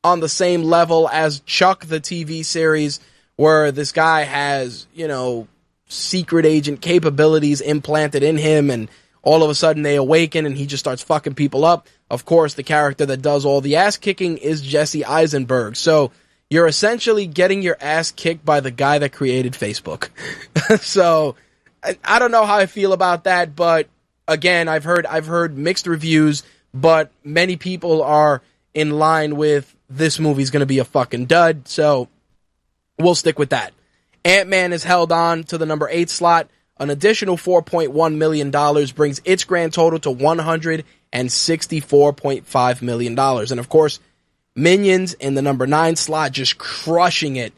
on 0.04 0.20
the 0.20 0.30
same 0.30 0.64
level 0.64 1.10
as 1.10 1.42
Chuck, 1.42 1.86
the 1.86 2.00
TV 2.00 2.46
series, 2.46 3.00
where 3.36 3.72
this 3.72 3.92
guy 3.92 4.24
has 4.24 4.88
you 4.94 5.08
know 5.08 5.48
secret 5.88 6.46
agent 6.46 6.82
capabilities 6.82 7.62
implanted 7.62 8.24
in 8.24 8.38
him, 8.38 8.70
and 8.70 8.90
all 9.22 9.44
of 9.44 9.50
a 9.50 9.56
sudden 9.56 9.84
they 9.84 9.96
awaken 9.96 10.46
and 10.46 10.56
he 10.58 10.66
just 10.66 10.84
starts 10.84 11.02
fucking 11.02 11.36
people 11.36 11.66
up. 11.66 11.88
Of 12.10 12.26
course, 12.26 12.54
the 12.54 12.64
character 12.64 13.06
that 13.06 13.22
does 13.22 13.46
all 13.46 13.62
the 13.62 13.76
ass 13.78 13.98
kicking 13.98 14.38
is 14.38 14.62
Jesse 14.62 15.04
Eisenberg. 15.04 15.76
So 15.76 16.12
you're 16.50 16.68
essentially 16.68 17.28
getting 17.28 17.62
your 17.62 17.78
ass 17.80 18.12
kicked 18.12 18.46
by 18.46 18.62
the 18.62 18.72
guy 18.72 19.00
that 19.00 19.12
created 19.12 19.54
Facebook. 19.54 20.10
so 20.82 21.36
I, 21.84 21.98
I 22.04 22.20
don't 22.20 22.32
know 22.32 22.46
how 22.46 22.58
I 22.58 22.66
feel 22.66 22.94
about 22.94 23.26
that, 23.26 23.56
but 23.56 23.90
again, 24.28 24.68
I've 24.68 24.84
heard 24.84 25.06
I've 25.06 25.26
heard 25.26 25.58
mixed 25.58 25.88
reviews, 25.88 26.44
but 26.74 27.12
many 27.24 27.58
people 27.58 28.02
are 28.04 28.42
in 28.74 28.92
line 28.92 29.36
with 29.36 29.76
this 29.90 30.20
movie's 30.20 30.52
going 30.52 30.62
to 30.62 30.66
be 30.66 30.80
a 30.80 30.86
fucking 30.86 31.26
dud. 31.26 31.68
So 31.68 32.08
we'll 33.00 33.16
stick 33.16 33.40
with 33.40 33.50
that. 33.50 33.74
Ant 34.24 34.50
Man 34.50 34.74
is 34.74 34.84
held 34.84 35.12
on 35.12 35.44
to 35.46 35.58
the 35.58 35.66
number 35.66 35.88
eight 35.90 36.10
slot. 36.10 36.50
An 36.80 36.90
additional 36.90 37.38
$4.1 37.38 38.16
million 38.16 38.52
brings 38.96 39.22
its 39.26 39.44
grand 39.44 39.74
total 39.74 40.00
to 40.00 40.12
100 40.12 40.86
and 41.12 41.30
$64.5 41.30 42.82
million. 42.82 43.18
And 43.18 43.60
of 43.60 43.70
course, 43.70 44.00
Minions 44.58 45.14
in 45.14 45.36
the 45.36 45.44
number 45.44 45.68
nine 45.68 45.96
slot 45.96 46.32
just 46.32 46.58
crushing 46.58 47.36
it. 47.36 47.54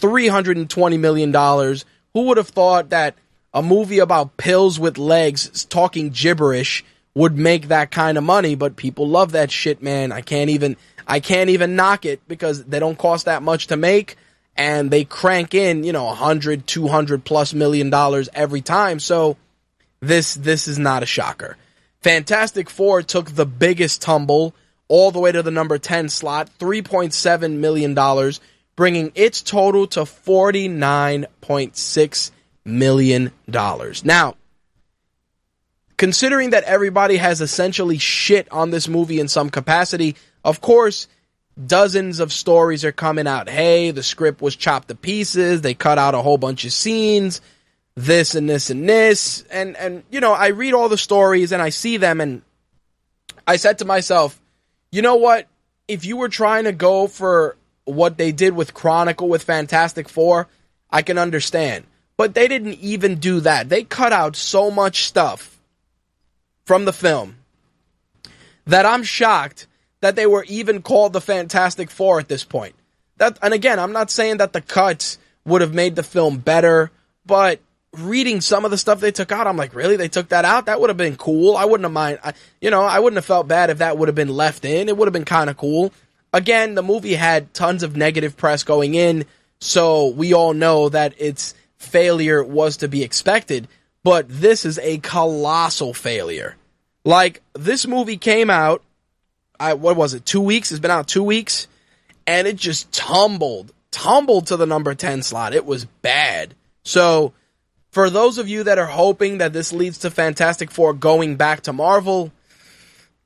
$320 0.00 0.98
million. 0.98 1.76
Who 2.14 2.22
would 2.22 2.38
have 2.38 2.48
thought 2.48 2.88
that 2.88 3.16
a 3.52 3.62
movie 3.62 3.98
about 3.98 4.38
pills 4.38 4.80
with 4.80 4.96
legs 4.96 5.66
talking 5.66 6.08
gibberish 6.08 6.84
would 7.14 7.36
make 7.36 7.68
that 7.68 7.90
kind 7.90 8.16
of 8.16 8.24
money? 8.24 8.54
But 8.54 8.76
people 8.76 9.06
love 9.06 9.32
that 9.32 9.50
shit, 9.50 9.82
man. 9.82 10.10
I 10.10 10.22
can't 10.22 10.48
even, 10.48 10.78
I 11.06 11.20
can't 11.20 11.50
even 11.50 11.76
knock 11.76 12.06
it 12.06 12.26
because 12.26 12.64
they 12.64 12.78
don't 12.78 12.96
cost 12.96 13.26
that 13.26 13.42
much 13.42 13.66
to 13.66 13.76
make 13.76 14.16
and 14.58 14.90
they 14.90 15.04
crank 15.04 15.54
in, 15.54 15.84
you 15.84 15.92
know, 15.92 16.06
100, 16.06 16.66
200 16.66 17.24
plus 17.24 17.54
million 17.54 17.90
dollars 17.90 18.28
every 18.34 18.60
time. 18.60 18.98
So 18.98 19.36
this, 20.00 20.34
this 20.34 20.66
is 20.66 20.80
not 20.80 21.04
a 21.04 21.06
shocker. 21.06 21.56
Fantastic 22.02 22.68
Four 22.68 23.02
took 23.02 23.30
the 23.30 23.46
biggest 23.46 24.02
tumble 24.02 24.52
all 24.88 25.12
the 25.12 25.20
way 25.20 25.32
to 25.32 25.42
the 25.42 25.50
number 25.50 25.76
10 25.78 26.08
slot, 26.08 26.48
$3.7 26.58 27.58
million, 27.58 27.94
bringing 28.74 29.12
its 29.14 29.42
total 29.42 29.86
to 29.88 30.00
$49.6 30.00 32.30
million. 32.64 33.32
Now, 34.04 34.34
considering 35.96 36.50
that 36.50 36.64
everybody 36.64 37.18
has 37.18 37.40
essentially 37.40 37.98
shit 37.98 38.50
on 38.50 38.70
this 38.70 38.88
movie 38.88 39.20
in 39.20 39.28
some 39.28 39.50
capacity, 39.50 40.16
of 40.44 40.60
course, 40.60 41.06
dozens 41.66 42.20
of 42.20 42.32
stories 42.32 42.84
are 42.84 42.92
coming 42.92 43.26
out. 43.26 43.48
Hey, 43.48 43.90
the 43.90 44.02
script 44.02 44.40
was 44.40 44.56
chopped 44.56 44.88
to 44.88 44.94
pieces, 44.94 45.60
they 45.60 45.74
cut 45.74 45.98
out 45.98 46.14
a 46.14 46.22
whole 46.22 46.38
bunch 46.38 46.64
of 46.64 46.72
scenes 46.72 47.40
this 47.98 48.36
and 48.36 48.48
this 48.48 48.70
and 48.70 48.88
this 48.88 49.42
and 49.50 49.76
and 49.76 50.04
you 50.08 50.20
know 50.20 50.32
I 50.32 50.48
read 50.48 50.72
all 50.72 50.88
the 50.88 50.96
stories 50.96 51.50
and 51.50 51.60
I 51.60 51.70
see 51.70 51.96
them 51.96 52.20
and 52.20 52.42
I 53.44 53.56
said 53.56 53.78
to 53.78 53.84
myself, 53.84 54.40
you 54.92 55.02
know 55.02 55.16
what? 55.16 55.48
If 55.88 56.04
you 56.04 56.16
were 56.16 56.28
trying 56.28 56.64
to 56.64 56.72
go 56.72 57.08
for 57.08 57.56
what 57.86 58.18
they 58.18 58.30
did 58.30 58.54
with 58.54 58.74
Chronicle 58.74 59.28
with 59.28 59.42
Fantastic 59.42 60.08
4, 60.08 60.46
I 60.90 61.02
can 61.02 61.16
understand. 61.18 61.86
But 62.18 62.34
they 62.34 62.46
didn't 62.46 62.74
even 62.74 63.16
do 63.16 63.40
that. 63.40 63.70
They 63.70 63.84
cut 63.84 64.12
out 64.12 64.36
so 64.36 64.70
much 64.70 65.04
stuff 65.04 65.58
from 66.66 66.84
the 66.84 66.92
film 66.92 67.38
that 68.66 68.84
I'm 68.84 69.02
shocked 69.02 69.66
that 70.00 70.16
they 70.16 70.26
were 70.26 70.44
even 70.44 70.82
called 70.82 71.12
the 71.12 71.20
Fantastic 71.20 71.90
Four 71.90 72.18
at 72.20 72.28
this 72.28 72.44
point. 72.44 72.74
That 73.16 73.38
and 73.42 73.52
again, 73.54 73.78
I'm 73.78 73.92
not 73.92 74.10
saying 74.10 74.38
that 74.38 74.52
the 74.52 74.60
cuts 74.60 75.18
would 75.44 75.60
have 75.60 75.74
made 75.74 75.96
the 75.96 76.02
film 76.02 76.38
better, 76.38 76.90
but 77.26 77.60
reading 77.92 78.40
some 78.40 78.64
of 78.64 78.70
the 78.70 78.78
stuff 78.78 79.00
they 79.00 79.10
took 79.10 79.32
out, 79.32 79.46
I'm 79.46 79.56
like, 79.56 79.74
really? 79.74 79.96
They 79.96 80.08
took 80.08 80.28
that 80.28 80.44
out? 80.44 80.66
That 80.66 80.80
would 80.80 80.90
have 80.90 80.96
been 80.96 81.16
cool. 81.16 81.56
I 81.56 81.64
wouldn't 81.64 81.84
have 81.84 81.92
mind. 81.92 82.18
I, 82.22 82.34
you 82.60 82.70
know, 82.70 82.82
I 82.82 82.98
wouldn't 82.98 83.16
have 83.16 83.24
felt 83.24 83.48
bad 83.48 83.70
if 83.70 83.78
that 83.78 83.98
would 83.98 84.08
have 84.08 84.14
been 84.14 84.28
left 84.28 84.64
in. 84.64 84.88
It 84.88 84.96
would 84.96 85.06
have 85.06 85.12
been 85.12 85.24
kind 85.24 85.50
of 85.50 85.56
cool. 85.56 85.92
Again, 86.32 86.74
the 86.74 86.82
movie 86.82 87.14
had 87.14 87.54
tons 87.54 87.82
of 87.82 87.96
negative 87.96 88.36
press 88.36 88.62
going 88.62 88.94
in, 88.94 89.24
so 89.60 90.08
we 90.08 90.34
all 90.34 90.52
know 90.52 90.88
that 90.90 91.14
its 91.18 91.54
failure 91.78 92.44
was 92.44 92.78
to 92.78 92.88
be 92.88 93.02
expected. 93.02 93.66
But 94.04 94.26
this 94.28 94.64
is 94.64 94.78
a 94.78 94.98
colossal 94.98 95.94
failure. 95.94 96.56
Like 97.04 97.40
this 97.54 97.86
movie 97.86 98.18
came 98.18 98.50
out, 98.50 98.82
I 99.60 99.74
what 99.74 99.96
was 99.96 100.14
it? 100.14 100.24
Two 100.24 100.40
weeks. 100.40 100.70
It's 100.70 100.80
been 100.80 100.90
out 100.90 101.08
two 101.08 101.22
weeks, 101.22 101.68
and 102.26 102.46
it 102.46 102.56
just 102.56 102.92
tumbled, 102.92 103.72
tumbled 103.90 104.48
to 104.48 104.56
the 104.56 104.66
number 104.66 104.94
ten 104.94 105.22
slot. 105.22 105.54
It 105.54 105.66
was 105.66 105.84
bad. 105.84 106.54
So 106.84 107.32
for 107.90 108.10
those 108.10 108.38
of 108.38 108.48
you 108.48 108.64
that 108.64 108.78
are 108.78 108.86
hoping 108.86 109.38
that 109.38 109.52
this 109.52 109.72
leads 109.72 109.98
to 109.98 110.10
Fantastic 110.10 110.70
Four 110.70 110.94
going 110.94 111.36
back 111.36 111.62
to 111.62 111.72
Marvel, 111.72 112.32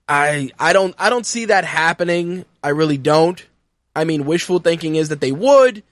I 0.08 0.50
I 0.58 0.72
don't 0.72 0.94
I 0.98 1.10
don't 1.10 1.26
see 1.26 1.46
that 1.46 1.64
happening. 1.64 2.44
I 2.62 2.70
really 2.70 2.98
don't. 2.98 3.44
I 3.94 4.04
mean, 4.04 4.24
wishful 4.24 4.58
thinking 4.58 4.96
is 4.96 5.10
that 5.10 5.20
they 5.20 5.32
would, 5.32 5.82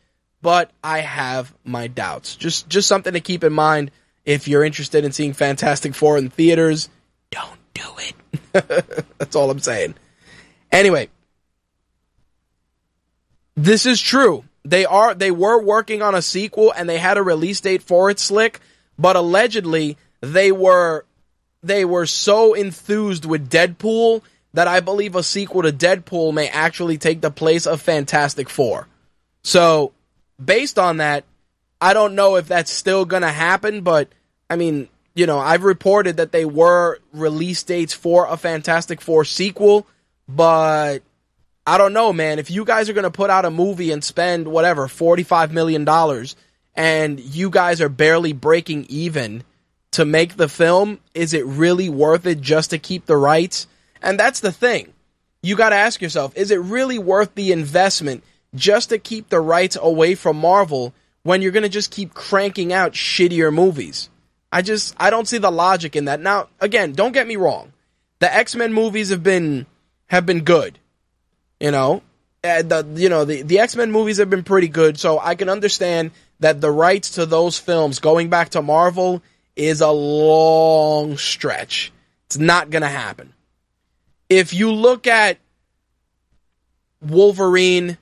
but 0.40 0.70
I 0.82 1.00
have 1.00 1.52
my 1.64 1.86
doubts. 1.88 2.36
Just 2.36 2.68
just 2.68 2.88
something 2.88 3.12
to 3.12 3.20
keep 3.20 3.44
in 3.44 3.52
mind 3.52 3.90
if 4.24 4.48
you're 4.48 4.64
interested 4.64 5.04
in 5.04 5.12
seeing 5.12 5.32
Fantastic 5.32 5.94
Four 5.94 6.18
in 6.18 6.30
theaters. 6.30 6.88
Don't 7.30 7.58
do 7.74 7.82
it. 7.98 9.08
That's 9.18 9.36
all 9.36 9.50
I'm 9.50 9.58
saying. 9.58 9.94
Anyway, 10.72 11.08
this 13.56 13.86
is 13.86 14.00
true. 14.00 14.44
They 14.64 14.84
are 14.84 15.14
they 15.14 15.30
were 15.30 15.60
working 15.60 16.02
on 16.02 16.14
a 16.14 16.22
sequel 16.22 16.72
and 16.72 16.88
they 16.88 16.98
had 16.98 17.18
a 17.18 17.22
release 17.22 17.60
date 17.60 17.82
for 17.82 18.10
it 18.10 18.18
slick, 18.18 18.60
but 18.98 19.16
allegedly 19.16 19.96
they 20.20 20.52
were 20.52 21.04
they 21.62 21.84
were 21.84 22.06
so 22.06 22.54
enthused 22.54 23.24
with 23.24 23.50
Deadpool 23.50 24.22
that 24.52 24.68
I 24.68 24.80
believe 24.80 25.14
a 25.14 25.22
sequel 25.22 25.62
to 25.62 25.72
Deadpool 25.72 26.34
may 26.34 26.48
actually 26.48 26.98
take 26.98 27.20
the 27.20 27.30
place 27.30 27.66
of 27.66 27.80
Fantastic 27.80 28.48
Four. 28.48 28.88
So, 29.42 29.92
based 30.42 30.78
on 30.78 30.98
that, 30.98 31.24
I 31.80 31.94
don't 31.94 32.14
know 32.14 32.36
if 32.36 32.48
that's 32.48 32.70
still 32.70 33.04
going 33.04 33.22
to 33.22 33.30
happen, 33.30 33.82
but 33.82 34.08
I 34.48 34.56
mean, 34.56 34.88
you 35.14 35.26
know, 35.26 35.38
I've 35.38 35.64
reported 35.64 36.16
that 36.16 36.32
they 36.32 36.44
were 36.44 36.98
release 37.12 37.62
dates 37.62 37.94
for 37.94 38.26
a 38.26 38.36
Fantastic 38.36 39.00
Four 39.00 39.24
sequel, 39.24 39.86
but 40.34 41.02
I 41.66 41.78
don't 41.78 41.92
know, 41.92 42.12
man. 42.12 42.38
If 42.38 42.50
you 42.50 42.64
guys 42.64 42.88
are 42.88 42.92
going 42.94 43.04
to 43.04 43.10
put 43.10 43.30
out 43.30 43.44
a 43.44 43.50
movie 43.50 43.92
and 43.92 44.02
spend 44.02 44.48
whatever, 44.48 44.86
$45 44.88 45.50
million, 45.50 45.86
and 46.74 47.20
you 47.20 47.50
guys 47.50 47.80
are 47.80 47.88
barely 47.88 48.32
breaking 48.32 48.86
even 48.88 49.44
to 49.92 50.04
make 50.04 50.36
the 50.36 50.48
film, 50.48 51.00
is 51.14 51.34
it 51.34 51.44
really 51.44 51.88
worth 51.88 52.26
it 52.26 52.40
just 52.40 52.70
to 52.70 52.78
keep 52.78 53.06
the 53.06 53.16
rights? 53.16 53.66
And 54.02 54.18
that's 54.18 54.40
the 54.40 54.52
thing. 54.52 54.92
You 55.42 55.56
got 55.56 55.70
to 55.70 55.76
ask 55.76 56.00
yourself, 56.00 56.36
is 56.36 56.50
it 56.50 56.60
really 56.60 56.98
worth 56.98 57.34
the 57.34 57.52
investment 57.52 58.24
just 58.54 58.90
to 58.90 58.98
keep 58.98 59.28
the 59.28 59.40
rights 59.40 59.76
away 59.80 60.14
from 60.14 60.36
Marvel 60.36 60.92
when 61.22 61.42
you're 61.42 61.52
going 61.52 61.62
to 61.62 61.68
just 61.68 61.90
keep 61.90 62.14
cranking 62.14 62.72
out 62.72 62.92
shittier 62.92 63.52
movies? 63.52 64.10
I 64.52 64.62
just, 64.62 64.94
I 64.98 65.10
don't 65.10 65.28
see 65.28 65.38
the 65.38 65.50
logic 65.50 65.96
in 65.96 66.06
that. 66.06 66.20
Now, 66.20 66.48
again, 66.60 66.92
don't 66.92 67.12
get 67.12 67.26
me 67.26 67.36
wrong. 67.36 67.72
The 68.18 68.34
X-Men 68.34 68.72
movies 68.72 69.10
have 69.10 69.22
been, 69.22 69.66
have 70.10 70.26
been 70.26 70.42
good. 70.42 70.78
You 71.60 71.70
know, 71.70 72.02
and 72.42 72.70
the, 72.70 72.86
you 72.94 73.08
know, 73.08 73.24
the, 73.24 73.42
the 73.42 73.58
X-Men 73.60 73.92
movies 73.92 74.18
have 74.18 74.30
been 74.30 74.44
pretty 74.44 74.68
good. 74.68 74.98
So 74.98 75.18
I 75.18 75.34
can 75.34 75.48
understand 75.48 76.10
that 76.40 76.60
the 76.60 76.70
rights 76.70 77.10
to 77.12 77.26
those 77.26 77.58
films 77.58 77.98
going 77.98 78.30
back 78.30 78.50
to 78.50 78.62
Marvel 78.62 79.22
is 79.56 79.80
a 79.82 79.90
long 79.90 81.16
stretch. 81.18 81.92
It's 82.26 82.38
not 82.38 82.70
going 82.70 82.82
to 82.82 82.88
happen. 82.88 83.34
If 84.28 84.54
you 84.54 84.72
look 84.72 85.06
at 85.06 85.38
Wolverine 87.02 87.98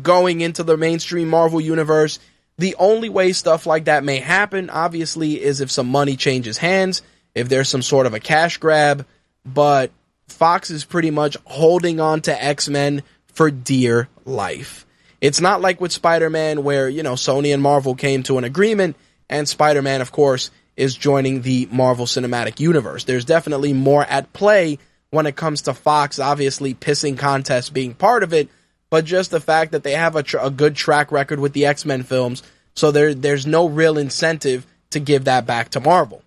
going 0.00 0.40
into 0.40 0.62
the 0.62 0.76
mainstream 0.76 1.28
Marvel 1.28 1.60
universe, 1.60 2.18
the 2.56 2.76
only 2.78 3.08
way 3.08 3.32
stuff 3.32 3.66
like 3.66 3.86
that 3.86 4.04
may 4.04 4.18
happen, 4.18 4.70
obviously, 4.70 5.42
is 5.42 5.60
if 5.60 5.70
some 5.70 5.88
money 5.88 6.16
changes 6.16 6.56
hands, 6.56 7.02
if 7.34 7.48
there's 7.48 7.68
some 7.68 7.82
sort 7.82 8.06
of 8.06 8.14
a 8.14 8.20
cash 8.20 8.58
grab, 8.58 9.06
but 9.44 9.90
Fox 10.28 10.70
is 10.70 10.84
pretty 10.84 11.10
much 11.10 11.36
holding 11.44 12.00
on 12.00 12.20
to 12.22 12.44
X 12.44 12.68
Men 12.68 13.02
for 13.26 13.50
dear 13.50 14.08
life. 14.24 14.86
It's 15.20 15.40
not 15.40 15.60
like 15.60 15.80
with 15.80 15.92
Spider 15.92 16.30
Man, 16.30 16.64
where, 16.64 16.88
you 16.88 17.02
know, 17.02 17.14
Sony 17.14 17.54
and 17.54 17.62
Marvel 17.62 17.94
came 17.94 18.22
to 18.24 18.38
an 18.38 18.44
agreement, 18.44 18.96
and 19.30 19.48
Spider 19.48 19.82
Man, 19.82 20.00
of 20.00 20.10
course, 20.10 20.50
is 20.76 20.94
joining 20.94 21.42
the 21.42 21.68
Marvel 21.70 22.06
Cinematic 22.06 22.58
Universe. 22.58 23.04
There's 23.04 23.24
definitely 23.24 23.72
more 23.72 24.04
at 24.04 24.32
play 24.32 24.78
when 25.10 25.26
it 25.26 25.36
comes 25.36 25.62
to 25.62 25.74
Fox, 25.74 26.18
obviously, 26.18 26.74
pissing 26.74 27.18
contest 27.18 27.74
being 27.74 27.94
part 27.94 28.22
of 28.22 28.32
it, 28.32 28.48
but 28.90 29.04
just 29.04 29.30
the 29.30 29.40
fact 29.40 29.72
that 29.72 29.84
they 29.84 29.92
have 29.92 30.16
a, 30.16 30.24
a 30.40 30.50
good 30.50 30.74
track 30.74 31.12
record 31.12 31.38
with 31.38 31.52
the 31.52 31.66
X 31.66 31.84
Men 31.84 32.02
films, 32.02 32.42
so 32.74 32.90
there, 32.90 33.14
there's 33.14 33.46
no 33.46 33.68
real 33.68 33.98
incentive 33.98 34.66
to 34.90 35.00
give 35.00 35.24
that 35.24 35.46
back 35.46 35.70
to 35.70 35.80
Marvel. 35.80 36.22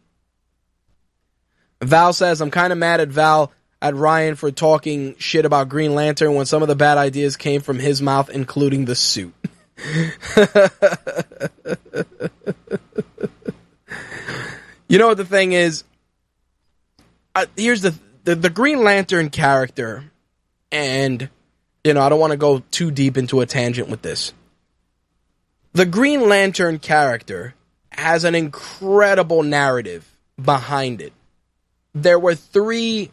Val 1.81 2.13
says, 2.13 2.41
I'm 2.41 2.51
kind 2.51 2.71
of 2.71 2.79
mad 2.79 3.01
at 3.01 3.09
Val 3.09 3.51
at 3.86 3.95
Ryan 3.95 4.36
for 4.36 4.49
talking 4.49 5.15
shit 5.19 5.45
about 5.45 5.69
Green 5.69 5.93
Lantern 5.93 6.33
when 6.33 6.47
some 6.47 6.63
of 6.63 6.67
the 6.67 6.75
bad 6.75 6.97
ideas 6.97 7.38
came 7.38 7.61
from 7.61 7.77
his 7.77 8.01
mouth, 8.01 8.31
including 8.31 8.86
the 8.86 8.95
suit. 8.95 9.31
you 14.88 14.97
know 14.97 15.09
what 15.09 15.17
the 15.17 15.25
thing 15.25 15.53
is? 15.53 15.83
Uh, 17.36 17.45
here's 17.55 17.83
the, 17.83 17.93
the 18.23 18.33
the 18.33 18.49
Green 18.49 18.83
Lantern 18.83 19.29
character, 19.29 20.05
and 20.71 21.29
you 21.83 21.93
know 21.93 22.01
I 22.01 22.09
don't 22.09 22.19
want 22.19 22.31
to 22.31 22.38
go 22.38 22.63
too 22.71 22.89
deep 22.89 23.17
into 23.17 23.41
a 23.41 23.45
tangent 23.45 23.88
with 23.88 24.01
this. 24.01 24.33
The 25.73 25.86
Green 25.86 26.27
Lantern 26.27 26.79
character 26.79 27.53
has 27.91 28.23
an 28.23 28.33
incredible 28.33 29.43
narrative 29.43 30.09
behind 30.41 31.01
it. 31.01 31.13
There 31.93 32.17
were 32.17 32.33
three 32.33 33.11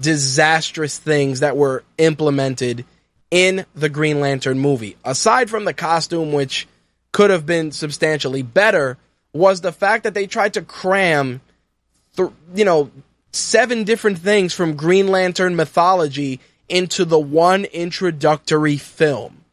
disastrous 0.00 0.98
things 0.98 1.40
that 1.40 1.56
were 1.56 1.84
implemented 1.98 2.84
in 3.30 3.66
the 3.74 3.88
Green 3.88 4.20
Lantern 4.20 4.58
movie. 4.58 4.96
Aside 5.04 5.50
from 5.50 5.64
the 5.64 5.74
costume, 5.74 6.32
which 6.32 6.66
could 7.12 7.30
have 7.30 7.46
been 7.46 7.72
substantially 7.72 8.42
better, 8.42 8.96
was 9.32 9.60
the 9.60 9.72
fact 9.72 10.04
that 10.04 10.14
they 10.14 10.26
tried 10.26 10.54
to 10.54 10.62
cram, 10.62 11.40
th- 12.16 12.30
you 12.54 12.64
know, 12.64 12.90
seven 13.32 13.84
different 13.84 14.18
things 14.18 14.54
from 14.54 14.76
Green 14.76 15.08
Lantern 15.08 15.56
mythology 15.56 16.40
into 16.68 17.04
the 17.04 17.18
one 17.18 17.64
introductory 17.66 18.76
film. 18.76 19.44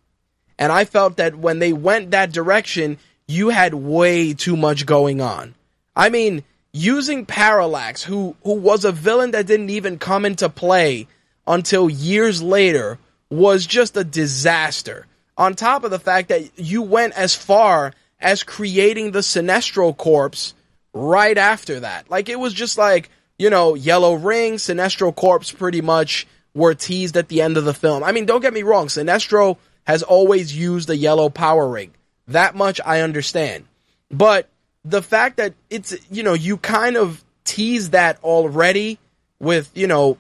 And 0.58 0.72
I 0.72 0.86
felt 0.86 1.18
that 1.18 1.36
when 1.36 1.60
they 1.60 1.74
went 1.74 2.12
that 2.12 2.32
direction, 2.32 2.98
you 3.28 3.50
had 3.50 3.74
way 3.74 4.34
too 4.34 4.56
much 4.56 4.86
going 4.86 5.20
on. 5.20 5.56
I 5.96 6.10
mean, 6.10 6.43
using 6.76 7.26
Parallax, 7.26 8.03
who 8.03 8.36
who 8.43 8.55
was 8.55 8.84
a 8.84 8.91
villain 8.91 9.32
that 9.32 9.47
didn't 9.47 9.69
even 9.69 9.97
come 9.97 10.26
into 10.26 10.49
play 10.49 11.07
until 11.47 11.89
years 11.89 12.43
later, 12.43 12.99
was 13.30 13.65
just 13.65 13.95
a 13.95 14.03
disaster. 14.03 15.07
On 15.38 15.55
top 15.55 15.84
of 15.84 15.91
the 15.91 15.99
fact 15.99 16.30
that 16.30 16.59
you 16.59 16.82
went 16.82 17.13
as 17.13 17.34
far 17.34 17.93
as 18.19 18.43
creating 18.43 19.11
the 19.11 19.19
Sinestro 19.19 19.95
Corps 19.95 20.53
right 20.93 21.38
after 21.38 21.82
that. 21.82 22.09
Like 22.09 22.30
it 22.30 22.39
was 22.39 22.53
just 22.53 22.78
like, 22.78 23.09
you 23.38 23.49
know, 23.49 23.76
Yellow 23.76 24.15
Ring, 24.15 24.53
Sinestro 24.53 25.13
Corps 25.15 25.51
pretty 25.51 25.82
much 25.82 26.26
were 26.53 26.73
teased 26.73 27.17
at 27.17 27.28
the 27.28 27.41
end 27.41 27.57
of 27.57 27.65
the 27.65 27.73
film. 27.73 28.03
I 28.03 28.11
mean, 28.11 28.26
don't 28.26 28.41
get 28.41 28.53
me 28.53 28.63
wrong, 28.63 28.88
Sinestro 28.88 29.57
has 29.86 30.03
always 30.03 30.55
used 30.55 30.89
a 30.89 30.95
yellow 30.95 31.30
power 31.30 31.67
ring. 31.67 31.91
That 32.28 32.55
much 32.55 32.82
I 32.86 33.01
understand. 33.01 33.65
But 34.09 34.49
the 34.86 35.02
fact 35.02 35.38
that 35.38 35.54
it's 35.70 35.94
you 36.10 36.24
know 36.24 36.34
you 36.34 36.56
kind 36.56 36.96
of 36.96 37.22
tease 37.44 37.90
that 37.90 38.24
already 38.24 38.98
with 39.40 39.70
you 39.74 39.88
know 39.88 40.18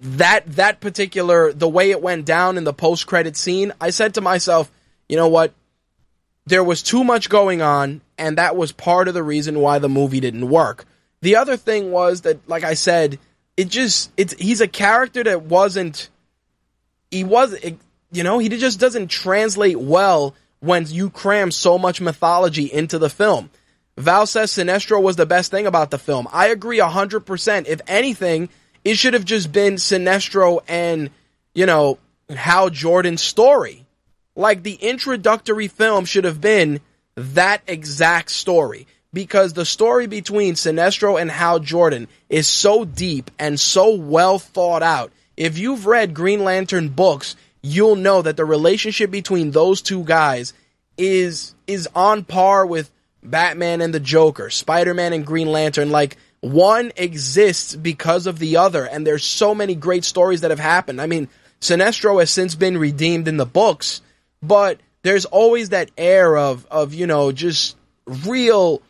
that 0.00 0.46
that 0.54 0.80
particular 0.80 1.52
the 1.52 1.68
way 1.68 1.90
it 1.90 2.00
went 2.00 2.24
down 2.24 2.56
in 2.56 2.64
the 2.64 2.72
post 2.72 3.06
credit 3.06 3.36
scene 3.36 3.72
i 3.80 3.90
said 3.90 4.14
to 4.14 4.20
myself 4.20 4.70
you 5.08 5.16
know 5.16 5.28
what? 5.28 5.52
There 6.46 6.64
was 6.64 6.82
too 6.82 7.04
much 7.04 7.28
going 7.28 7.60
on 7.62 8.00
and 8.16 8.38
that 8.38 8.56
was 8.56 8.72
part 8.72 9.08
of 9.08 9.14
the 9.14 9.22
reason 9.22 9.60
why 9.60 9.78
the 9.78 9.88
movie 9.88 10.20
didn't 10.20 10.48
work. 10.48 10.84
The 11.20 11.36
other 11.36 11.56
thing 11.56 11.90
was 11.90 12.22
that 12.22 12.48
like 12.48 12.62
i 12.62 12.74
said 12.74 13.18
it 13.56 13.68
just 13.68 14.12
it's 14.16 14.34
he's 14.34 14.60
a 14.60 14.68
character 14.68 15.24
that 15.24 15.42
wasn't 15.42 16.08
he 17.10 17.24
was 17.24 17.56
you 18.12 18.22
know 18.22 18.38
he 18.38 18.48
just 18.48 18.78
doesn't 18.78 19.08
translate 19.08 19.78
well 19.80 20.36
when 20.60 20.86
you 20.86 21.10
cram 21.10 21.50
so 21.50 21.78
much 21.78 22.00
mythology 22.00 22.64
into 22.64 22.98
the 22.98 23.10
film. 23.10 23.50
Val 23.96 24.26
says 24.26 24.52
Sinestro 24.52 25.02
was 25.02 25.16
the 25.16 25.26
best 25.26 25.50
thing 25.50 25.66
about 25.66 25.90
the 25.90 25.98
film. 25.98 26.28
I 26.32 26.48
agree 26.48 26.78
100%. 26.78 27.66
If 27.66 27.80
anything, 27.88 28.48
it 28.84 28.96
should 28.96 29.14
have 29.14 29.24
just 29.24 29.50
been 29.52 29.74
Sinestro 29.74 30.60
and, 30.68 31.10
you 31.54 31.66
know, 31.66 31.98
Hal 32.30 32.70
Jordan's 32.70 33.22
story. 33.22 33.84
Like 34.36 34.62
the 34.62 34.74
introductory 34.74 35.66
film 35.66 36.04
should 36.04 36.24
have 36.24 36.40
been 36.40 36.80
that 37.16 37.62
exact 37.66 38.30
story. 38.30 38.86
Because 39.12 39.54
the 39.54 39.64
story 39.64 40.06
between 40.06 40.54
Sinestro 40.54 41.20
and 41.20 41.30
Hal 41.30 41.60
Jordan 41.60 42.08
is 42.28 42.46
so 42.46 42.84
deep 42.84 43.30
and 43.38 43.58
so 43.58 43.94
well 43.94 44.38
thought 44.38 44.82
out. 44.82 45.12
If 45.36 45.56
you've 45.58 45.86
read 45.86 46.14
Green 46.14 46.44
Lantern 46.44 46.90
books, 46.90 47.34
you'll 47.62 47.96
know 47.96 48.22
that 48.22 48.36
the 48.36 48.44
relationship 48.44 49.10
between 49.10 49.50
those 49.50 49.82
two 49.82 50.04
guys 50.04 50.52
is 50.96 51.54
is 51.66 51.88
on 51.94 52.24
par 52.24 52.66
with 52.66 52.90
Batman 53.22 53.80
and 53.80 53.92
the 53.92 54.00
Joker, 54.00 54.50
Spider-Man 54.50 55.12
and 55.12 55.26
Green 55.26 55.48
Lantern 55.48 55.90
like 55.90 56.16
one 56.40 56.92
exists 56.96 57.74
because 57.74 58.26
of 58.26 58.38
the 58.38 58.58
other 58.58 58.84
and 58.86 59.06
there's 59.06 59.24
so 59.24 59.54
many 59.54 59.74
great 59.74 60.04
stories 60.04 60.42
that 60.42 60.50
have 60.50 60.60
happened. 60.60 61.00
I 61.00 61.06
mean, 61.06 61.28
Sinestro 61.60 62.20
has 62.20 62.30
since 62.30 62.54
been 62.54 62.78
redeemed 62.78 63.26
in 63.26 63.36
the 63.36 63.46
books, 63.46 64.00
but 64.42 64.78
there's 65.02 65.24
always 65.24 65.70
that 65.70 65.90
air 65.96 66.36
of 66.36 66.66
of, 66.70 66.94
you 66.94 67.06
know, 67.06 67.32
just 67.32 67.76
real 68.06 68.82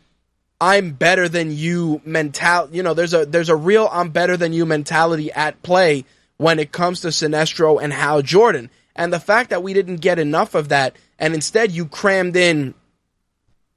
I'm 0.61 0.91
better 0.91 1.29
than 1.29 1.51
you 1.51 2.01
mental 2.03 2.69
you 2.71 2.83
know 2.83 2.93
there's 2.93 3.13
a 3.13 3.25
there's 3.25 3.49
a 3.49 3.55
real 3.55 3.89
I'm 3.91 4.09
better 4.09 4.35
than 4.35 4.53
you 4.53 4.65
mentality 4.65 5.31
at 5.31 5.61
play 5.63 6.05
when 6.39 6.57
it 6.57 6.71
comes 6.71 7.01
to 7.01 7.09
Sinestro 7.09 7.83
and 7.83 7.91
Hal 7.91 8.21
Jordan. 8.21 8.69
And 8.95 9.11
the 9.11 9.19
fact 9.19 9.49
that 9.49 9.61
we 9.61 9.73
didn't 9.73 9.97
get 9.97 10.19
enough 10.19 10.55
of 10.55 10.69
that 10.69 10.95
and 11.19 11.33
instead 11.33 11.71
you 11.71 11.85
crammed 11.85 12.35
in 12.35 12.73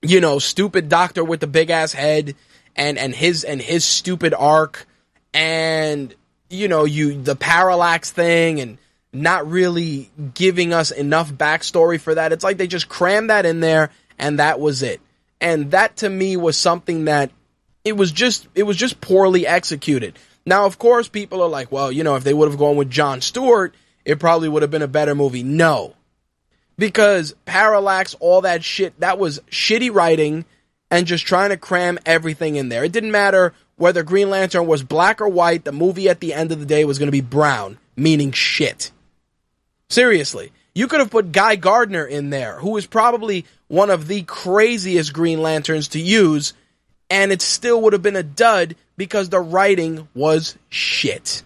you 0.00 0.20
know 0.20 0.38
stupid 0.38 0.88
doctor 0.88 1.24
with 1.24 1.40
the 1.40 1.46
big 1.46 1.70
ass 1.70 1.92
head 1.92 2.34
and 2.76 2.98
and 2.98 3.14
his 3.14 3.44
and 3.44 3.60
his 3.60 3.84
stupid 3.84 4.32
arc 4.32 4.86
and 5.34 6.14
you 6.50 6.68
know 6.68 6.84
you 6.84 7.20
the 7.20 7.36
parallax 7.36 8.10
thing 8.10 8.60
and 8.60 8.78
not 9.12 9.48
really 9.50 10.10
giving 10.34 10.72
us 10.72 10.90
enough 10.90 11.30
backstory 11.32 12.00
for 12.00 12.14
that. 12.14 12.32
It's 12.32 12.44
like 12.44 12.56
they 12.56 12.66
just 12.66 12.88
crammed 12.88 13.30
that 13.30 13.44
in 13.44 13.60
there 13.60 13.90
and 14.18 14.38
that 14.38 14.58
was 14.58 14.82
it. 14.82 15.00
And 15.40 15.72
that 15.72 15.96
to 15.96 16.08
me 16.08 16.36
was 16.36 16.56
something 16.56 17.06
that 17.06 17.30
it 17.84 17.96
was 17.96 18.12
just 18.12 18.46
it 18.54 18.62
was 18.62 18.76
just 18.76 19.00
poorly 19.00 19.46
executed. 19.46 20.16
Now, 20.44 20.66
of 20.66 20.78
course, 20.78 21.08
people 21.08 21.42
are 21.42 21.48
like, 21.48 21.70
well, 21.70 21.92
you 21.92 22.02
know, 22.04 22.16
if 22.16 22.24
they 22.24 22.34
would 22.34 22.50
have 22.50 22.58
gone 22.58 22.76
with 22.76 22.90
John 22.90 23.20
Stewart, 23.20 23.74
it 24.04 24.18
probably 24.18 24.48
would 24.48 24.62
have 24.62 24.70
been 24.70 24.82
a 24.82 24.88
better 24.88 25.14
movie. 25.14 25.42
No. 25.42 25.94
Because 26.76 27.34
Parallax, 27.44 28.14
all 28.18 28.40
that 28.40 28.64
shit, 28.64 28.98
that 29.00 29.18
was 29.18 29.40
shitty 29.50 29.92
writing 29.94 30.44
and 30.90 31.06
just 31.06 31.26
trying 31.26 31.50
to 31.50 31.56
cram 31.56 31.98
everything 32.04 32.56
in 32.56 32.68
there. 32.68 32.84
It 32.84 32.92
didn't 32.92 33.12
matter 33.12 33.54
whether 33.76 34.02
Green 34.02 34.30
Lantern 34.30 34.66
was 34.66 34.82
black 34.82 35.20
or 35.20 35.28
white, 35.28 35.64
the 35.64 35.72
movie 35.72 36.08
at 36.08 36.20
the 36.20 36.34
end 36.34 36.52
of 36.52 36.60
the 36.60 36.66
day 36.66 36.84
was 36.84 36.98
going 36.98 37.08
to 37.08 37.12
be 37.12 37.20
brown, 37.20 37.78
meaning 37.96 38.32
shit. 38.32 38.90
Seriously. 39.88 40.52
You 40.74 40.88
could 40.88 41.00
have 41.00 41.10
put 41.10 41.32
Guy 41.32 41.56
Gardner 41.56 42.04
in 42.04 42.30
there, 42.30 42.58
who 42.58 42.76
is 42.78 42.86
probably 42.86 43.44
one 43.68 43.90
of 43.90 44.08
the 44.08 44.22
craziest 44.22 45.12
Green 45.12 45.42
Lanterns 45.42 45.88
to 45.88 46.00
use, 46.00 46.54
and 47.10 47.30
it 47.30 47.42
still 47.42 47.82
would 47.82 47.92
have 47.92 48.02
been 48.02 48.16
a 48.16 48.22
dud 48.22 48.74
because 49.04 49.28
the 49.28 49.40
writing 49.40 50.08
was 50.14 50.56
shit. 50.68 51.42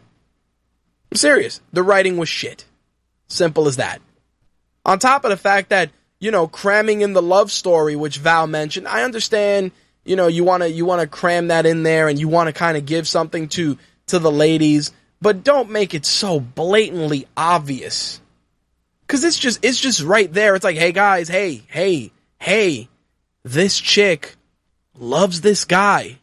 I'm 1.11 1.17
serious. 1.17 1.61
The 1.73 1.83
writing 1.83 2.17
was 2.17 2.29
shit. 2.29 2.65
Simple 3.29 3.67
as 3.69 3.77
that. 3.77 4.01
On 4.85 4.99
top 4.99 5.25
of 5.25 5.31
the 5.31 5.37
fact 5.37 5.71
that, 5.71 5.91
you 6.21 6.31
know, 6.31 6.47
cramming 6.47 7.01
in 7.01 7.13
the 7.13 7.23
love 7.23 7.51
story, 7.51 7.97
which 7.97 8.19
Val 8.19 8.47
mentioned, 8.47 8.87
I 8.87 9.03
understand, 9.03 9.73
you 10.05 10.17
know, 10.17 10.29
you 10.29 10.45
wanna 10.45 10.67
you 10.67 10.85
wanna 10.85 11.07
cram 11.07 11.49
that 11.49 11.67
in 11.67 11.83
there 11.83 12.09
and 12.09 12.19
you 12.19 12.29
wanna 12.29 12.53
kinda 12.53 12.81
give 12.81 13.09
something 13.09 13.49
to 13.51 13.79
to 14.07 14.19
the 14.19 14.31
ladies, 14.31 14.93
but 15.21 15.43
don't 15.43 15.71
make 15.71 15.95
it 15.95 16.07
so 16.07 16.39
blatantly 16.39 17.27
obvious 17.37 18.21
Cause 19.09 19.23
it's 19.23 19.39
just 19.39 19.65
it's 19.65 19.81
just 19.81 20.03
right 20.03 20.33
there. 20.33 20.57
It's 20.57 20.65
like, 20.65 20.77
hey 20.77 20.91
guys, 20.91 21.29
hey, 21.29 21.63
hey, 21.69 22.11
hey, 22.41 22.89
this 23.45 23.79
chick 23.79 24.35
loves 24.99 25.43
this 25.43 25.65
guy. 25.65 26.19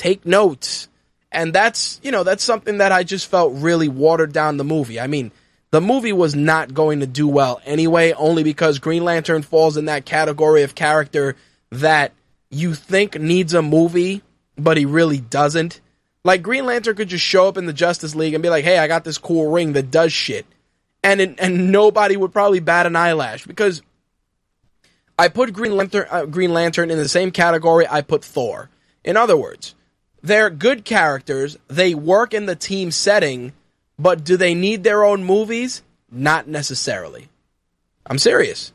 Take 0.00 0.24
notes. 0.24 0.88
And 1.30 1.52
that's 1.52 2.00
you 2.02 2.10
know, 2.10 2.24
that's 2.24 2.42
something 2.42 2.78
that 2.78 2.90
I 2.90 3.04
just 3.04 3.26
felt 3.26 3.52
really 3.56 3.88
watered 3.88 4.32
down 4.32 4.56
the 4.56 4.64
movie. 4.64 4.98
I 4.98 5.06
mean, 5.06 5.30
the 5.70 5.80
movie 5.80 6.12
was 6.12 6.34
not 6.34 6.72
going 6.72 7.00
to 7.00 7.06
do 7.06 7.28
well 7.28 7.60
anyway, 7.64 8.12
only 8.12 8.42
because 8.42 8.78
Green 8.78 9.04
Lantern 9.04 9.42
falls 9.42 9.76
in 9.76 9.84
that 9.84 10.06
category 10.06 10.62
of 10.62 10.74
character 10.74 11.36
that 11.70 12.12
you 12.50 12.74
think 12.74 13.20
needs 13.20 13.54
a 13.54 13.62
movie, 13.62 14.22
but 14.56 14.76
he 14.76 14.86
really 14.86 15.18
doesn't. 15.18 15.80
Like 16.24 16.42
Green 16.42 16.64
Lantern 16.64 16.96
could 16.96 17.08
just 17.08 17.24
show 17.24 17.46
up 17.46 17.56
in 17.56 17.66
the 17.66 17.72
Justice 17.72 18.14
League 18.14 18.34
and 18.34 18.42
be 18.42 18.50
like, 18.50 18.64
"Hey, 18.64 18.78
I 18.78 18.88
got 18.88 19.04
this 19.04 19.18
cool 19.18 19.50
ring 19.50 19.74
that 19.74 19.90
does 19.90 20.12
shit." 20.12 20.46
and 21.02 21.20
it, 21.20 21.34
and 21.38 21.72
nobody 21.72 22.16
would 22.16 22.32
probably 22.32 22.60
bat 22.60 22.86
an 22.86 22.96
eyelash 22.96 23.46
because 23.46 23.82
I 25.18 25.28
put 25.28 25.52
Green 25.52 25.76
Lantern 25.76 26.06
uh, 26.10 26.24
Green 26.26 26.52
Lantern 26.52 26.90
in 26.90 26.98
the 26.98 27.08
same 27.08 27.30
category 27.30 27.86
I 27.88 28.02
put 28.02 28.24
Thor. 28.24 28.70
In 29.04 29.16
other 29.16 29.36
words, 29.36 29.74
they're 30.22 30.50
good 30.50 30.84
characters, 30.84 31.58
they 31.68 31.94
work 31.94 32.34
in 32.34 32.46
the 32.46 32.56
team 32.56 32.90
setting, 32.90 33.52
but 33.98 34.24
do 34.24 34.36
they 34.36 34.54
need 34.54 34.84
their 34.84 35.04
own 35.04 35.24
movies? 35.24 35.82
Not 36.10 36.48
necessarily. 36.48 37.28
I'm 38.06 38.18
serious. 38.18 38.72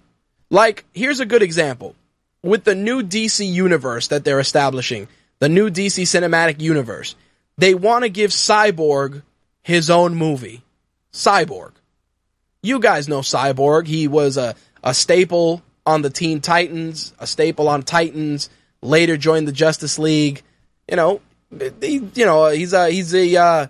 Like, 0.50 0.86
here's 0.94 1.20
a 1.20 1.26
good 1.26 1.42
example. 1.44 1.96
With 2.44 2.64
the 2.64 2.76
new 2.76 3.02
DC 3.02 3.52
universe 3.52 4.08
that 4.10 4.24
they're 4.24 4.40
establishing, 4.40 5.08
the 5.40 5.50
new 5.50 5.70
DC 5.70 6.04
cinematic 6.04 6.62
universe, 6.62 7.16
they 7.58 7.74
want 7.74 8.04
to 8.04 8.10
give 8.10 8.32
Cyborg 8.32 9.24
his 9.64 9.90
own 9.90 10.16
movie. 10.16 10.62
Cyborg. 11.12 11.72
You 12.62 12.80
guys 12.80 13.08
know 13.08 13.22
Cyborg. 13.22 13.88
He 13.88 14.08
was 14.08 14.38
a, 14.38 14.56
a 14.84 14.94
staple 14.94 15.64
on 15.86 16.02
the 16.02 16.10
Teen 16.10 16.42
Titans, 16.42 17.14
a 17.20 17.28
staple 17.28 17.68
on 17.68 17.84
Titans, 17.84 18.50
later 18.82 19.18
joined 19.18 19.48
the 19.48 19.52
Justice 19.52 19.98
League. 20.00 20.42
You 20.90 20.98
know, 20.98 21.22
he, 21.82 22.02
you 22.14 22.26
know, 22.26 22.48
he's 22.50 22.74
a 22.74 22.90
he's 22.90 23.14
a, 23.14 23.36
uh, 23.36 23.68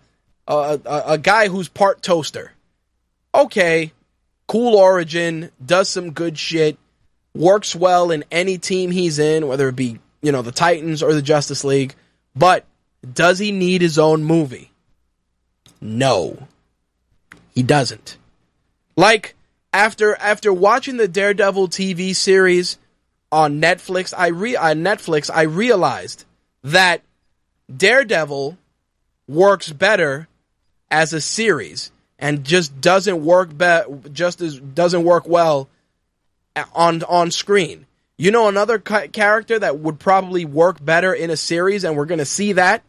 a, 0.48 0.80
a 0.86 1.04
a 1.14 1.18
guy 1.18 1.48
who's 1.48 1.68
part 1.68 2.02
toaster. 2.02 2.52
Okay, 3.34 3.92
cool 4.48 4.76
origin, 4.76 5.52
does 5.64 5.90
some 5.90 6.12
good 6.12 6.38
shit, 6.38 6.78
works 7.34 7.76
well 7.76 8.12
in 8.12 8.24
any 8.32 8.58
team 8.58 8.92
he's 8.92 9.20
in, 9.20 9.48
whether 9.48 9.68
it 9.70 9.76
be 9.76 10.00
you 10.22 10.32
know 10.32 10.42
the 10.42 10.52
Titans 10.52 11.04
or 11.04 11.14
the 11.14 11.22
Justice 11.22 11.64
League. 11.64 11.96
But 12.36 12.66
does 13.14 13.40
he 13.40 13.52
need 13.52 13.82
his 13.82 14.00
own 14.00 14.24
movie? 14.24 14.72
No, 15.82 16.48
he 17.54 17.64
doesn't. 17.64 18.18
Like 18.96 19.36
after 19.74 20.16
after 20.16 20.54
watching 20.54 20.98
the 20.98 21.08
Daredevil 21.08 21.68
TV 21.70 22.16
series 22.16 22.78
on 23.32 23.62
Netflix, 23.62 24.14
I 24.18 24.28
re 24.28 24.56
on 24.56 24.78
Netflix 24.78 25.30
I 25.34 25.44
realized 25.44 26.26
that 26.64 27.02
Daredevil 27.74 28.58
works 29.28 29.72
better 29.72 30.28
as 30.92 31.14
a 31.14 31.22
series 31.22 31.92
and 32.20 32.44
just 32.44 32.80
doesn't 32.80 33.24
work 33.24 33.58
be- 33.58 34.10
just 34.12 34.42
as 34.42 34.60
doesn't 34.60 35.04
work 35.04 35.28
well 35.28 35.68
on 36.74 37.04
on 37.04 37.32
screen. 37.32 37.86
You 38.18 38.32
know 38.32 38.48
another 38.48 38.80
ca- 38.80 39.08
character 39.08 39.60
that 39.60 39.80
would 39.80 40.00
probably 40.00 40.46
work 40.46 40.84
better 40.84 41.14
in 41.14 41.30
a 41.30 41.38
series 41.38 41.84
and 41.84 41.98
we're 41.98 42.06
going 42.06 42.20
to 42.20 42.26
see 42.26 42.54
that 42.54 42.84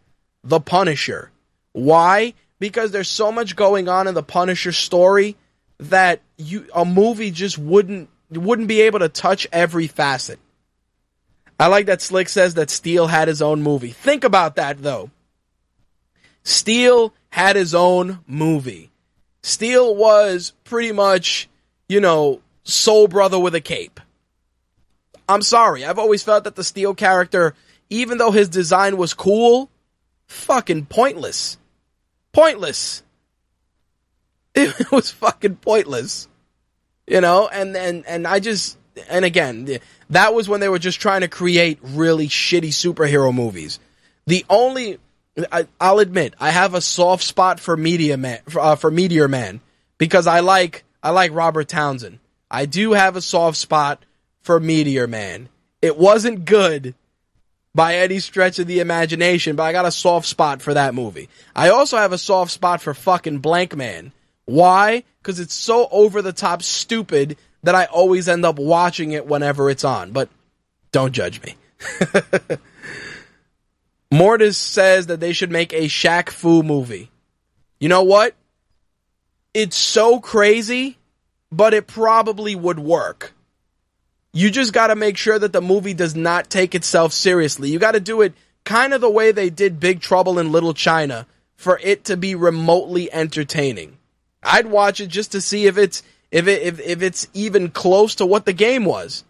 the 0.44 0.60
Punisher. 0.60 1.30
Why? 1.72 2.34
Because 2.58 2.92
there's 2.92 3.08
so 3.08 3.32
much 3.32 3.56
going 3.56 3.88
on 3.88 4.06
in 4.06 4.14
the 4.14 4.22
Punisher 4.22 4.72
story 4.72 5.36
that 5.78 6.20
you 6.36 6.66
a 6.74 6.84
movie 6.84 7.30
just 7.30 7.58
wouldn't 7.58 8.08
wouldn't 8.30 8.68
be 8.68 8.82
able 8.82 9.00
to 9.00 9.08
touch 9.08 9.46
every 9.52 9.86
facet. 9.86 10.38
I 11.58 11.68
like 11.68 11.86
that 11.86 12.02
Slick 12.02 12.28
says 12.28 12.54
that 12.54 12.70
Steel 12.70 13.06
had 13.06 13.28
his 13.28 13.40
own 13.40 13.62
movie. 13.62 13.92
Think 13.92 14.24
about 14.24 14.56
that 14.56 14.82
though. 14.82 15.10
Steel 16.42 17.14
had 17.30 17.56
his 17.56 17.74
own 17.74 18.20
movie. 18.26 18.90
Steel 19.42 19.94
was 19.94 20.52
pretty 20.64 20.92
much, 20.92 21.48
you 21.88 22.00
know, 22.00 22.40
soul 22.64 23.08
brother 23.08 23.38
with 23.38 23.54
a 23.54 23.60
cape. 23.60 24.00
I'm 25.28 25.42
sorry. 25.42 25.84
I've 25.84 25.98
always 25.98 26.22
felt 26.22 26.44
that 26.44 26.56
the 26.56 26.64
Steel 26.64 26.94
character, 26.94 27.54
even 27.90 28.18
though 28.18 28.30
his 28.30 28.48
design 28.48 28.96
was 28.96 29.14
cool, 29.14 29.70
fucking 30.26 30.86
pointless. 30.86 31.58
Pointless. 32.32 33.02
It 34.58 34.90
was 34.90 35.10
fucking 35.10 35.56
pointless. 35.56 36.28
You 37.06 37.20
know, 37.20 37.46
and 37.46 37.76
and 37.76 38.06
and 38.06 38.26
I 38.26 38.40
just 38.40 38.78
and 39.08 39.24
again, 39.24 39.78
that 40.10 40.34
was 40.34 40.48
when 40.48 40.60
they 40.60 40.68
were 40.68 40.78
just 40.78 41.00
trying 41.00 41.22
to 41.22 41.28
create 41.28 41.78
really 41.82 42.28
shitty 42.28 42.68
superhero 42.68 43.34
movies. 43.34 43.78
The 44.26 44.44
only 44.48 44.98
I, 45.52 45.66
will 45.80 46.00
admit, 46.00 46.34
I 46.40 46.50
have 46.50 46.74
a 46.74 46.80
soft 46.80 47.22
spot 47.22 47.60
for 47.60 47.76
Media 47.76 48.16
Man 48.16 48.40
for, 48.48 48.60
uh, 48.60 48.76
for 48.76 48.90
Meteor 48.90 49.28
Man 49.28 49.60
because 49.98 50.26
I 50.26 50.40
like 50.40 50.84
I 51.02 51.10
like 51.10 51.34
Robert 51.34 51.68
Townsend. 51.68 52.18
I 52.50 52.66
do 52.66 52.92
have 52.92 53.16
a 53.16 53.20
soft 53.20 53.58
spot 53.58 54.04
for 54.42 54.58
Meteor 54.58 55.06
Man. 55.06 55.48
It 55.82 55.98
wasn't 55.98 56.44
good 56.44 56.94
by 57.74 57.96
any 57.96 58.18
stretch 58.20 58.58
of 58.58 58.66
the 58.66 58.80
imagination, 58.80 59.56
but 59.56 59.64
I 59.64 59.72
got 59.72 59.84
a 59.84 59.92
soft 59.92 60.26
spot 60.26 60.62
for 60.62 60.72
that 60.74 60.94
movie. 60.94 61.28
I 61.54 61.68
also 61.68 61.98
have 61.98 62.12
a 62.12 62.18
soft 62.18 62.50
spot 62.50 62.80
for 62.80 62.94
fucking 62.94 63.42
Blankman. 63.42 64.12
why? 64.46 65.04
Because 65.20 65.40
it's 65.40 65.54
so 65.54 65.86
over 65.90 66.22
the 66.22 66.32
top 66.32 66.62
stupid 66.62 67.36
that 67.66 67.74
I 67.74 67.86
always 67.86 68.28
end 68.28 68.44
up 68.44 68.58
watching 68.58 69.10
it 69.12 69.26
whenever 69.26 69.68
it's 69.68 69.84
on. 69.84 70.12
But 70.12 70.28
don't 70.92 71.12
judge 71.12 71.42
me. 71.42 71.56
Mortis 74.10 74.56
says 74.56 75.08
that 75.08 75.18
they 75.18 75.32
should 75.32 75.50
make 75.50 75.72
a 75.72 75.86
Shaq 75.86 76.30
Fu 76.30 76.62
movie. 76.62 77.10
You 77.80 77.88
know 77.88 78.04
what? 78.04 78.34
It's 79.52 79.76
so 79.76 80.20
crazy, 80.20 80.96
but 81.50 81.74
it 81.74 81.88
probably 81.88 82.54
would 82.54 82.78
work. 82.78 83.32
You 84.32 84.50
just 84.50 84.72
got 84.72 84.88
to 84.88 84.94
make 84.94 85.16
sure 85.16 85.38
that 85.38 85.52
the 85.52 85.60
movie 85.60 85.94
does 85.94 86.14
not 86.14 86.48
take 86.48 86.74
itself 86.74 87.12
seriously. 87.12 87.70
You 87.70 87.78
got 87.80 87.92
to 87.92 88.00
do 88.00 88.22
it 88.22 88.34
kind 88.64 88.94
of 88.94 89.00
the 89.00 89.10
way 89.10 89.32
they 89.32 89.50
did 89.50 89.80
Big 89.80 90.00
Trouble 90.00 90.38
in 90.38 90.52
Little 90.52 90.74
China 90.74 91.26
for 91.56 91.80
it 91.82 92.04
to 92.04 92.16
be 92.16 92.34
remotely 92.36 93.12
entertaining. 93.12 93.96
I'd 94.42 94.66
watch 94.66 95.00
it 95.00 95.08
just 95.08 95.32
to 95.32 95.40
see 95.40 95.66
if 95.66 95.78
it's 95.78 96.04
if 96.30 96.46
it 96.48 96.62
if, 96.62 96.80
if 96.80 97.02
it's 97.02 97.28
even 97.34 97.70
close 97.70 98.16
to 98.16 98.26
what 98.26 98.44
the 98.44 98.52
game 98.52 98.84
was. 98.84 99.24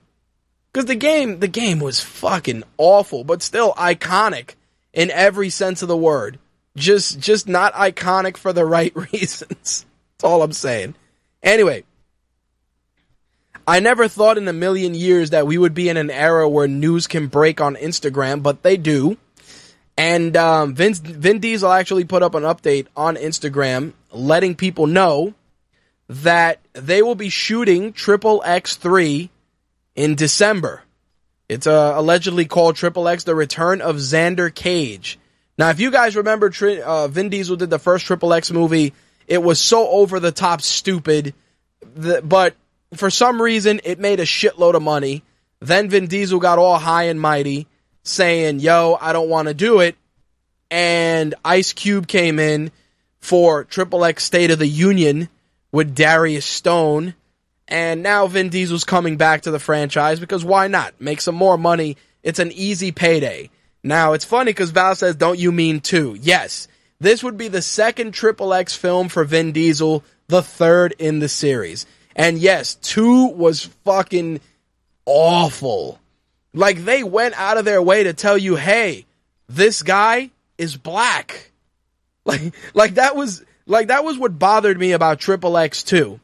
Because 0.73 0.89
the 0.89 0.95
game, 0.95 1.39
the 1.39 1.49
game 1.49 1.81
was 1.81 2.03
fucking 2.03 2.63
awful, 2.77 3.25
but 3.25 3.41
still 3.41 3.73
iconic 3.79 4.57
in 4.93 5.11
every 5.11 5.49
sense 5.49 5.81
of 5.81 5.89
the 5.89 5.97
word. 5.97 6.39
Just, 6.77 7.19
just 7.19 7.49
not 7.49 7.73
iconic 7.73 8.37
for 8.37 8.53
the 8.53 8.65
right 8.67 8.95
reasons. 8.95 9.87
That's 10.19 10.25
all 10.25 10.43
I'm 10.43 10.53
saying. 10.53 10.95
Anyway, 11.43 11.85
I 13.67 13.81
never 13.81 14.07
thought 14.07 14.37
in 14.37 14.47
a 14.49 14.53
million 14.53 14.95
years 14.95 15.31
that 15.31 15.47
we 15.47 15.57
would 15.57 15.73
be 15.73 15.89
in 15.89 15.97
an 15.97 16.11
era 16.11 16.47
where 16.47 16.69
news 16.69 17.07
can 17.07 17.29
break 17.29 17.61
on 17.61 17.77
Instagram, 17.77 18.43
but 18.43 18.63
they 18.63 18.77
do. 18.77 19.17
And 19.97 20.37
um, 20.37 20.75
Vince, 20.75 20.99
Vin 20.99 21.39
Diesel 21.39 21.73
actually 21.73 22.05
put 22.05 22.23
up 22.23 22.35
an 22.35 22.43
update 22.43 22.87
on 22.95 23.17
Instagram 23.17 23.95
letting 24.13 24.55
people 24.55 24.87
know 24.87 25.33
that 26.09 26.61
they 26.73 27.03
will 27.03 27.15
be 27.15 27.29
shooting 27.29 27.93
Triple 27.93 28.43
X 28.45 28.77
3 28.77 29.31
in 29.95 30.15
December. 30.15 30.83
It's 31.49 31.67
uh, 31.67 31.93
allegedly 31.97 32.45
called 32.45 32.77
Triple 32.77 33.09
X 33.09 33.25
The 33.25 33.35
Return 33.35 33.81
of 33.81 33.97
Xander 33.97 34.55
Cage. 34.55 35.19
Now, 35.59 35.71
if 35.71 35.81
you 35.81 35.91
guys 35.91 36.17
remember, 36.17 36.53
uh, 36.85 37.09
Vin 37.09 37.29
Diesel 37.29 37.57
did 37.57 37.71
the 37.71 37.79
first 37.79 38.07
Triple 38.07 38.33
X 38.35 38.51
movie. 38.51 38.93
It 39.27 39.43
was 39.43 39.61
so 39.61 39.89
over 39.89 40.21
the 40.21 40.33
top 40.33 40.61
stupid, 40.61 41.35
but 42.23 42.55
for 42.95 43.11
some 43.11 43.41
reason, 43.41 43.81
it 43.85 43.99
made 43.99 44.21
a 44.21 44.25
shitload 44.25 44.75
of 44.75 44.83
money. 44.83 45.23
Then 45.61 45.89
Vin 45.89 46.07
Diesel 46.07 46.39
got 46.39 46.59
all 46.59 46.79
high 46.79 47.05
and 47.05 47.21
mighty 47.21 47.67
saying, 48.03 48.61
yo, 48.61 48.97
I 49.01 49.13
don't 49.13 49.29
want 49.29 49.49
to 49.49 49.55
do 49.55 49.81
it. 49.81 49.97
And 50.71 51.35
Ice 51.45 51.73
Cube 51.73 52.07
came 52.07 52.39
in 52.39 52.71
for 53.21 53.65
Triple 53.65 54.05
X 54.05 54.25
State 54.25 54.51
of 54.51 54.59
the 54.59 54.67
Union 54.67 55.29
with 55.77 55.95
Darius 55.95 56.47
Stone. 56.47 57.15
And 57.69 58.03
now 58.03 58.27
Vin 58.29 58.49
Diesel's 58.49 58.85
coming 58.85 59.19
back 59.19 59.43
to 59.43 59.51
the 59.51 59.59
franchise 59.59 60.19
because 60.19 60.43
why 60.43 60.69
not? 60.69 60.99
Make 61.03 61.21
some 61.21 61.35
more 61.35 61.59
money. 61.59 61.99
It's 62.23 62.39
an 62.39 62.51
easy 62.53 62.93
payday. 62.93 63.51
Now, 63.83 64.15
it's 64.15 64.25
funny 64.25 64.53
because 64.53 64.71
Val 64.71 64.95
says, 64.95 65.17
don't 65.17 65.39
you 65.39 65.53
mean 65.53 65.81
two? 65.81 66.17
Yes. 66.19 66.67
This 66.99 67.23
would 67.23 67.37
be 67.37 67.49
the 67.49 67.61
second 67.61 68.13
Triple 68.13 68.55
X 68.55 68.75
film 68.75 69.11
for 69.11 69.23
Vin 69.25 69.53
Diesel, 69.53 70.03
the 70.29 70.41
third 70.41 70.95
in 70.99 71.19
the 71.19 71.29
series. 71.29 71.85
And 72.15 72.39
yes, 72.39 72.77
two 72.77 73.27
was 73.27 73.65
fucking 73.85 74.41
awful. 75.05 76.01
Like 76.55 76.87
they 76.87 77.03
went 77.03 77.39
out 77.39 77.59
of 77.59 77.67
their 77.67 77.83
way 77.83 78.05
to 78.05 78.15
tell 78.15 78.39
you, 78.39 78.57
hey, 78.57 79.05
this 79.47 79.83
guy 79.83 80.31
is 80.57 80.75
black. 80.75 81.51
Like, 82.27 82.55
like 82.75 82.95
that 82.95 83.15
was, 83.15 83.45
like 83.67 83.89
that 83.89 84.05
was 84.05 84.19
what 84.19 84.39
bothered 84.39 84.79
me 84.79 84.93
about 84.93 85.19
Triple 85.19 85.57
X 85.57 85.83
2. 85.83 86.19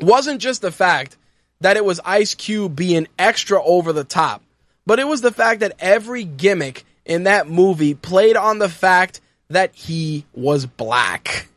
wasn't 0.00 0.40
just 0.40 0.62
the 0.62 0.72
fact 0.72 1.16
that 1.60 1.76
it 1.76 1.84
was 1.84 2.00
Ice 2.04 2.34
Cube 2.34 2.74
being 2.76 3.08
extra 3.18 3.62
over 3.62 3.92
the 3.92 4.04
top, 4.04 4.42
but 4.86 4.98
it 4.98 5.06
was 5.06 5.20
the 5.20 5.32
fact 5.32 5.60
that 5.60 5.76
every 5.78 6.24
gimmick 6.24 6.84
in 7.04 7.24
that 7.24 7.48
movie 7.48 7.94
played 7.94 8.36
on 8.36 8.58
the 8.58 8.68
fact 8.68 9.20
that 9.48 9.74
he 9.74 10.24
was 10.34 10.66
black. 10.66 11.48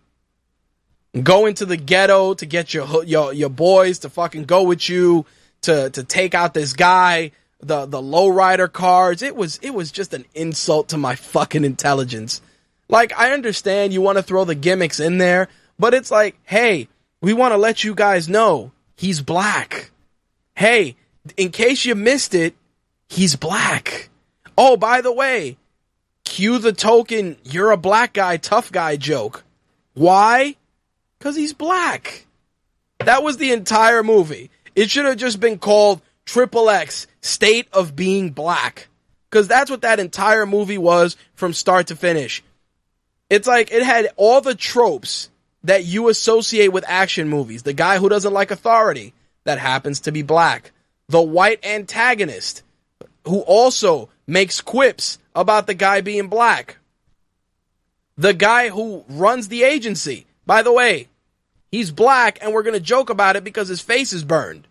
Go 1.24 1.46
into 1.46 1.66
the 1.66 1.78
ghetto 1.78 2.34
to 2.36 2.46
get 2.46 2.74
your 2.74 3.04
your 3.04 3.34
your 3.34 3.50
boys 3.50 4.00
to 4.00 4.10
fucking 4.10 4.46
go 4.46 4.64
with 4.64 4.88
you 4.88 5.26
to 5.62 5.90
to 5.90 6.04
take 6.04 6.36
out 6.36 6.54
this 6.54 6.74
guy 6.74 7.32
the 7.60 7.86
the 7.86 8.02
lowrider 8.02 8.72
cards. 8.72 9.22
It 9.22 9.36
was 9.36 9.58
it 9.62 9.74
was 9.74 9.92
just 9.92 10.14
an 10.14 10.26
insult 10.36 10.90
to 10.90 10.98
my 10.98 11.16
fucking 11.16 11.64
intelligence. 11.64 12.42
Like 12.90 13.18
I 13.18 13.32
understand 13.32 13.94
you 13.94 14.02
want 14.02 14.18
to 14.18 14.24
throw 14.24 14.46
the 14.46 14.56
gimmicks 14.56 15.00
in 15.00 15.18
there, 15.18 15.50
but 15.78 15.94
it's 15.94 16.12
like, 16.12 16.38
hey, 16.44 16.88
we 17.22 17.34
want 17.34 17.54
to 17.54 17.58
let 17.58 17.84
you 17.84 17.94
guys 17.96 18.30
know 18.30 18.72
he's 18.96 19.22
black. 19.22 19.92
Hey, 20.56 20.96
in 21.36 21.52
case 21.52 21.86
you 21.86 21.96
missed 21.96 22.34
it, 22.34 22.56
he's 23.10 23.36
black. 23.36 24.10
Oh, 24.58 24.78
by 24.78 25.02
the 25.02 25.12
way, 25.12 25.58
cue 26.24 26.58
the 26.60 26.74
token 26.74 27.38
you're 27.44 27.72
a 27.72 27.78
black 27.78 28.14
guy, 28.14 28.38
tough 28.38 28.72
guy 28.72 28.96
joke. 28.96 29.44
Why? 29.94 30.56
Cuz 31.20 31.36
he's 31.36 31.54
black. 31.54 32.26
That 33.00 33.24
was 33.24 33.38
the 33.38 33.52
entire 33.52 34.04
movie. 34.04 34.50
It 34.76 34.90
should 34.90 35.06
have 35.06 35.18
just 35.18 35.40
been 35.40 35.60
called 35.60 36.02
Triple 36.26 36.70
X 36.70 37.08
state 37.22 37.68
of 37.74 37.96
being 37.96 38.32
black. 38.32 38.88
Because 39.30 39.48
that's 39.48 39.70
what 39.70 39.82
that 39.82 40.00
entire 40.00 40.46
movie 40.46 40.78
was 40.78 41.18
from 41.34 41.54
start 41.54 41.88
to 41.88 41.96
finish. 41.96 42.44
It's 43.30 43.48
like 43.48 43.72
it 43.72 43.84
had 43.84 44.10
all 44.16 44.42
the 44.42 44.56
tropes 44.56 45.30
that 45.64 45.86
you 45.86 46.10
associate 46.10 46.70
with 46.70 46.86
action 46.88 47.28
movies. 47.28 47.64
The 47.64 47.74
guy 47.74 47.98
who 47.98 48.10
doesn't 48.10 48.34
like 48.34 48.52
authority, 48.52 49.14
that 49.44 49.60
happens 49.60 50.02
to 50.02 50.12
be 50.12 50.22
black. 50.22 50.72
The 51.10 51.22
white 51.22 51.66
antagonist, 51.66 52.64
who 53.26 53.40
also 53.40 54.10
makes 54.28 54.62
quips 54.62 55.20
about 55.36 55.68
the 55.68 55.74
guy 55.74 56.02
being 56.02 56.28
black. 56.28 56.78
The 58.18 58.34
guy 58.34 58.70
who 58.70 59.06
runs 59.10 59.48
the 59.48 59.64
agency, 59.64 60.26
by 60.46 60.64
the 60.64 60.74
way, 60.74 61.08
he's 61.72 61.92
black 61.92 62.40
and 62.42 62.54
we're 62.54 62.64
going 62.64 62.74
to 62.74 62.80
joke 62.80 63.10
about 63.10 63.36
it 63.36 63.44
because 63.44 63.68
his 63.68 63.82
face 63.82 64.12
is 64.12 64.24
burned. 64.24 64.68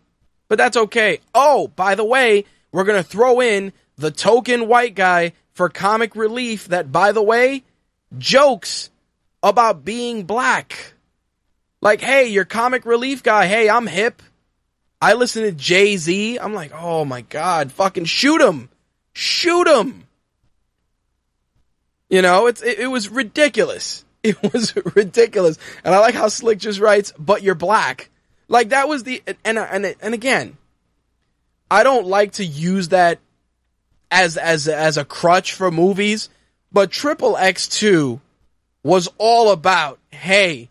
But 0.49 0.59
that's 0.59 0.77
okay. 0.77 1.21
Oh, 1.35 1.69
by 1.69 1.95
the 1.95 2.05
way, 2.05 2.45
we're 2.73 2.85
going 2.85 3.03
to 3.03 3.09
throw 3.09 3.41
in 3.41 3.73
the 3.97 4.11
token 4.11 4.69
white 4.69 4.95
guy 4.95 5.33
for 5.55 5.69
comic 5.69 6.15
relief 6.15 6.69
that, 6.69 6.93
by 6.93 7.13
the 7.13 7.23
way, 7.23 7.65
jokes 8.19 8.91
about 9.43 9.85
being 9.85 10.25
black. 10.25 10.95
Like, 11.81 12.01
hey, 12.01 12.29
your 12.29 12.45
comic 12.45 12.85
relief 12.87 13.23
guy, 13.23 13.47
hey, 13.47 13.69
I'm 13.69 13.87
hip. 13.87 14.23
I 15.01 15.14
listen 15.14 15.43
to 15.43 15.53
Jay 15.53 15.97
Z. 15.97 16.39
I'm 16.39 16.55
like, 16.55 16.73
oh 16.75 17.05
my 17.05 17.21
God, 17.21 17.71
fucking 17.73 18.07
shoot 18.07 18.41
him. 18.41 18.71
Shoot 19.12 19.69
him. 19.69 20.07
You 22.09 22.23
know, 22.23 22.47
it's, 22.47 22.62
it, 22.62 22.79
it 22.79 22.87
was 22.87 23.09
ridiculous. 23.09 24.05
It 24.27 24.53
was 24.53 24.75
ridiculous. 24.97 25.57
And 25.85 25.95
I 25.95 26.01
like 26.01 26.17
how 26.17 26.27
Slick 26.27 26.59
just 26.59 26.81
writes, 26.81 27.12
but 27.17 27.45
you're 27.45 27.55
black. 27.55 28.11
Like 28.49 28.71
that 28.71 28.89
was 28.89 29.05
the 29.05 29.23
and 29.45 29.57
and 29.57 29.95
and 30.01 30.14
again, 30.14 30.57
I 31.71 31.85
don't 31.85 32.09
like 32.09 32.33
to 32.33 32.45
use 32.45 32.89
that 32.89 33.21
as 34.11 34.37
as 34.37 34.67
as 34.67 34.97
a 34.97 35.05
crutch 35.05 35.53
for 35.53 35.71
movies, 35.71 36.29
but 36.77 36.91
Triple 36.91 37.39
X 37.39 37.68
Two 37.68 38.20
was 38.83 39.09
all 39.16 39.51
about 39.51 39.99
hey 40.11 40.68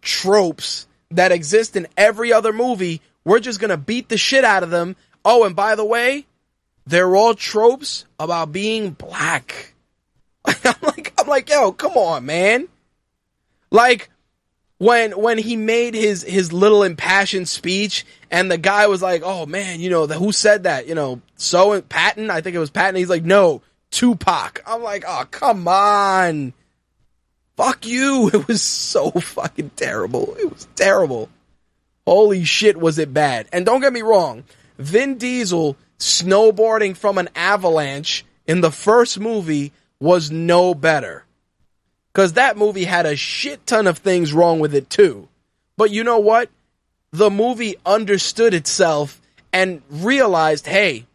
tropes 0.00 0.86
that 1.10 1.32
exist 1.32 1.74
in 1.74 1.88
every 1.96 2.32
other 2.32 2.52
movie. 2.52 3.02
We're 3.24 3.40
just 3.40 3.58
gonna 3.58 3.76
beat 3.76 4.08
the 4.08 4.16
shit 4.16 4.44
out 4.44 4.62
of 4.62 4.70
them. 4.70 4.94
Oh, 5.24 5.42
and 5.42 5.56
by 5.56 5.74
the 5.74 5.84
way, 5.84 6.24
they're 6.86 7.16
all 7.16 7.34
tropes 7.34 8.04
about 8.20 8.52
being 8.52 8.90
black. 8.90 9.74
I'm 10.46 10.76
like, 10.82 11.12
I'm 11.18 11.26
like, 11.26 11.50
yo, 11.50 11.72
come 11.72 11.96
on, 11.96 12.24
man. 12.24 12.68
Like, 13.72 14.08
when 14.78 15.18
when 15.18 15.36
he 15.36 15.56
made 15.56 15.94
his 15.94 16.22
his 16.22 16.52
little 16.52 16.84
impassioned 16.84 17.48
speech 17.48 18.06
and 18.30 18.48
the 18.48 18.56
guy 18.56 18.86
was 18.86 19.02
like, 19.02 19.22
"Oh 19.24 19.46
man, 19.46 19.80
you 19.80 19.90
know, 19.90 20.06
the, 20.06 20.14
who 20.14 20.30
said 20.30 20.62
that? 20.62 20.86
You 20.86 20.94
know, 20.94 21.22
so 21.34 21.82
Patton, 21.82 22.30
I 22.30 22.40
think 22.40 22.54
it 22.54 22.60
was 22.60 22.70
Patton." 22.70 22.94
He's 22.94 23.10
like, 23.10 23.24
"No, 23.24 23.62
Tupac." 23.92 24.62
I'm 24.66 24.82
like, 24.82 25.04
"Oh, 25.06 25.24
come 25.30 25.68
on." 25.68 26.52
Fuck 27.56 27.86
you. 27.86 28.28
It 28.34 28.48
was 28.48 28.62
so 28.62 29.10
fucking 29.12 29.70
terrible. 29.76 30.34
It 30.38 30.50
was 30.50 30.66
terrible. 30.74 31.28
Holy 32.06 32.44
shit, 32.44 32.76
was 32.76 32.98
it 32.98 33.14
bad. 33.14 33.48
And 33.52 33.64
don't 33.64 33.80
get 33.80 33.92
me 33.92 34.02
wrong, 34.02 34.42
Vin 34.78 35.18
Diesel 35.18 35.76
snowboarding 35.98 36.96
from 36.96 37.18
an 37.18 37.28
avalanche 37.36 38.24
in 38.46 38.60
the 38.60 38.72
first 38.72 39.20
movie 39.20 39.72
was 40.00 40.30
no 40.30 40.74
better. 40.74 41.24
Because 42.12 42.32
that 42.32 42.56
movie 42.56 42.84
had 42.84 43.06
a 43.06 43.16
shit 43.16 43.64
ton 43.66 43.86
of 43.86 43.98
things 43.98 44.32
wrong 44.32 44.58
with 44.58 44.74
it 44.74 44.90
too. 44.90 45.28
But 45.76 45.90
you 45.90 46.02
know 46.02 46.18
what? 46.18 46.50
The 47.12 47.30
movie 47.30 47.76
understood 47.86 48.52
itself 48.54 49.20
and 49.52 49.82
realized, 49.88 50.66
hey, 50.66 51.06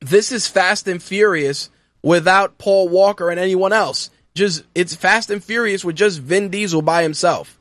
this 0.00 0.32
is 0.32 0.48
Fast 0.48 0.88
and 0.88 1.02
Furious 1.02 1.70
without 2.02 2.58
Paul 2.58 2.88
Walker 2.88 3.30
and 3.30 3.38
anyone 3.38 3.72
else. 3.72 4.10
Just 4.34 4.64
it's 4.74 4.94
Fast 4.94 5.30
and 5.30 5.42
Furious 5.42 5.84
with 5.84 5.96
just 5.96 6.20
Vin 6.20 6.48
Diesel 6.48 6.82
by 6.82 7.02
himself. 7.02 7.58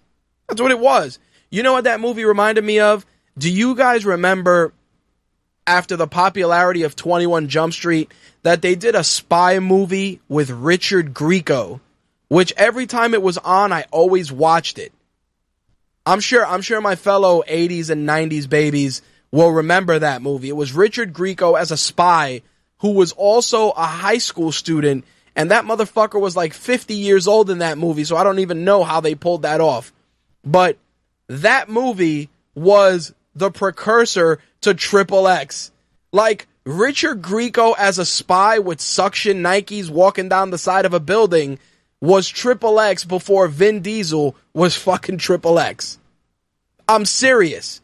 That's 0.48 0.62
what 0.62 0.72
it 0.72 0.80
was. 0.80 1.20
You 1.50 1.64
know 1.64 1.74
what 1.74 1.84
that 1.84 2.00
movie 2.00 2.26
reminded 2.26 2.64
me 2.64 2.80
of? 2.80 3.06
Do 3.38 3.52
you 3.52 3.76
guys 3.76 4.06
remember 4.06 4.74
after 5.68 5.96
the 5.96 6.08
popularity 6.08 6.84
of 6.84 6.96
21 6.96 7.50
Jump 7.50 7.74
Street 7.74 8.12
that 8.44 8.62
they 8.62 8.76
did 8.76 8.96
a 8.96 9.04
spy 9.04 9.60
movie 9.60 10.22
with 10.28 10.50
Richard 10.50 11.14
Grieco? 11.14 11.82
which 12.32 12.54
every 12.56 12.88
time 12.88 13.14
it 13.14 13.22
was 13.22 13.38
on, 13.39 13.74
I 13.74 13.84
always 13.92 14.32
watched 14.32 14.80
it. 14.80 14.94
I'm 16.06 16.22
sure, 16.22 16.46
I'm 16.46 16.62
sure 16.62 16.80
my 16.80 16.96
fellow 16.96 17.44
80s 17.46 17.89
and 17.89 18.08
90s 18.08 18.48
babies 18.48 19.02
will 19.34 19.52
remember 19.52 20.00
that 20.00 20.22
movie. 20.22 20.48
It 20.48 20.56
was 20.56 20.72
Richard 20.72 21.12
Grieco 21.12 21.60
as 21.60 21.72
a 21.72 21.78
spy 21.78 22.42
who 22.82 22.92
was 22.92 23.12
also 23.14 23.70
a 23.72 23.86
high 23.86 24.18
school 24.18 24.52
student, 24.52 25.06
and 25.36 25.52
that 25.52 25.66
motherfucker 25.66 26.20
was 26.20 26.36
like 26.36 26.54
50 26.54 26.96
years 26.96 27.28
old 27.28 27.50
in 27.50 27.60
that 27.60 27.78
movie, 27.78 28.04
so 28.04 28.18
I 28.18 28.24
don't 28.24 28.40
even 28.40 28.66
know 28.66 28.84
how 28.84 29.00
they 29.00 29.16
pulled 29.16 29.44
that 29.44 29.62
off. 29.62 29.94
But 30.44 30.78
that 31.28 31.70
movie 31.70 32.30
was 32.56 33.14
the 33.36 33.52
precursor 33.52 34.40
to 34.62 34.74
Triple 34.74 35.28
X. 35.28 35.72
Like 36.12 36.48
Richard 36.66 37.22
Grieco 37.22 37.76
as 37.78 38.00
a 38.00 38.06
spy 38.06 38.60
with 38.60 38.82
suction 38.82 39.42
Nikes 39.42 39.90
walking 39.90 40.30
down 40.30 40.50
the 40.50 40.58
side 40.58 40.86
of 40.86 40.94
a 40.94 41.00
building 41.00 41.60
was 42.02 42.28
Triple 42.28 42.80
X 42.80 43.06
before 43.06 43.48
Vin 43.48 43.82
Diesel 43.82 44.36
was 44.54 44.76
fucking 44.76 45.20
Triple 45.20 45.60
X. 45.60 45.98
I'm 46.88 47.06
serious. 47.06 47.81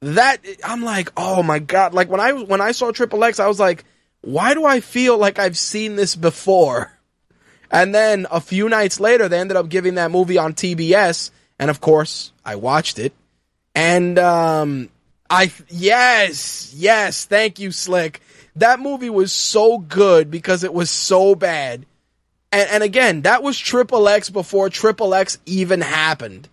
That 0.00 0.38
I'm 0.64 0.82
like, 0.82 1.10
oh 1.16 1.42
my 1.42 1.58
god! 1.58 1.92
Like 1.92 2.08
when 2.08 2.20
I 2.20 2.32
when 2.32 2.60
I 2.60 2.72
saw 2.72 2.92
Triple 2.92 3.24
X, 3.24 3.40
I 3.40 3.48
was 3.48 3.58
like, 3.58 3.84
why 4.20 4.54
do 4.54 4.64
I 4.64 4.80
feel 4.80 5.18
like 5.18 5.38
I've 5.38 5.58
seen 5.58 5.96
this 5.96 6.14
before? 6.14 6.92
And 7.70 7.94
then 7.94 8.26
a 8.30 8.40
few 8.40 8.68
nights 8.68 9.00
later, 9.00 9.28
they 9.28 9.38
ended 9.38 9.56
up 9.56 9.68
giving 9.68 9.96
that 9.96 10.10
movie 10.10 10.38
on 10.38 10.54
TBS, 10.54 11.30
and 11.58 11.68
of 11.68 11.80
course, 11.80 12.32
I 12.44 12.56
watched 12.56 12.98
it. 12.98 13.12
And 13.74 14.18
um, 14.18 14.88
I 15.28 15.52
yes, 15.68 16.72
yes, 16.76 17.24
thank 17.24 17.58
you, 17.58 17.70
Slick. 17.72 18.20
That 18.56 18.80
movie 18.80 19.10
was 19.10 19.32
so 19.32 19.78
good 19.78 20.30
because 20.30 20.64
it 20.64 20.72
was 20.72 20.90
so 20.90 21.34
bad. 21.34 21.86
And, 22.50 22.68
and 22.70 22.82
again, 22.82 23.22
that 23.22 23.42
was 23.42 23.58
Triple 23.58 24.08
X 24.08 24.30
before 24.30 24.70
Triple 24.70 25.14
X 25.14 25.38
even 25.46 25.80
happened. 25.80 26.48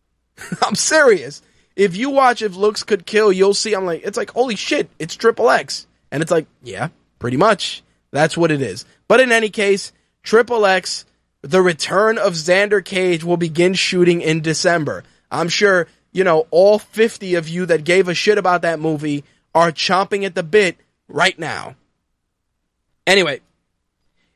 I'm 0.62 0.74
serious. 0.74 1.42
If 1.78 1.96
you 1.96 2.10
watch 2.10 2.42
If 2.42 2.56
Looks 2.56 2.82
Could 2.82 3.06
Kill, 3.06 3.32
you'll 3.32 3.54
see. 3.54 3.72
I'm 3.72 3.86
like, 3.86 4.02
it's 4.02 4.18
like, 4.18 4.32
holy 4.32 4.56
shit, 4.56 4.90
it's 4.98 5.14
Triple 5.14 5.48
X, 5.48 5.86
and 6.10 6.22
it's 6.22 6.32
like, 6.32 6.48
yeah, 6.60 6.88
pretty 7.20 7.36
much. 7.36 7.84
That's 8.10 8.36
what 8.36 8.50
it 8.50 8.60
is. 8.60 8.84
But 9.06 9.20
in 9.20 9.30
any 9.30 9.48
case, 9.48 9.92
Triple 10.24 10.66
X, 10.66 11.04
the 11.42 11.62
return 11.62 12.18
of 12.18 12.32
Xander 12.32 12.84
Cage 12.84 13.22
will 13.22 13.36
begin 13.36 13.74
shooting 13.74 14.22
in 14.22 14.40
December. 14.40 15.04
I'm 15.30 15.48
sure, 15.48 15.86
you 16.10 16.24
know, 16.24 16.48
all 16.50 16.80
50 16.80 17.36
of 17.36 17.48
you 17.48 17.66
that 17.66 17.84
gave 17.84 18.08
a 18.08 18.14
shit 18.14 18.38
about 18.38 18.62
that 18.62 18.80
movie 18.80 19.22
are 19.54 19.70
chomping 19.70 20.24
at 20.24 20.34
the 20.34 20.42
bit 20.42 20.78
right 21.06 21.38
now. 21.38 21.76
Anyway, 23.06 23.40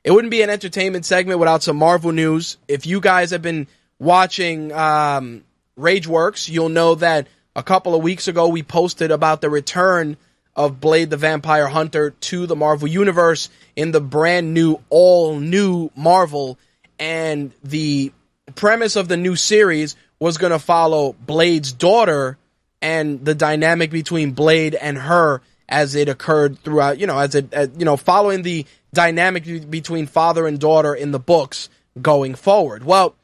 it 0.05 0.13
wouldn't 0.13 0.31
be 0.31 0.43
an 0.43 0.51
entertainment 0.51 1.05
segment 1.05 1.41
without 1.41 1.65
some 1.65 1.77
Marvel 1.77 2.13
news. 2.13 2.57
If 2.69 2.87
you 2.87 3.01
guys 3.01 3.31
have 3.33 3.43
been 3.43 3.67
watching 3.99 4.73
um, 4.73 5.43
Rageworks, 5.83 6.49
you'll 6.49 6.69
know 6.69 6.95
that 6.95 7.27
a 7.55 7.63
couple 7.63 7.95
of 7.95 8.03
weeks 8.03 8.29
ago 8.29 8.49
we 8.49 8.63
posted 8.63 9.11
about 9.11 9.41
the 9.41 9.51
return 9.51 10.17
of 10.55 10.81
Blade 10.81 11.11
the 11.11 11.17
Vampire 11.17 11.67
Hunter 11.67 12.11
to 12.11 12.47
the 12.47 12.57
Marvel 12.57 12.89
Universe 12.89 13.49
in 13.75 13.91
the 13.91 14.01
brand 14.01 14.55
new, 14.55 14.79
all 14.91 15.39
new 15.39 15.91
Marvel. 15.97 16.59
And 16.99 17.53
the 17.65 18.13
premise 18.55 18.97
of 18.97 19.09
the 19.09 19.17
new 19.17 19.37
series 19.37 19.97
was 20.19 20.39
going 20.39 20.53
to 20.53 20.59
follow 20.59 21.15
Blade's 21.15 21.73
daughter 21.73 22.39
and 22.81 23.25
the 23.25 23.35
dynamic 23.35 23.91
between 23.91 24.33
Blade 24.33 24.75
and 24.75 24.99
her 24.99 25.43
as 25.69 25.95
it 25.95 26.09
occurred 26.09 26.59
throughout, 26.59 26.99
you 26.99 27.07
know, 27.07 27.19
as 27.19 27.35
it, 27.35 27.53
as, 27.53 27.71
you 27.79 27.85
know, 27.85 27.97
following 27.97 28.43
the 28.43 28.67
dynamic 28.93 29.71
between 29.71 30.07
father 30.07 30.47
and 30.47 30.61
daughter 30.61 30.95
in 30.95 31.13
the 31.13 31.19
books 31.19 31.71
going 32.01 32.35
forward. 32.35 32.85
Well, 32.85 33.15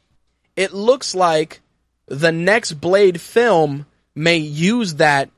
it 0.57 0.73
looks 0.73 1.15
like 1.15 1.61
the 2.09 2.33
next 2.33 2.73
Blade 2.75 3.21
film 3.21 3.87
may 4.15 4.37
use 4.37 4.95
that 4.95 5.31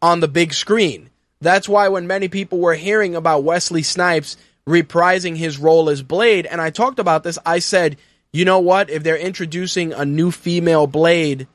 on 0.00 0.20
the 0.20 0.28
big 0.28 0.52
screen. 0.52 1.10
That's 1.40 1.68
why 1.68 1.88
when 1.88 2.06
many 2.06 2.28
people 2.28 2.58
were 2.58 2.74
hearing 2.74 3.14
about 3.14 3.44
Wesley 3.44 3.82
Snipes 3.82 4.36
reprising 4.66 5.36
his 5.36 5.58
role 5.58 5.90
as 5.90 6.02
Blade, 6.02 6.46
and 6.46 6.60
I 6.60 6.70
talked 6.70 6.98
about 6.98 7.22
this, 7.22 7.38
I 7.44 7.58
said, 7.60 7.96
you 8.32 8.44
know 8.44 8.60
what? 8.60 8.90
If 8.90 9.02
they're 9.02 9.16
introducing 9.16 9.92
a 9.92 10.04
new 10.04 10.30
female 10.30 10.86
Blade 10.86 11.46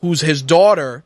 who's 0.00 0.20
his 0.20 0.42
daughter, 0.42 1.02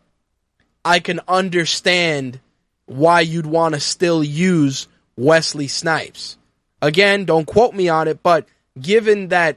I 0.84 0.98
can 0.98 1.20
understand 1.28 2.40
why 2.86 3.20
you'd 3.20 3.46
want 3.46 3.74
to 3.74 3.80
still 3.80 4.22
use 4.22 4.88
Wesley 5.16 5.68
Snipes. 5.68 6.36
Again, 6.80 7.24
don't 7.24 7.46
quote 7.46 7.74
me 7.74 7.88
on 7.88 8.08
it, 8.08 8.22
but 8.22 8.46
given 8.80 9.28
that 9.28 9.56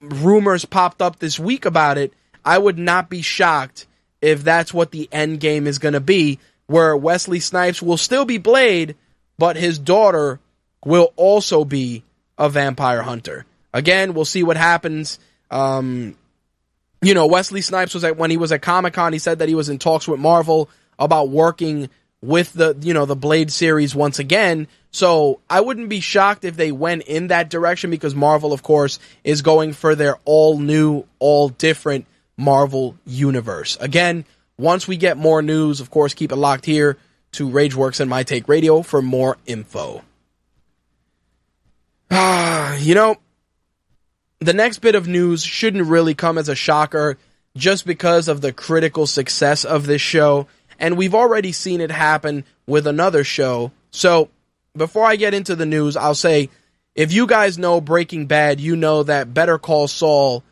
rumors 0.00 0.64
popped 0.64 1.00
up 1.00 1.18
this 1.18 1.38
week 1.38 1.64
about 1.64 1.96
it, 1.98 2.12
I 2.46 2.56
would 2.56 2.78
not 2.78 3.10
be 3.10 3.22
shocked 3.22 3.86
if 4.22 4.44
that's 4.44 4.72
what 4.72 4.92
the 4.92 5.08
end 5.10 5.40
game 5.40 5.66
is 5.66 5.78
going 5.78 5.94
to 5.94 6.00
be, 6.00 6.38
where 6.68 6.96
Wesley 6.96 7.40
Snipes 7.40 7.82
will 7.82 7.96
still 7.96 8.24
be 8.24 8.38
Blade, 8.38 8.94
but 9.36 9.56
his 9.56 9.78
daughter 9.78 10.38
will 10.84 11.12
also 11.16 11.64
be 11.64 12.04
a 12.38 12.48
vampire 12.48 13.02
hunter. 13.02 13.44
Again, 13.74 14.14
we'll 14.14 14.24
see 14.24 14.44
what 14.44 14.56
happens. 14.56 15.18
Um, 15.50 16.16
you 17.02 17.14
know, 17.14 17.26
Wesley 17.26 17.60
Snipes 17.60 17.92
was 17.92 18.04
at 18.04 18.16
when 18.16 18.30
he 18.30 18.36
was 18.36 18.52
at 18.52 18.62
Comic 18.62 18.94
Con. 18.94 19.12
He 19.12 19.18
said 19.18 19.40
that 19.40 19.48
he 19.48 19.54
was 19.54 19.68
in 19.68 19.78
talks 19.78 20.06
with 20.08 20.20
Marvel 20.20 20.70
about 20.98 21.28
working 21.28 21.90
with 22.22 22.52
the 22.54 22.76
you 22.80 22.94
know 22.94 23.04
the 23.04 23.16
Blade 23.16 23.52
series 23.52 23.94
once 23.94 24.18
again. 24.18 24.68
So 24.92 25.40
I 25.50 25.60
wouldn't 25.60 25.88
be 25.88 26.00
shocked 26.00 26.44
if 26.44 26.56
they 26.56 26.72
went 26.72 27.02
in 27.02 27.26
that 27.26 27.50
direction 27.50 27.90
because 27.90 28.14
Marvel, 28.14 28.52
of 28.52 28.62
course, 28.62 28.98
is 29.24 29.42
going 29.42 29.74
for 29.74 29.94
their 29.94 30.16
all 30.24 30.58
new, 30.58 31.04
all 31.18 31.50
different 31.50 32.06
Marvel 32.36 32.96
universe. 33.06 33.76
Again, 33.80 34.24
once 34.58 34.88
we 34.88 34.96
get 34.96 35.16
more 35.16 35.42
news, 35.42 35.80
of 35.80 35.90
course, 35.90 36.14
keep 36.14 36.32
it 36.32 36.36
locked 36.36 36.64
here 36.64 36.96
to 37.32 37.48
Rageworks 37.48 38.00
and 38.00 38.08
My 38.08 38.22
Take 38.22 38.48
Radio 38.48 38.82
for 38.82 39.02
more 39.02 39.36
info. 39.46 40.02
Ah, 42.10 42.76
you 42.76 42.94
know, 42.94 43.16
the 44.40 44.52
next 44.52 44.78
bit 44.78 44.94
of 44.94 45.08
news 45.08 45.42
shouldn't 45.42 45.86
really 45.86 46.14
come 46.14 46.38
as 46.38 46.48
a 46.48 46.54
shocker 46.54 47.18
just 47.56 47.86
because 47.86 48.28
of 48.28 48.40
the 48.40 48.52
critical 48.52 49.06
success 49.06 49.64
of 49.64 49.86
this 49.86 50.02
show, 50.02 50.46
and 50.78 50.96
we've 50.96 51.14
already 51.14 51.52
seen 51.52 51.80
it 51.80 51.90
happen 51.90 52.44
with 52.66 52.86
another 52.86 53.24
show. 53.24 53.72
So, 53.90 54.30
before 54.76 55.04
I 55.04 55.16
get 55.16 55.34
into 55.34 55.56
the 55.56 55.66
news, 55.66 55.96
I'll 55.96 56.14
say 56.14 56.50
if 56.94 57.12
you 57.12 57.26
guys 57.26 57.58
know 57.58 57.80
Breaking 57.80 58.26
Bad, 58.26 58.60
you 58.60 58.76
know 58.76 59.02
that 59.02 59.32
Better 59.32 59.58
Call 59.58 59.88
Saul 59.88 60.44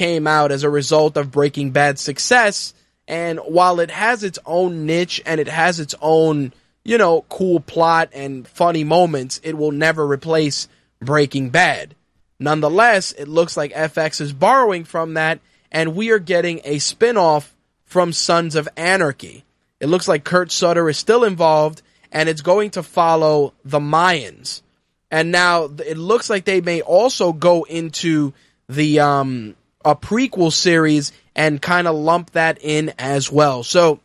came 0.00 0.26
out 0.26 0.50
as 0.50 0.62
a 0.62 0.70
result 0.70 1.18
of 1.18 1.30
Breaking 1.30 1.72
Bad's 1.72 2.00
success. 2.00 2.72
And 3.06 3.38
while 3.38 3.80
it 3.80 3.90
has 3.90 4.24
its 4.24 4.38
own 4.46 4.86
niche 4.86 5.20
and 5.26 5.38
it 5.38 5.46
has 5.46 5.78
its 5.78 5.94
own, 6.00 6.54
you 6.82 6.96
know, 6.96 7.20
cool 7.28 7.60
plot 7.60 8.08
and 8.14 8.48
funny 8.48 8.82
moments, 8.82 9.42
it 9.44 9.58
will 9.58 9.72
never 9.72 10.06
replace 10.06 10.68
Breaking 11.02 11.50
Bad. 11.50 11.94
Nonetheless, 12.38 13.12
it 13.12 13.28
looks 13.28 13.58
like 13.58 13.74
FX 13.74 14.22
is 14.22 14.32
borrowing 14.32 14.84
from 14.84 15.14
that, 15.14 15.40
and 15.70 15.94
we 15.94 16.12
are 16.12 16.18
getting 16.18 16.62
a 16.64 16.78
spin 16.78 17.18
off 17.18 17.54
from 17.84 18.14
Sons 18.14 18.56
of 18.56 18.70
Anarchy. 18.78 19.44
It 19.80 19.88
looks 19.88 20.08
like 20.08 20.24
Kurt 20.24 20.50
Sutter 20.50 20.88
is 20.88 20.96
still 20.96 21.24
involved, 21.24 21.82
and 22.10 22.26
it's 22.26 22.40
going 22.40 22.70
to 22.70 22.82
follow 22.82 23.52
the 23.66 23.80
Mayans. 23.80 24.62
And 25.10 25.30
now 25.30 25.64
it 25.64 25.98
looks 25.98 26.30
like 26.30 26.46
they 26.46 26.62
may 26.62 26.80
also 26.80 27.34
go 27.34 27.64
into 27.64 28.32
the 28.66 29.00
um, 29.00 29.56
a 29.84 29.96
prequel 29.96 30.52
series 30.52 31.12
and 31.34 31.60
kind 31.60 31.86
of 31.88 31.94
lump 31.94 32.30
that 32.32 32.58
in 32.60 32.92
as 32.98 33.30
well. 33.30 33.62
So 33.62 34.00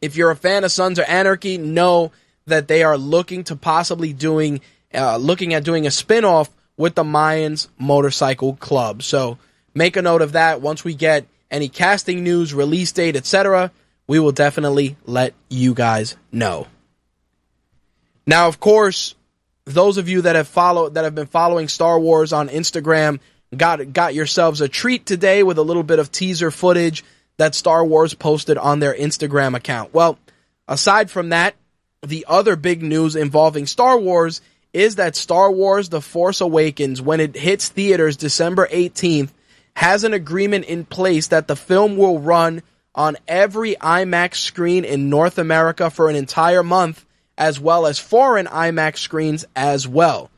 if 0.00 0.16
you're 0.16 0.30
a 0.30 0.36
fan 0.36 0.64
of 0.64 0.72
Sons 0.72 0.98
of 0.98 1.06
Anarchy, 1.08 1.58
know 1.58 2.12
that 2.46 2.68
they 2.68 2.82
are 2.82 2.98
looking 2.98 3.44
to 3.44 3.56
possibly 3.56 4.12
doing 4.12 4.60
uh, 4.92 5.16
looking 5.16 5.54
at 5.54 5.64
doing 5.64 5.86
a 5.86 5.90
spin-off 5.90 6.48
with 6.76 6.94
the 6.94 7.02
Mayans 7.02 7.68
Motorcycle 7.78 8.54
Club. 8.56 9.02
So 9.02 9.38
make 9.74 9.96
a 9.96 10.02
note 10.02 10.22
of 10.22 10.32
that. 10.32 10.60
Once 10.60 10.84
we 10.84 10.94
get 10.94 11.26
any 11.50 11.68
casting 11.68 12.22
news, 12.22 12.54
release 12.54 12.92
date, 12.92 13.16
etc., 13.16 13.72
we 14.06 14.18
will 14.18 14.32
definitely 14.32 14.96
let 15.04 15.34
you 15.48 15.74
guys 15.74 16.16
know. 16.30 16.66
Now, 18.26 18.48
of 18.48 18.60
course, 18.60 19.14
those 19.64 19.96
of 19.96 20.08
you 20.08 20.22
that 20.22 20.36
have 20.36 20.48
followed 20.48 20.94
that 20.94 21.04
have 21.04 21.14
been 21.14 21.26
following 21.26 21.68
Star 21.68 21.98
Wars 21.98 22.32
on 22.32 22.48
Instagram 22.48 23.18
got 23.54 23.92
got 23.92 24.14
yourselves 24.14 24.60
a 24.60 24.68
treat 24.68 25.06
today 25.06 25.42
with 25.42 25.58
a 25.58 25.62
little 25.62 25.82
bit 25.82 25.98
of 25.98 26.10
teaser 26.10 26.50
footage 26.50 27.04
that 27.36 27.54
Star 27.54 27.84
Wars 27.84 28.14
posted 28.14 28.58
on 28.58 28.78
their 28.78 28.94
Instagram 28.94 29.56
account. 29.56 29.92
Well, 29.92 30.18
aside 30.68 31.10
from 31.10 31.30
that, 31.30 31.54
the 32.02 32.26
other 32.28 32.56
big 32.56 32.82
news 32.82 33.16
involving 33.16 33.66
Star 33.66 33.98
Wars 33.98 34.40
is 34.72 34.96
that 34.96 35.16
Star 35.16 35.50
Wars 35.50 35.88
The 35.88 36.00
Force 36.00 36.40
Awakens 36.40 37.00
when 37.00 37.20
it 37.20 37.36
hits 37.36 37.68
theaters 37.68 38.16
December 38.16 38.66
18th 38.66 39.30
has 39.76 40.04
an 40.04 40.12
agreement 40.12 40.66
in 40.66 40.84
place 40.84 41.28
that 41.28 41.48
the 41.48 41.56
film 41.56 41.96
will 41.96 42.18
run 42.18 42.62
on 42.94 43.16
every 43.26 43.74
IMAX 43.76 44.36
screen 44.36 44.84
in 44.84 45.10
North 45.10 45.38
America 45.38 45.90
for 45.90 46.08
an 46.08 46.16
entire 46.16 46.62
month 46.62 47.04
as 47.36 47.58
well 47.58 47.86
as 47.86 47.98
foreign 47.98 48.46
IMAX 48.46 48.98
screens 48.98 49.44
as 49.56 49.88
well. 49.88 50.30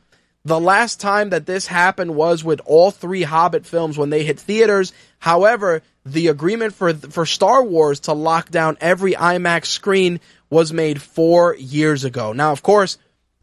The 0.47 0.61
last 0.61 1.01
time 1.01 1.31
that 1.31 1.45
this 1.45 1.67
happened 1.67 2.15
was 2.15 2.41
with 2.41 2.61
all 2.63 2.89
three 2.89 3.23
Hobbit 3.23 3.65
films 3.65 3.97
when 3.97 4.11
they 4.11 4.23
hit 4.23 4.39
theaters. 4.39 4.93
However, 5.19 5.81
the 6.05 6.29
agreement 6.29 6.73
for 6.73 6.93
for 6.93 7.25
Star 7.25 7.61
Wars 7.65 7.99
to 8.01 8.13
lock 8.13 8.49
down 8.49 8.77
every 8.79 9.11
IMAX 9.11 9.65
screen 9.65 10.21
was 10.49 10.71
made 10.71 11.01
4 11.01 11.57
years 11.57 12.05
ago. 12.05 12.31
Now, 12.31 12.53
of 12.53 12.63
course, 12.63 12.97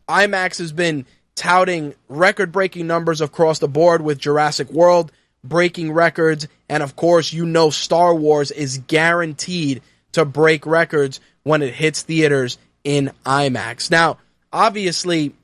IMAX 0.09 0.57
has 0.61 0.73
been 0.73 1.05
touting 1.35 1.95
record-breaking 2.09 2.87
numbers 2.87 3.21
across 3.21 3.59
the 3.59 3.69
board 3.69 4.01
with 4.01 4.17
Jurassic 4.17 4.71
World 4.71 5.13
breaking 5.43 5.93
records 5.93 6.49
and 6.71 6.83
of 6.83 6.97
course, 6.97 7.35
you 7.35 7.45
know 7.45 7.69
Star 7.69 8.15
Wars 8.15 8.51
is 8.51 8.79
guaranteed 8.79 9.83
to 10.13 10.25
break 10.25 10.65
records 10.65 11.21
when 11.43 11.61
it 11.61 11.75
hits 11.75 12.01
theaters 12.01 12.57
in 12.83 13.13
IMAX. 13.27 13.91
Now, 13.91 14.17
obviously, 14.51 15.35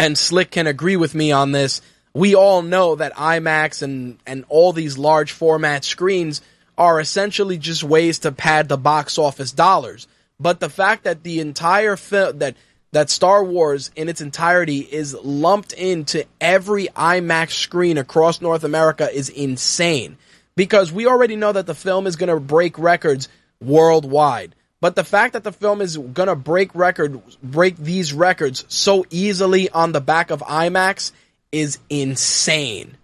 and 0.00 0.16
Slick 0.16 0.50
can 0.50 0.66
agree 0.66 0.96
with 0.96 1.14
me 1.14 1.30
on 1.30 1.52
this, 1.52 1.82
we 2.14 2.34
all 2.34 2.62
know 2.62 2.94
that 2.94 3.14
IMAX 3.14 3.82
and, 3.82 4.18
and 4.26 4.46
all 4.48 4.72
these 4.72 4.96
large 4.96 5.32
format 5.32 5.84
screens 5.84 6.40
are 6.78 6.98
essentially 6.98 7.58
just 7.58 7.84
ways 7.84 8.20
to 8.20 8.32
pad 8.32 8.68
the 8.68 8.78
box 8.78 9.18
office 9.18 9.52
dollars. 9.52 10.08
But 10.40 10.58
the 10.58 10.70
fact 10.70 11.04
that 11.04 11.22
the 11.22 11.40
entire 11.40 11.96
film, 11.96 12.38
that 12.38 12.56
that 12.92 13.10
Star 13.10 13.44
Wars 13.44 13.90
in 13.94 14.08
its 14.08 14.22
entirety 14.22 14.78
is 14.78 15.14
lumped 15.14 15.74
into 15.74 16.24
every 16.40 16.86
IMAX 16.86 17.50
screen 17.50 17.98
across 17.98 18.40
North 18.40 18.64
America 18.64 19.08
is 19.12 19.28
insane. 19.28 20.16
Because 20.56 20.90
we 20.90 21.06
already 21.06 21.36
know 21.36 21.52
that 21.52 21.66
the 21.66 21.74
film 21.74 22.06
is 22.06 22.16
going 22.16 22.34
to 22.34 22.40
break 22.40 22.78
records 22.78 23.28
worldwide. 23.60 24.56
But 24.80 24.96
the 24.96 25.04
fact 25.04 25.34
that 25.34 25.44
the 25.44 25.52
film 25.52 25.82
is 25.82 25.94
to 25.94 26.36
break 26.36 26.74
record 26.74 27.20
break 27.42 27.76
these 27.76 28.12
records 28.12 28.64
so 28.68 29.04
easily 29.10 29.68
on 29.68 29.92
the 29.92 30.00
back 30.00 30.30
of 30.30 30.40
IMAX 30.40 31.12
is 31.52 31.78
insane. 31.90 32.96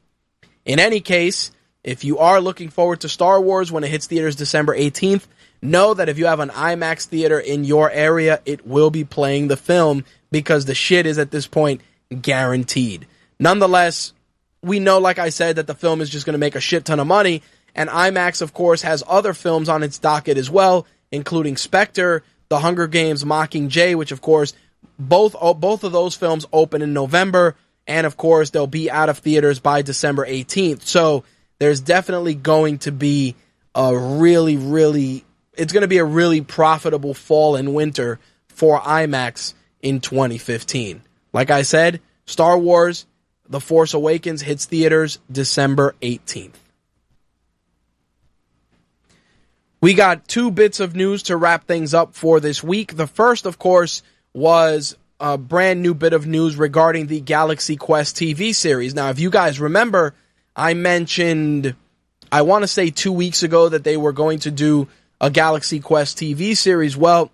In 0.64 0.78
any 0.78 1.00
case, 1.00 1.50
if 1.84 2.02
you 2.02 2.18
are 2.18 2.40
looking 2.40 2.70
forward 2.70 3.02
to 3.02 3.08
Star 3.08 3.40
Wars 3.40 3.70
when 3.70 3.84
it 3.84 3.90
hits 3.90 4.06
theaters 4.06 4.36
December 4.36 4.76
18th, 4.76 5.26
know 5.62 5.94
that 5.94 6.08
if 6.08 6.18
you 6.18 6.26
have 6.26 6.40
an 6.40 6.48
IMAX 6.48 7.04
theater 7.04 7.38
in 7.38 7.64
your 7.64 7.90
area, 7.90 8.40
it 8.46 8.66
will 8.66 8.90
be 8.90 9.04
playing 9.04 9.48
the 9.48 9.56
film 9.56 10.04
because 10.30 10.64
the 10.64 10.74
shit 10.74 11.06
is 11.06 11.18
at 11.18 11.30
this 11.30 11.46
point 11.46 11.82
guaranteed. 12.22 13.06
Nonetheless, 13.38 14.14
we 14.62 14.80
know, 14.80 14.98
like 14.98 15.18
I 15.18 15.28
said, 15.28 15.56
that 15.56 15.66
the 15.66 15.74
film 15.74 16.00
is 16.00 16.10
just 16.10 16.24
to 16.34 16.38
make 16.38 16.56
a 16.56 16.60
shit 16.60 16.84
ton 16.84 17.00
of 17.00 17.06
money. 17.06 17.42
And 17.74 17.90
IMAX, 17.90 18.40
of 18.40 18.54
course, 18.54 18.82
has 18.82 19.04
other 19.06 19.34
films 19.34 19.68
on 19.68 19.82
its 19.82 19.98
docket 19.98 20.38
as 20.38 20.50
well 20.50 20.86
including 21.10 21.56
Spectre, 21.56 22.22
The 22.48 22.60
Hunger 22.60 22.86
Games, 22.86 23.24
Mockingjay, 23.24 23.94
which 23.94 24.12
of 24.12 24.20
course 24.20 24.52
both 24.98 25.34
both 25.58 25.84
of 25.84 25.92
those 25.92 26.14
films 26.14 26.46
open 26.52 26.82
in 26.82 26.92
November, 26.92 27.56
and 27.86 28.06
of 28.06 28.16
course 28.16 28.50
they'll 28.50 28.66
be 28.66 28.90
out 28.90 29.08
of 29.08 29.18
theaters 29.18 29.60
by 29.60 29.82
December 29.82 30.26
18th. 30.26 30.82
So 30.82 31.24
there's 31.58 31.80
definitely 31.80 32.34
going 32.34 32.78
to 32.78 32.92
be 32.92 33.34
a 33.74 33.96
really, 33.96 34.56
really 34.56 35.24
it's 35.54 35.72
going 35.72 35.82
to 35.82 35.88
be 35.88 35.98
a 35.98 36.04
really 36.04 36.40
profitable 36.40 37.14
fall 37.14 37.56
and 37.56 37.74
winter 37.74 38.18
for 38.48 38.80
IMAX 38.80 39.54
in 39.80 40.00
2015. 40.00 41.02
Like 41.32 41.50
I 41.50 41.62
said, 41.62 42.00
Star 42.26 42.58
Wars 42.58 43.06
The 43.48 43.60
Force 43.60 43.94
Awakens 43.94 44.42
hits 44.42 44.64
theaters 44.64 45.18
December 45.30 45.94
18th. 46.02 46.54
We 49.80 49.94
got 49.94 50.26
two 50.26 50.50
bits 50.50 50.80
of 50.80 50.96
news 50.96 51.24
to 51.24 51.36
wrap 51.36 51.66
things 51.66 51.92
up 51.92 52.14
for 52.14 52.40
this 52.40 52.62
week. 52.62 52.96
The 52.96 53.06
first, 53.06 53.44
of 53.44 53.58
course, 53.58 54.02
was 54.32 54.96
a 55.20 55.36
brand 55.36 55.82
new 55.82 55.94
bit 55.94 56.12
of 56.12 56.26
news 56.26 56.56
regarding 56.56 57.06
the 57.06 57.20
Galaxy 57.20 57.76
Quest 57.76 58.16
TV 58.16 58.54
series. 58.54 58.94
Now, 58.94 59.10
if 59.10 59.18
you 59.18 59.30
guys 59.30 59.60
remember, 59.60 60.14
I 60.54 60.74
mentioned, 60.74 61.74
I 62.32 62.42
want 62.42 62.62
to 62.62 62.68
say 62.68 62.90
two 62.90 63.12
weeks 63.12 63.42
ago 63.42 63.68
that 63.68 63.84
they 63.84 63.96
were 63.96 64.12
going 64.12 64.40
to 64.40 64.50
do 64.50 64.88
a 65.20 65.30
Galaxy 65.30 65.80
Quest 65.80 66.18
TV 66.18 66.56
series. 66.56 66.96
Well, 66.96 67.30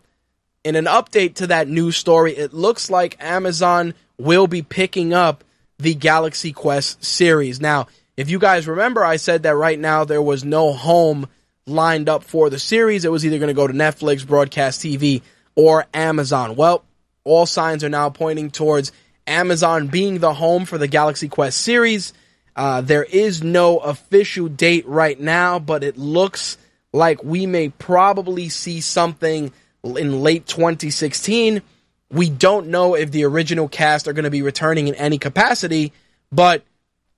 in 0.65 0.77
an 0.77 0.87
update 0.87 1.37
to 1.37 1.49
that 1.49 1.69
news 1.69 1.97
story, 1.97 2.37
it 2.37 2.53
looks 2.53 2.91
like 2.91 3.23
Amazon 3.23 3.95
will 4.19 4.47
be 4.47 4.63
picking 4.63 5.13
up 5.13 5.45
the 5.79 5.95
Galaxy 5.95 6.53
Quest 6.53 7.05
series. 7.05 7.61
Now, 7.61 7.87
if 8.17 8.31
you 8.31 8.39
guys 8.39 8.69
remember, 8.69 9.05
I 9.05 9.17
said 9.17 9.45
that 9.45 9.57
right 9.57 9.79
now 9.79 10.05
there 10.05 10.23
was 10.23 10.45
no 10.45 10.73
home 10.73 11.29
lined 11.67 12.09
up 12.09 12.25
for 12.25 12.51
the 12.51 12.59
series. 12.59 13.05
It 13.05 13.11
was 13.11 13.25
either 13.25 13.39
going 13.39 13.49
to 13.49 13.55
go 13.55 13.67
to 13.67 13.73
Netflix, 13.73 14.27
broadcast 14.27 14.81
TV, 14.81 15.23
or 15.55 15.87
Amazon. 15.95 16.57
Well, 16.57 16.85
all 17.25 17.47
signs 17.47 17.85
are 17.85 17.89
now 17.89 18.11
pointing 18.11 18.51
towards 18.51 18.93
Amazon 19.27 19.87
being 19.87 20.19
the 20.19 20.35
home 20.35 20.65
for 20.65 20.79
the 20.79 20.89
Galaxy 20.89 21.29
Quest 21.29 21.61
series. 21.61 22.13
Uh, 22.55 22.81
there 22.81 23.05
is 23.05 23.43
no 23.43 23.79
official 23.79 24.49
date 24.49 24.87
right 24.87 25.19
now, 25.19 25.59
but 25.59 25.85
it 25.85 25.97
looks 25.97 26.59
like 26.93 27.23
we 27.25 27.47
may 27.47 27.71
probably 27.71 28.49
see 28.49 28.81
something 28.81 29.53
in 29.85 30.23
late 30.23 30.47
2016. 30.47 31.63
We 32.11 32.29
don't 32.29 32.69
know 32.69 32.95
if 32.95 33.11
the 33.11 33.25
original 33.25 33.69
cast 33.69 34.07
are 34.07 34.13
going 34.13 34.25
to 34.25 34.31
be 34.31 34.43
returning 34.43 34.89
in 34.89 34.95
any 34.97 35.17
capacity, 35.17 35.93
but 36.31 36.63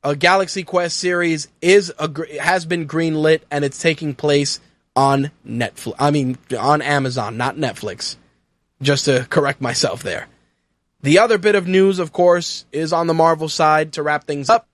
a 0.05 0.14
Galaxy 0.14 0.62
Quest 0.62 0.98
series 0.98 1.48
is 1.62 1.92
a, 1.98 2.11
has 2.40 2.66
been 2.66 2.86
greenlit 2.86 3.40
and 3.50 3.64
it's 3.64 3.80
taking 3.80 4.14
place 4.14 4.61
on 4.94 5.30
Netflix. 5.46 5.94
I 5.98 6.11
mean, 6.11 6.38
on 6.57 6.82
Amazon, 6.82 7.36
not 7.36 7.57
Netflix. 7.57 8.16
Just 8.82 9.07
to 9.07 9.26
correct 9.30 9.61
myself 9.62 10.02
there. 10.02 10.28
The 11.00 11.18
other 11.18 11.38
bit 11.38 11.55
of 11.55 11.66
news, 11.66 11.98
of 11.98 12.12
course, 12.12 12.66
is 12.70 12.92
on 12.92 13.07
the 13.07 13.14
Marvel 13.14 13.48
side 13.48 13.94
to 13.94 14.02
wrap 14.02 14.24
things 14.24 14.50
up. 14.50 14.68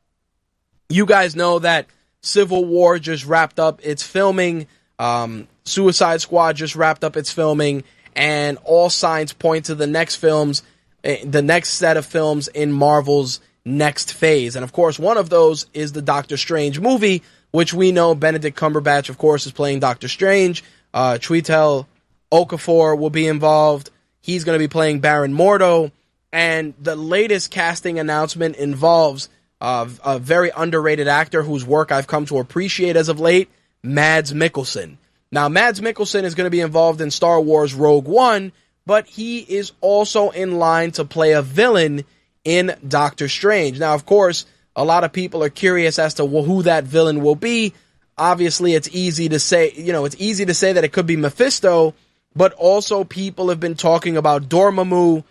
You 0.89 1.07
guys 1.07 1.37
know 1.37 1.61
that 1.61 1.87
Civil 2.22 2.64
War 2.64 2.99
just 2.99 3.24
wrapped 3.24 3.61
up 3.61 3.81
its 3.83 4.03
filming. 4.03 4.66
Um, 4.99 5.47
Suicide 5.64 6.20
Squad 6.20 6.57
just 6.57 6.76
wrapped 6.76 7.05
up 7.05 7.16
its 7.16 7.33
filming, 7.33 7.85
and 8.16 8.59
all 8.64 8.91
signs 8.91 9.33
point 9.33 9.66
to 9.66 9.74
the 9.74 9.87
next 9.87 10.16
films, 10.16 10.62
eh, 11.05 11.24
the 11.24 11.43
next 11.43 11.70
set 11.70 11.97
of 11.97 12.05
films 12.05 12.49
in 12.49 12.72
Marvel's 12.72 13.41
next 13.65 14.13
phase. 14.13 14.57
And 14.57 14.65
of 14.65 14.73
course, 14.73 14.99
one 14.99 15.17
of 15.17 15.31
those 15.31 15.67
is 15.75 15.93
the 15.93 16.03
Doctor 16.03 16.37
Strange 16.37 16.81
movie, 16.81 17.23
which 17.51 17.75
we 17.75 17.93
know 17.93 18.15
Benedict 18.15 18.59
Cumberbatch, 18.59 19.09
of 19.09 19.19
course, 19.19 19.47
is 19.47 19.53
playing 19.53 19.81
Doctor 19.81 20.09
Strange. 20.09 20.65
Uh, 20.93 21.15
Chiwetel 21.15 21.87
Ejiofor 22.33 22.99
will 22.99 23.11
be 23.11 23.27
involved. 23.27 23.91
He's 24.21 24.45
going 24.45 24.57
to 24.57 24.63
be 24.63 24.69
playing 24.69 25.01
Baron 25.01 25.35
Mordo. 25.35 25.93
And 26.33 26.75
the 26.81 26.97
latest 26.97 27.51
casting 27.51 27.99
announcement 27.99 28.57
involves 28.57 29.29
uh, 29.61 29.89
a 30.05 30.19
very 30.19 30.51
underrated 30.57 31.09
actor 31.09 31.43
whose 31.43 31.67
work 31.67 31.93
I've 31.93 32.07
come 32.07 32.27
to 32.27 32.39
appreciate 32.39 32.97
as 32.97 33.09
of 33.09 33.21
late, 33.21 33.51
Mads 33.83 34.33
Mikkelsen. 34.33 34.97
Now, 35.33 35.49
Mads 35.49 35.81
Mikkelsen 35.81 36.25
is 36.25 36.35
going 36.35 36.47
to 36.47 36.51
be 36.51 36.61
involved 36.61 37.01
in 37.01 37.11
Star 37.11 37.41
Wars 37.41 37.75
Rogue 37.75 38.07
One, 38.07 38.53
but 38.87 39.07
he 39.07 39.39
is 39.41 39.73
also 39.81 40.31
in 40.31 40.59
line 40.59 40.93
to 40.93 41.05
play 41.05 41.33
a 41.33 41.43
villain 41.43 42.05
in 42.45 42.74
Doctor 42.86 43.28
Strange. 43.28 43.78
Now, 43.78 43.95
of 43.95 44.07
course, 44.07 44.47
a 44.74 44.84
lot 44.84 45.05
of 45.05 45.12
people 45.12 45.43
are 45.43 45.51
curious 45.51 45.99
as 45.99 46.14
to 46.14 46.26
who 46.26 46.62
that 46.62 46.84
villain 46.84 47.22
will 47.22 47.34
be. 47.34 47.74
Obviously, 48.16 48.74
it's 48.74 48.88
easy 48.93 49.28
to 49.30 49.38
say, 49.38 49.72
you 49.72 49.93
know, 49.93 50.05
it's 50.05 50.16
easy 50.18 50.47
to 50.47 50.55
say 50.55 50.72
that 50.72 50.84
it 50.84 50.93
could 50.93 51.07
be 51.07 51.16
Mephisto, 51.16 51.95
but 52.34 52.53
also 52.55 53.05
people 53.05 53.49
have 53.49 53.61
been 53.61 53.74
talking 53.74 54.16
about 54.16 54.49
Dormammu, 54.49 55.24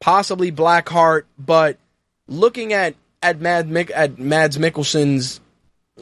possibly 0.00 0.50
Blackheart, 0.52 1.22
but 1.38 1.78
looking 2.26 2.72
at 2.72 2.94
at 3.22 3.40
Mad 3.40 3.68
Mick, 3.68 3.90
at 3.94 4.18
Mads 4.18 4.58
Mikkelsen's 4.58 5.40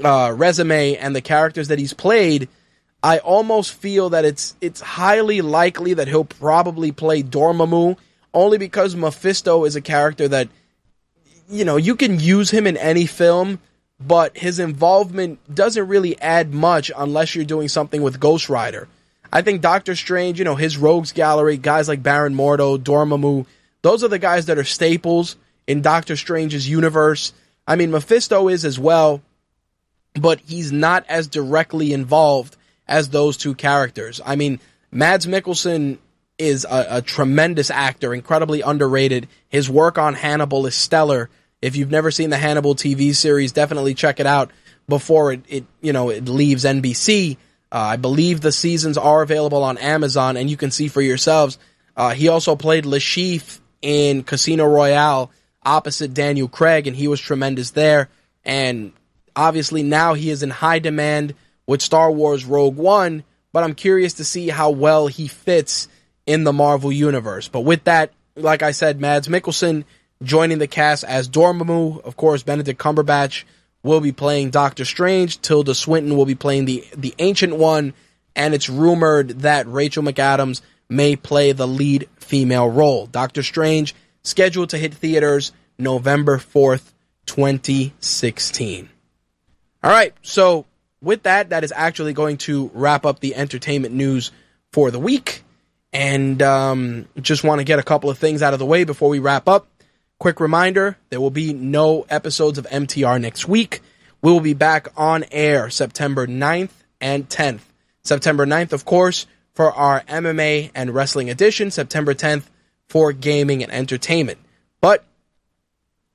uh, 0.02 0.32
resume 0.35 0.97
and 0.97 1.14
the 1.14 1.20
characters 1.20 1.68
that 1.68 1.78
he's 1.78 1.93
played, 1.93 2.48
I 3.02 3.18
almost 3.18 3.74
feel 3.74 4.10
that 4.10 4.24
it's 4.24 4.56
it's 4.60 4.80
highly 4.80 5.43
likely 5.43 5.94
that 5.94 6.09
he'll 6.09 6.24
probably 6.24 6.93
play 6.93 7.22
Dormammu 7.22 7.97
only 8.32 8.59
because 8.59 8.94
Mephisto 8.94 9.65
is 9.65 9.77
a 9.77 9.81
character 9.81 10.28
that 10.28 10.48
you 11.48 11.65
know 11.65 11.77
you 11.77 11.97
can 11.97 12.20
use 12.20 12.51
him 12.51 12.66
in 12.66 12.77
any 12.77 13.07
film, 13.07 13.59
but 13.98 14.36
his 14.36 14.59
involvement 14.59 15.39
doesn't 15.52 15.89
really 15.89 16.20
add 16.20 16.55
much 16.55 16.90
unless 16.97 17.35
you're 17.35 17.44
doing 17.44 17.69
something 17.69 18.02
with 18.02 18.20
Ghost 18.20 18.48
Rider. 18.48 18.89
I 19.32 19.43
think 19.43 19.61
Doctor 19.61 19.94
Strange, 19.94 20.39
you 20.39 20.44
know, 20.44 20.57
his 20.57 20.77
rogues 20.77 21.12
gallery, 21.12 21.57
guys 21.57 21.89
like 21.89 22.02
Baron 22.02 22.35
Mordo, 22.35 22.78
Dormammu, 22.78 23.47
those 23.82 24.02
are 24.02 24.09
the 24.09 24.19
guys 24.19 24.47
that 24.47 24.59
are 24.59 24.65
staples 24.65 25.36
in 25.66 25.82
Doctor 25.82 26.16
Strange's 26.16 26.69
universe. 26.69 27.32
I 27.66 27.77
mean, 27.77 27.90
Mephisto 27.93 28.48
is 28.48 28.65
as 28.65 28.78
well, 28.78 29.23
but 30.15 30.40
he's 30.40 30.73
not 30.73 31.05
as 31.09 31.28
directly 31.28 31.93
involved 31.93 32.57
as 32.89 33.11
those 33.11 33.36
two 33.36 33.55
characters. 33.55 34.20
I 34.27 34.35
mean, 34.35 34.59
Mads 34.90 35.27
Mikkelsen 35.27 35.98
is 36.40 36.64
a, 36.64 36.86
a, 36.90 37.02
tremendous 37.02 37.70
actor, 37.70 38.14
incredibly 38.14 38.62
underrated. 38.62 39.28
His 39.48 39.68
work 39.68 39.98
on 39.98 40.14
Hannibal 40.14 40.66
is 40.66 40.74
stellar. 40.74 41.30
If 41.60 41.76
you've 41.76 41.90
never 41.90 42.10
seen 42.10 42.30
the 42.30 42.38
Hannibal 42.38 42.74
TV 42.74 43.14
series, 43.14 43.52
definitely 43.52 43.94
check 43.94 44.18
it 44.18 44.26
out 44.26 44.50
before 44.88 45.32
it, 45.34 45.42
it 45.48 45.64
you 45.80 45.92
know 45.92 46.10
it 46.10 46.26
leaves 46.28 46.64
NBC. 46.64 47.36
Uh, 47.72 47.76
I 47.78 47.96
believe 47.96 48.40
the 48.40 48.50
seasons 48.50 48.98
are 48.98 49.22
available 49.22 49.62
on 49.62 49.78
Amazon, 49.78 50.36
and 50.36 50.50
you 50.50 50.56
can 50.56 50.70
see 50.70 50.88
for 50.88 51.00
yourselves. 51.00 51.58
Uh, 51.96 52.10
he 52.10 52.28
also 52.28 52.56
played 52.56 52.84
Chiffre 52.84 53.60
in 53.82 54.22
Casino 54.24 54.64
Royale 54.64 55.30
opposite 55.62 56.14
Daniel 56.14 56.48
Craig, 56.48 56.86
and 56.86 56.96
he 56.96 57.08
was 57.08 57.20
tremendous 57.20 57.70
there. 57.70 58.08
And 58.44 58.92
obviously 59.36 59.82
now 59.82 60.14
he 60.14 60.30
is 60.30 60.42
in 60.42 60.50
high 60.50 60.78
demand 60.78 61.34
with 61.66 61.82
Star 61.82 62.10
Wars 62.10 62.44
Rogue 62.44 62.76
One, 62.76 63.24
but 63.52 63.64
I'm 63.64 63.74
curious 63.74 64.14
to 64.14 64.24
see 64.24 64.48
how 64.48 64.70
well 64.70 65.06
he 65.06 65.28
fits 65.28 65.88
in 66.26 66.44
the 66.44 66.52
Marvel 66.52 66.92
Universe. 66.92 67.48
But 67.48 67.60
with 67.60 67.84
that, 67.84 68.12
like 68.36 68.62
I 68.62 68.70
said, 68.70 69.01
Mads 69.01 69.28
Mikkelsen 69.28 69.84
joining 70.22 70.59
the 70.59 70.66
cast 70.66 71.05
as 71.05 71.28
Dormammu. 71.28 72.02
Of 72.02 72.16
course, 72.16 72.42
Benedict 72.42 72.80
Cumberbatch 72.80 73.44
will 73.82 74.01
be 74.01 74.12
playing 74.12 74.51
Doctor 74.51 74.84
Strange. 74.84 75.40
Tilda 75.40 75.74
Swinton 75.74 76.16
will 76.16 76.26
be 76.26 76.34
playing 76.34 76.66
the, 76.66 76.84
the 76.97 77.14
Ancient 77.18 77.56
One. 77.56 77.94
And 78.36 78.55
it's 78.55 78.68
rumored 78.68 79.40
that 79.40 79.66
Rachel 79.66 80.02
McAdams 80.02 80.60
may 80.88 81.16
play 81.16 81.52
the 81.52 81.66
lead 81.66 82.09
female 82.16 82.68
role. 82.68 83.06
Doctor 83.06 83.42
Strange 83.42 83.94
scheduled 84.22 84.70
to 84.70 84.78
hit 84.78 84.94
theaters 84.94 85.52
November 85.78 86.38
4th, 86.38 86.92
2016. 87.26 88.88
All 89.82 89.90
right, 89.90 90.12
so 90.22 90.66
with 91.01 91.22
that, 91.22 91.51
that 91.51 91.64
is 91.64 91.72
actually 91.74 92.12
going 92.12 92.36
to 92.38 92.70
wrap 92.74 93.06
up 93.06 93.20
the 93.20 93.34
entertainment 93.34 93.94
news 93.94 94.30
for 94.72 94.90
the 94.90 94.98
week. 94.98 95.42
And 95.92 96.40
um, 96.42 97.08
just 97.20 97.42
want 97.42 97.58
to 97.60 97.64
get 97.64 97.78
a 97.78 97.82
couple 97.82 98.10
of 98.10 98.18
things 98.18 98.42
out 98.42 98.52
of 98.52 98.58
the 98.58 98.66
way 98.66 98.84
before 98.84 99.08
we 99.08 99.18
wrap 99.18 99.48
up. 99.48 99.66
Quick 100.18 100.38
reminder 100.38 100.96
there 101.08 101.20
will 101.20 101.30
be 101.30 101.52
no 101.52 102.06
episodes 102.10 102.58
of 102.58 102.66
MTR 102.66 103.20
next 103.20 103.48
week. 103.48 103.80
We 104.22 104.30
will 104.30 104.40
be 104.40 104.54
back 104.54 104.88
on 104.96 105.24
air 105.30 105.70
September 105.70 106.26
9th 106.26 106.70
and 107.00 107.28
10th. 107.28 107.60
September 108.02 108.46
9th, 108.46 108.72
of 108.72 108.84
course, 108.84 109.26
for 109.54 109.72
our 109.72 110.02
MMA 110.02 110.70
and 110.74 110.94
wrestling 110.94 111.30
edition, 111.30 111.70
September 111.70 112.14
10th 112.14 112.44
for 112.88 113.12
gaming 113.12 113.62
and 113.62 113.72
entertainment. 113.72 114.38
But 114.80 115.04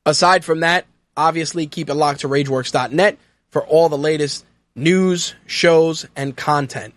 aside 0.06 0.45
from 0.45 0.60
that, 0.61 0.85
obviously 1.18 1.68
keep 1.68 1.89
it 1.89 1.95
locked 1.95 2.22
to 2.22 2.27
rageworks.net 2.27 3.18
for 3.49 3.65
all 3.65 3.89
the 3.89 3.97
latest 3.97 4.45
news, 4.76 5.34
shows, 5.45 6.06
and 6.15 6.35
content. 6.35 6.93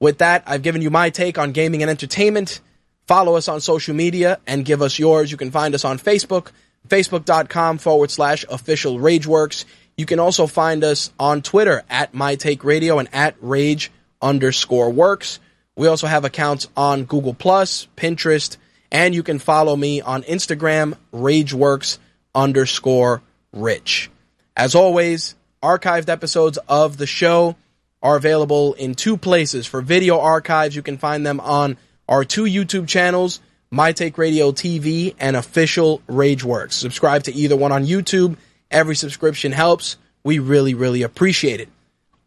With 0.00 0.18
that, 0.18 0.44
I've 0.46 0.62
given 0.62 0.82
you 0.82 0.90
my 0.90 1.10
take 1.10 1.38
on 1.38 1.52
gaming 1.52 1.82
and 1.82 1.90
entertainment. 1.90 2.60
Follow 3.06 3.36
us 3.36 3.48
on 3.48 3.60
social 3.60 3.94
media 3.94 4.38
and 4.46 4.64
give 4.64 4.82
us 4.82 4.98
yours. 4.98 5.30
You 5.30 5.36
can 5.36 5.50
find 5.50 5.74
us 5.74 5.84
on 5.84 5.98
Facebook, 5.98 6.50
facebook.com 6.88 7.78
forward 7.78 8.10
slash 8.10 8.44
official 8.48 8.98
Rageworks. 8.98 9.64
You 9.96 10.06
can 10.06 10.18
also 10.18 10.46
find 10.46 10.84
us 10.84 11.12
on 11.18 11.40
Twitter 11.40 11.82
at 11.88 12.12
My 12.12 12.34
Take 12.34 12.64
Radio 12.64 12.98
and 12.98 13.08
at 13.14 13.36
Rage 13.40 13.90
underscore 14.20 14.90
Works. 14.90 15.38
We 15.76 15.86
also 15.86 16.06
have 16.06 16.24
accounts 16.24 16.68
on 16.76 17.04
Google 17.04 17.34
Plus, 17.34 17.86
Pinterest, 17.96 18.56
and 18.90 19.14
you 19.14 19.22
can 19.22 19.38
follow 19.38 19.76
me 19.76 20.00
on 20.00 20.22
Instagram, 20.22 20.96
RageWorks 21.12 21.98
underscore 22.34 23.22
Rich. 23.52 24.10
As 24.56 24.74
always, 24.74 25.34
archived 25.62 26.08
episodes 26.08 26.58
of 26.68 26.96
the 26.96 27.06
show 27.06 27.56
are 28.02 28.16
available 28.16 28.74
in 28.74 28.94
two 28.94 29.16
places. 29.16 29.66
For 29.66 29.80
video 29.80 30.20
archives, 30.20 30.76
you 30.76 30.82
can 30.82 30.98
find 30.98 31.24
them 31.24 31.40
on 31.40 31.76
our 32.08 32.24
two 32.24 32.44
YouTube 32.44 32.86
channels, 32.88 33.40
My 33.70 33.92
Take 33.92 34.18
Radio 34.18 34.52
TV 34.52 35.14
and 35.18 35.36
Official 35.36 36.00
Rageworks. 36.08 36.72
Subscribe 36.72 37.24
to 37.24 37.34
either 37.34 37.56
one 37.56 37.72
on 37.72 37.86
YouTube. 37.86 38.36
Every 38.70 38.96
subscription 38.96 39.52
helps. 39.52 39.96
We 40.22 40.38
really, 40.38 40.74
really 40.74 41.02
appreciate 41.02 41.60
it. 41.60 41.68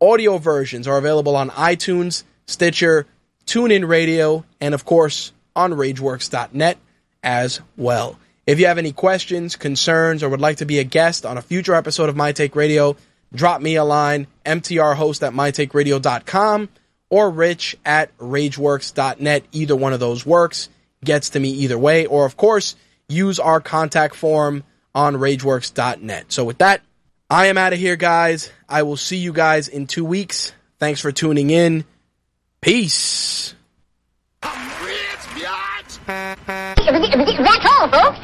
Audio 0.02 0.38
versions 0.38 0.88
are 0.88 0.98
available 0.98 1.36
on 1.36 1.50
iTunes, 1.50 2.24
Stitcher, 2.46 3.06
TuneIn 3.46 3.88
Radio, 3.88 4.46
and 4.62 4.74
of 4.74 4.86
course 4.86 5.34
on 5.56 5.74
RageWorks.net 5.74 6.78
as 7.24 7.62
well. 7.76 8.18
If 8.48 8.60
you 8.60 8.66
have 8.66 8.78
any 8.78 8.94
questions, 8.94 9.56
concerns, 9.56 10.24
or 10.24 10.30
would 10.30 10.42
like 10.42 10.58
to 10.58 10.66
be 10.66 10.80
a 10.80 10.84
guest 10.84 11.26
on 11.26 11.38
a 11.38 11.42
future 11.42 11.76
episode 11.76 12.10
of 12.10 12.16
My 12.16 12.32
Take 12.32 12.56
Radio, 12.56 12.96
drop 13.34 13.62
me 13.62 13.76
a 13.76 13.84
line, 13.84 14.28
mtrhost 14.46 15.26
at 15.26 15.34
mytakeradio.com 15.34 16.70
or 17.10 17.30
rich 17.30 17.78
at 17.86 18.16
rageworks.net. 18.18 19.44
Either 19.52 19.76
one 19.76 19.94
of 19.94 20.00
those 20.00 20.26
works 20.26 20.70
gets 21.04 21.32
to 21.32 21.40
me 21.40 21.50
either 21.50 21.78
way. 21.78 22.06
Or, 22.06 22.26
of 22.26 22.38
course, 22.38 22.76
use 23.08 23.40
our 23.40 23.60
contact 23.60 24.16
form 24.16 24.64
on 24.94 25.16
rageworks.net. 25.16 26.32
So, 26.32 26.46
with 26.46 26.60
that, 26.60 26.82
I 27.30 27.48
am 27.48 27.58
out 27.58 27.74
of 27.74 27.80
here, 27.80 27.96
guys. 27.96 28.52
I 28.68 28.84
will 28.84 28.98
see 28.98 29.18
you 29.18 29.34
guys 29.34 29.68
in 29.68 29.88
two 29.88 30.06
weeks. 30.06 30.54
Thanks 30.80 31.02
for 31.02 31.12
tuning 31.12 31.50
in. 31.50 31.86
Peace. 32.62 33.56
That's 34.42 34.76
all, 37.66 37.90
folks. 37.90 38.20